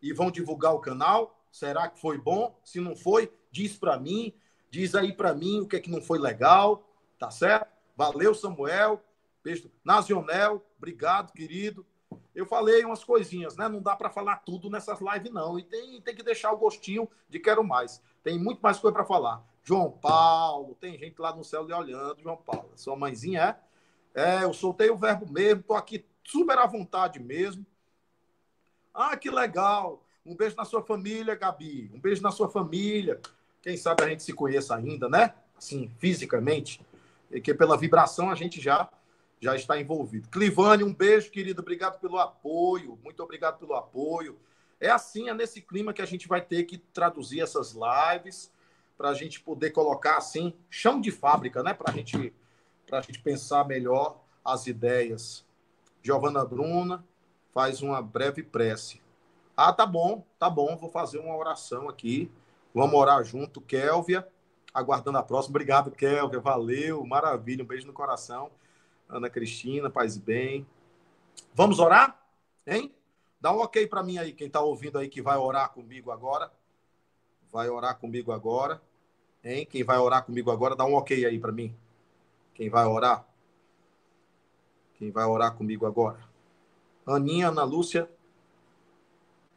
e 0.00 0.14
vão 0.14 0.30
divulgar 0.30 0.72
o 0.72 0.80
canal. 0.80 1.38
Será 1.52 1.90
que 1.90 2.00
foi 2.00 2.16
bom? 2.16 2.58
Se 2.64 2.80
não 2.80 2.96
foi, 2.96 3.30
diz 3.50 3.76
para 3.76 3.98
mim. 3.98 4.32
Diz 4.70 4.94
aí 4.94 5.12
para 5.12 5.34
mim 5.34 5.60
o 5.60 5.68
que 5.68 5.76
é 5.76 5.80
que 5.80 5.90
não 5.90 6.00
foi 6.00 6.18
legal. 6.18 6.88
Tá 7.18 7.30
certo? 7.30 7.68
Valeu, 7.94 8.34
Samuel. 8.34 9.02
Beijo. 9.44 9.70
Nacionel, 9.84 10.65
obrigado, 10.76 11.32
querido. 11.32 11.86
Eu 12.34 12.46
falei 12.46 12.84
umas 12.84 13.02
coisinhas, 13.02 13.56
né? 13.56 13.68
Não 13.68 13.80
dá 13.80 13.96
para 13.96 14.10
falar 14.10 14.36
tudo 14.36 14.68
nessas 14.68 15.00
lives, 15.00 15.32
não. 15.32 15.58
E 15.58 15.64
tem, 15.64 16.00
tem 16.00 16.14
que 16.14 16.22
deixar 16.22 16.52
o 16.52 16.58
gostinho 16.58 17.08
de 17.28 17.40
quero 17.40 17.64
mais. 17.64 18.02
Tem 18.22 18.38
muito 18.38 18.60
mais 18.60 18.78
coisa 18.78 18.94
para 18.94 19.04
falar. 19.04 19.42
João 19.64 19.90
Paulo, 19.90 20.76
tem 20.80 20.98
gente 20.98 21.20
lá 21.20 21.34
no 21.34 21.42
céu 21.42 21.64
lhe 21.64 21.72
olhando, 21.72 22.22
João 22.22 22.36
Paulo. 22.36 22.70
Sua 22.76 22.94
mãezinha 22.94 23.58
é? 24.14 24.20
É, 24.22 24.44
eu 24.44 24.52
soltei 24.52 24.88
o 24.90 24.96
verbo 24.96 25.30
mesmo, 25.30 25.62
tô 25.62 25.74
aqui 25.74 26.04
super 26.24 26.58
à 26.58 26.66
vontade 26.66 27.18
mesmo. 27.18 27.66
Ah, 28.94 29.16
que 29.16 29.30
legal. 29.30 30.02
Um 30.24 30.34
beijo 30.34 30.56
na 30.56 30.64
sua 30.64 30.82
família, 30.82 31.34
Gabi. 31.34 31.90
Um 31.94 32.00
beijo 32.00 32.22
na 32.22 32.30
sua 32.30 32.48
família. 32.48 33.20
Quem 33.60 33.76
sabe 33.76 34.02
a 34.04 34.08
gente 34.08 34.22
se 34.22 34.32
conheça 34.32 34.74
ainda, 34.74 35.08
né? 35.08 35.34
Assim, 35.56 35.90
fisicamente. 35.98 36.80
E 37.30 37.40
que 37.40 37.52
pela 37.52 37.76
vibração 37.76 38.30
a 38.30 38.34
gente 38.34 38.60
já 38.60 38.88
já 39.40 39.54
está 39.54 39.80
envolvido. 39.80 40.28
Clivane, 40.28 40.84
um 40.84 40.94
beijo, 40.94 41.30
querido. 41.30 41.60
Obrigado 41.60 42.00
pelo 42.00 42.18
apoio. 42.18 42.98
Muito 43.02 43.22
obrigado 43.22 43.58
pelo 43.58 43.74
apoio. 43.74 44.38
É 44.80 44.90
assim, 44.90 45.28
é 45.28 45.34
nesse 45.34 45.60
clima 45.60 45.92
que 45.92 46.02
a 46.02 46.06
gente 46.06 46.28
vai 46.28 46.40
ter 46.40 46.64
que 46.64 46.78
traduzir 46.78 47.40
essas 47.40 47.74
lives 47.74 48.50
para 48.96 49.10
a 49.10 49.14
gente 49.14 49.40
poder 49.40 49.70
colocar 49.70 50.16
assim, 50.16 50.54
chão 50.70 51.00
de 51.00 51.10
fábrica, 51.10 51.62
né? 51.62 51.74
Para 51.74 51.92
gente, 51.92 52.32
a 52.90 53.00
gente 53.00 53.20
pensar 53.20 53.66
melhor 53.66 54.20
as 54.44 54.66
ideias. 54.66 55.44
Giovana 56.02 56.44
Bruna 56.44 57.04
faz 57.52 57.82
uma 57.82 58.00
breve 58.00 58.42
prece. 58.42 59.00
Ah, 59.56 59.72
tá 59.72 59.86
bom, 59.86 60.24
tá 60.38 60.48
bom. 60.48 60.76
Vou 60.76 60.90
fazer 60.90 61.18
uma 61.18 61.36
oração 61.36 61.88
aqui. 61.88 62.30
Vamos 62.74 62.94
orar 62.94 63.24
junto. 63.24 63.60
Kélvia, 63.60 64.26
aguardando 64.72 65.18
a 65.18 65.22
próxima. 65.22 65.52
Obrigado, 65.52 65.90
Kélvia. 65.90 66.38
Valeu, 66.38 67.04
maravilha. 67.04 67.64
Um 67.64 67.66
beijo 67.66 67.86
no 67.86 67.92
coração. 67.92 68.50
Ana 69.08 69.30
Cristina, 69.30 69.88
paz 69.88 70.16
e 70.16 70.20
bem. 70.20 70.66
Vamos 71.54 71.78
orar? 71.78 72.20
Hein? 72.66 72.92
Dá 73.40 73.52
um 73.52 73.58
ok 73.58 73.86
para 73.86 74.02
mim 74.02 74.18
aí, 74.18 74.32
quem 74.32 74.48
está 74.48 74.60
ouvindo 74.60 74.98
aí 74.98 75.08
que 75.08 75.22
vai 75.22 75.36
orar 75.36 75.72
comigo 75.72 76.10
agora. 76.10 76.50
Vai 77.52 77.68
orar 77.68 77.98
comigo 77.98 78.32
agora. 78.32 78.82
Hein? 79.44 79.66
Quem 79.66 79.84
vai 79.84 79.98
orar 79.98 80.24
comigo 80.24 80.50
agora, 80.50 80.74
dá 80.74 80.84
um 80.84 80.94
ok 80.94 81.24
aí 81.24 81.38
para 81.38 81.52
mim. 81.52 81.74
Quem 82.54 82.68
vai 82.68 82.84
orar? 82.84 83.26
Quem 84.94 85.10
vai 85.10 85.24
orar 85.24 85.54
comigo 85.54 85.86
agora? 85.86 86.18
Aninha, 87.06 87.48
Ana 87.48 87.62
Lúcia. 87.62 88.10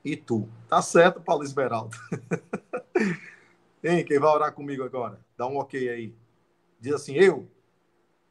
e 0.06 0.16
tu. 0.16 0.47
Tá 0.68 0.82
certo, 0.82 1.22
Paulo 1.22 1.43
Esmeralda. 1.43 1.97
Hein, 3.82 4.04
quem 4.04 4.20
vai 4.20 4.30
orar 4.30 4.52
comigo 4.52 4.84
agora? 4.84 5.26
Dá 5.38 5.47
um 5.47 5.58
ok 5.58 5.88
aí. 5.88 6.14
Diz 6.82 6.93
assim: 6.93 7.14
eu, 7.14 7.50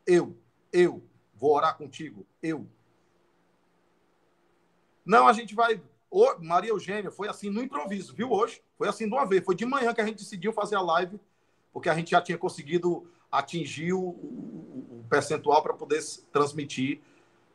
eu, 0.07 0.37
eu 0.71 1.03
vou 1.39 1.55
orar 1.55 1.76
contigo. 1.76 2.26
Eu. 2.43 2.66
Não, 5.05 5.26
a 5.26 5.32
gente 5.32 5.55
vai. 5.55 5.80
Ô, 6.11 6.34
Maria 6.39 6.70
Eugênia, 6.70 7.11
foi 7.11 7.28
assim 7.28 7.51
no 7.51 7.62
improviso, 7.62 8.14
viu? 8.14 8.30
Hoje. 8.30 8.62
Foi 8.76 8.89
assim 8.89 9.07
de 9.07 9.14
uma 9.14 9.26
vez. 9.26 9.45
Foi 9.45 9.55
de 9.55 9.64
manhã 9.64 9.95
que 9.95 10.01
a 10.01 10.07
gente 10.07 10.18
decidiu 10.18 10.53
fazer 10.53 10.76
a 10.76 10.80
live, 10.80 11.20
porque 11.72 11.89
a 11.89 11.95
gente 11.95 12.11
já 12.11 12.20
tinha 12.20 12.39
conseguido 12.39 13.11
atingir 13.30 13.93
o, 13.93 14.01
o, 14.01 15.01
o 15.01 15.05
percentual 15.09 15.62
para 15.62 15.74
poder 15.74 16.03
transmitir 16.32 17.01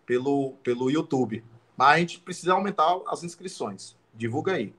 pelo, 0.05 0.53
pelo 0.63 0.89
YouTube. 0.89 1.43
Mas 1.75 1.95
a 1.95 1.99
gente 1.99 2.19
precisa 2.19 2.53
aumentar 2.53 2.99
as 3.07 3.23
inscrições. 3.23 3.97
Divulga 4.13 4.53
aí. 4.53 4.73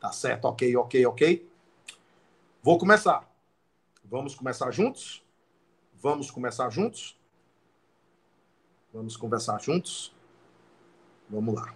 Tá 0.00 0.12
certo? 0.12 0.44
Ok, 0.44 0.76
ok, 0.76 1.06
ok. 1.06 1.48
Vou 2.62 2.78
começar. 2.78 3.28
Vamos 4.04 4.34
começar 4.34 4.70
juntos? 4.70 5.24
Vamos 5.94 6.30
começar 6.30 6.70
juntos? 6.70 7.18
Vamos 8.92 9.16
conversar 9.16 9.60
juntos? 9.60 10.14
Vamos 11.28 11.54
lá. 11.54 11.74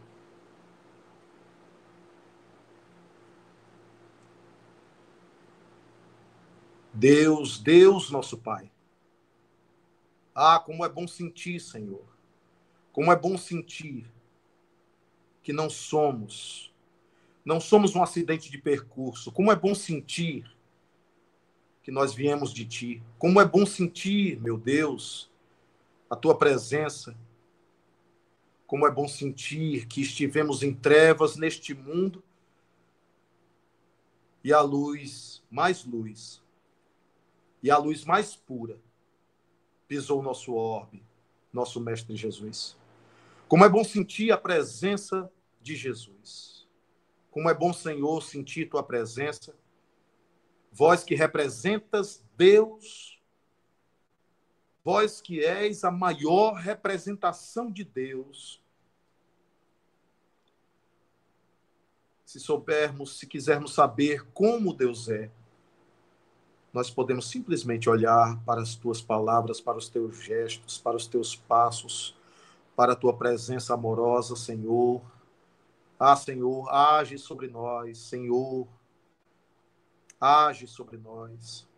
Deus, 6.92 7.58
Deus, 7.58 8.10
nosso 8.10 8.36
Pai. 8.38 8.70
Ah, 10.34 10.58
como 10.58 10.84
é 10.84 10.88
bom 10.88 11.06
sentir, 11.06 11.60
Senhor. 11.60 12.04
Como 12.92 13.10
é 13.10 13.16
bom 13.16 13.36
sentir 13.36 14.10
que 15.42 15.52
não 15.52 15.68
somos, 15.68 16.72
não 17.44 17.60
somos 17.60 17.96
um 17.96 18.02
acidente 18.02 18.50
de 18.50 18.58
percurso. 18.58 19.32
Como 19.32 19.50
é 19.50 19.56
bom 19.56 19.74
sentir 19.74 20.44
que 21.82 21.90
nós 21.90 22.14
viemos 22.14 22.52
de 22.52 22.64
Ti. 22.64 23.02
Como 23.18 23.40
é 23.40 23.44
bom 23.44 23.66
sentir, 23.66 24.40
meu 24.40 24.56
Deus, 24.56 25.31
a 26.12 26.16
Tua 26.16 26.36
presença. 26.36 27.16
Como 28.66 28.86
é 28.86 28.90
bom 28.90 29.08
sentir 29.08 29.86
que 29.86 30.02
estivemos 30.02 30.62
em 30.62 30.74
trevas 30.74 31.36
neste 31.36 31.72
mundo 31.72 32.22
e 34.44 34.52
a 34.52 34.60
luz, 34.60 35.42
mais 35.50 35.86
luz, 35.86 36.42
e 37.62 37.70
a 37.70 37.78
luz 37.78 38.04
mais 38.04 38.36
pura 38.36 38.78
pisou 39.88 40.20
o 40.20 40.22
nosso 40.22 40.52
orbe, 40.52 41.02
nosso 41.50 41.80
Mestre 41.80 42.14
Jesus. 42.14 42.76
Como 43.48 43.64
é 43.64 43.68
bom 43.70 43.82
sentir 43.82 44.32
a 44.32 44.36
presença 44.36 45.32
de 45.62 45.74
Jesus. 45.74 46.68
Como 47.30 47.48
é 47.48 47.54
bom, 47.54 47.72
Senhor, 47.72 48.22
sentir 48.22 48.68
tua 48.68 48.82
presença. 48.82 49.54
Vós 50.70 51.04
que 51.04 51.14
representas 51.14 52.22
Deus, 52.36 53.11
vós 54.84 55.20
que 55.20 55.44
és 55.44 55.84
a 55.84 55.90
maior 55.90 56.54
representação 56.54 57.70
de 57.70 57.84
Deus. 57.84 58.60
Se 62.24 62.40
soubermos, 62.40 63.18
se 63.18 63.26
quisermos 63.26 63.74
saber 63.74 64.24
como 64.32 64.72
Deus 64.72 65.08
é, 65.08 65.30
nós 66.72 66.88
podemos 66.88 67.28
simplesmente 67.28 67.90
olhar 67.90 68.40
para 68.46 68.62
as 68.62 68.74
tuas 68.74 69.02
palavras, 69.02 69.60
para 69.60 69.76
os 69.76 69.90
teus 69.90 70.16
gestos, 70.16 70.78
para 70.78 70.96
os 70.96 71.06
teus 71.06 71.36
passos, 71.36 72.16
para 72.74 72.94
a 72.94 72.96
tua 72.96 73.12
presença 73.12 73.74
amorosa, 73.74 74.34
Senhor. 74.34 75.02
Ah, 76.00 76.16
Senhor, 76.16 76.66
age 76.70 77.18
sobre 77.18 77.46
nós, 77.48 77.98
Senhor. 77.98 78.66
Age 80.18 80.66
sobre 80.66 80.96
nós. 80.96 81.68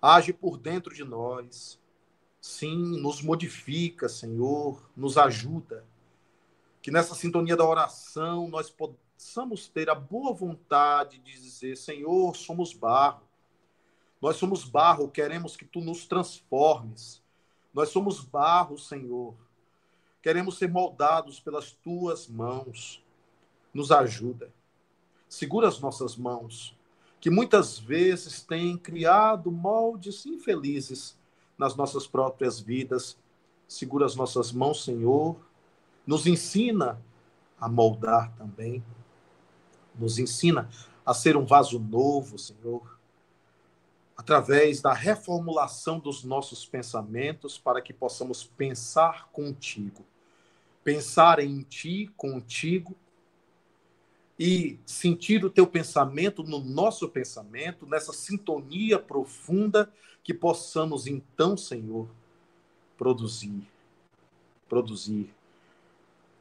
Age 0.00 0.32
por 0.32 0.58
dentro 0.58 0.94
de 0.94 1.02
nós. 1.02 1.80
Sim, 2.44 3.00
nos 3.00 3.22
modifica, 3.22 4.08
Senhor, 4.08 4.82
nos 4.96 5.16
ajuda. 5.16 5.84
Que 6.82 6.90
nessa 6.90 7.14
sintonia 7.14 7.56
da 7.56 7.64
oração 7.64 8.48
nós 8.48 8.68
possamos 8.68 9.68
ter 9.68 9.88
a 9.88 9.94
boa 9.94 10.32
vontade 10.34 11.18
de 11.18 11.32
dizer: 11.32 11.76
Senhor, 11.76 12.34
somos 12.36 12.74
barro 12.74 13.22
nós 14.24 14.38
somos 14.38 14.64
barro, 14.64 15.10
queremos 15.10 15.54
que 15.54 15.66
tu 15.66 15.82
nos 15.82 16.06
transformes. 16.06 17.22
Nós 17.74 17.90
somos 17.90 18.20
barro, 18.20 18.78
Senhor. 18.78 19.34
Queremos 20.22 20.56
ser 20.56 20.70
moldados 20.70 21.38
pelas 21.40 21.72
tuas 21.72 22.26
mãos. 22.26 23.04
Nos 23.74 23.92
ajuda. 23.92 24.50
Segura 25.28 25.68
as 25.68 25.78
nossas 25.78 26.16
mãos, 26.16 26.74
que 27.20 27.28
muitas 27.28 27.78
vezes 27.78 28.40
têm 28.40 28.78
criado 28.78 29.52
moldes 29.52 30.24
infelizes 30.24 31.18
nas 31.58 31.74
nossas 31.76 32.06
próprias 32.06 32.60
vidas. 32.60 33.16
Segura 33.66 34.06
as 34.06 34.14
nossas 34.14 34.52
mãos, 34.52 34.84
Senhor. 34.84 35.36
Nos 36.06 36.26
ensina 36.26 37.00
a 37.60 37.68
moldar 37.68 38.32
também. 38.36 38.84
Nos 39.98 40.18
ensina 40.18 40.68
a 41.04 41.14
ser 41.14 41.36
um 41.36 41.44
vaso 41.44 41.78
novo, 41.78 42.38
Senhor 42.38 42.94
através 44.16 44.80
da 44.80 44.92
reformulação 44.92 45.98
dos 45.98 46.22
nossos 46.24 46.64
pensamentos 46.64 47.58
para 47.58 47.82
que 47.82 47.92
possamos 47.92 48.44
pensar 48.44 49.28
contigo, 49.32 50.04
pensar 50.82 51.40
em 51.40 51.62
ti, 51.62 52.10
contigo 52.16 52.96
e 54.38 54.78
sentir 54.86 55.44
o 55.44 55.50
teu 55.50 55.66
pensamento 55.66 56.42
no 56.42 56.60
nosso 56.60 57.08
pensamento, 57.08 57.86
nessa 57.86 58.12
sintonia 58.12 58.98
profunda 58.98 59.92
que 60.24 60.32
possamos 60.32 61.06
então, 61.06 61.54
Senhor, 61.54 62.08
produzir, 62.96 63.68
produzir 64.66 65.34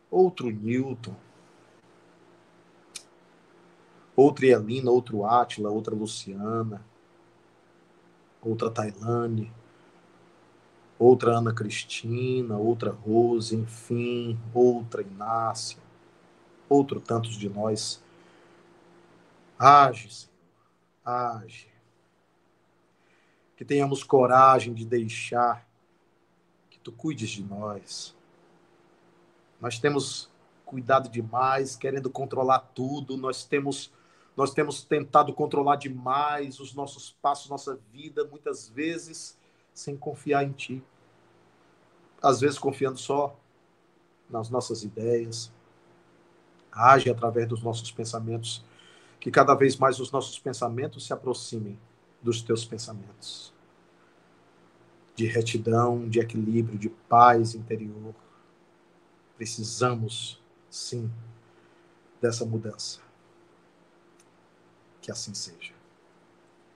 outro 0.10 0.50
Newton, 0.50 1.14
outra 4.16 4.46
Elina, 4.46 4.90
outro 4.90 5.26
Átila, 5.26 5.70
outra 5.70 5.94
Luciana, 5.94 6.82
outra 8.42 8.72
Tailane, 8.72 9.52
outra 10.98 11.38
Ana 11.38 11.54
Cristina, 11.54 12.58
outra 12.58 12.92
Rose, 12.92 13.54
enfim, 13.54 14.40
outra 14.54 15.02
Inácia, 15.02 15.80
outro 16.70 17.02
tantos 17.02 17.36
de 17.36 17.50
nós. 17.50 18.02
Age, 19.60 20.14
Senhor, 20.14 20.32
age. 21.04 21.73
Que 23.56 23.64
tenhamos 23.64 24.04
coragem 24.04 24.74
de 24.74 24.86
deixar 24.86 25.68
que 26.70 26.80
tu 26.80 26.91
cuides 26.91 27.30
de 27.30 27.43
nós. 27.43 28.16
Nós 29.62 29.80
temos 29.80 30.30
cuidado 30.66 31.10
demais, 31.10 31.76
querendo 31.76 32.10
controlar 32.10 32.60
tudo, 32.60 33.16
nós 33.16 33.45
temos 33.45 33.91
nós 34.36 34.51
temos 34.51 34.84
tentado 34.84 35.32
controlar 35.32 35.76
demais 35.76 36.60
os 36.60 36.74
nossos 36.74 37.12
passos, 37.22 37.49
nossa 37.49 37.80
vida, 37.91 38.26
muitas 38.26 38.68
vezes 38.68 39.38
sem 39.74 39.95
confiar 39.95 40.43
em 40.43 40.51
Ti. 40.51 40.84
Às 42.22 42.41
vezes 42.41 42.58
confiando 42.58 42.97
só 42.97 43.38
nas 44.30 44.49
nossas 44.49 44.84
ideias. 44.84 45.51
Age 46.72 47.10
através 47.10 47.47
dos 47.47 47.62
nossos 47.62 47.91
pensamentos. 47.91 48.64
Que 49.20 49.30
cada 49.30 49.54
vez 49.54 49.78
mais 49.78 49.99
os 49.99 50.12
nossos 50.12 50.39
pensamentos 50.39 51.06
se 51.06 51.14
aproximem 51.14 51.78
dos 52.24 52.42
Teus 52.42 52.66
pensamentos. 52.66 53.54
De 55.16 55.26
retidão, 55.26 56.08
de 56.10 56.20
equilíbrio, 56.20 56.80
de 56.80 56.90
paz 56.90 57.54
interior. 57.54 58.16
Precisamos, 59.38 60.42
sim, 60.70 61.12
dessa 62.22 62.46
mudança. 62.46 63.02
Que 65.02 65.12
assim 65.12 65.34
seja. 65.34 65.74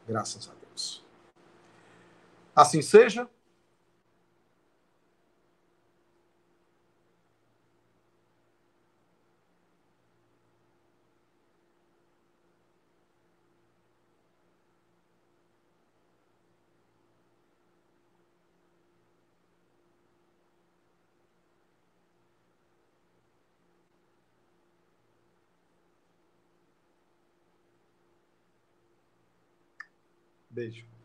Graças 0.07 0.49
a 0.49 0.53
Deus. 0.53 1.03
Assim 2.55 2.81
seja. 2.81 3.29
Beijo. 30.57 30.96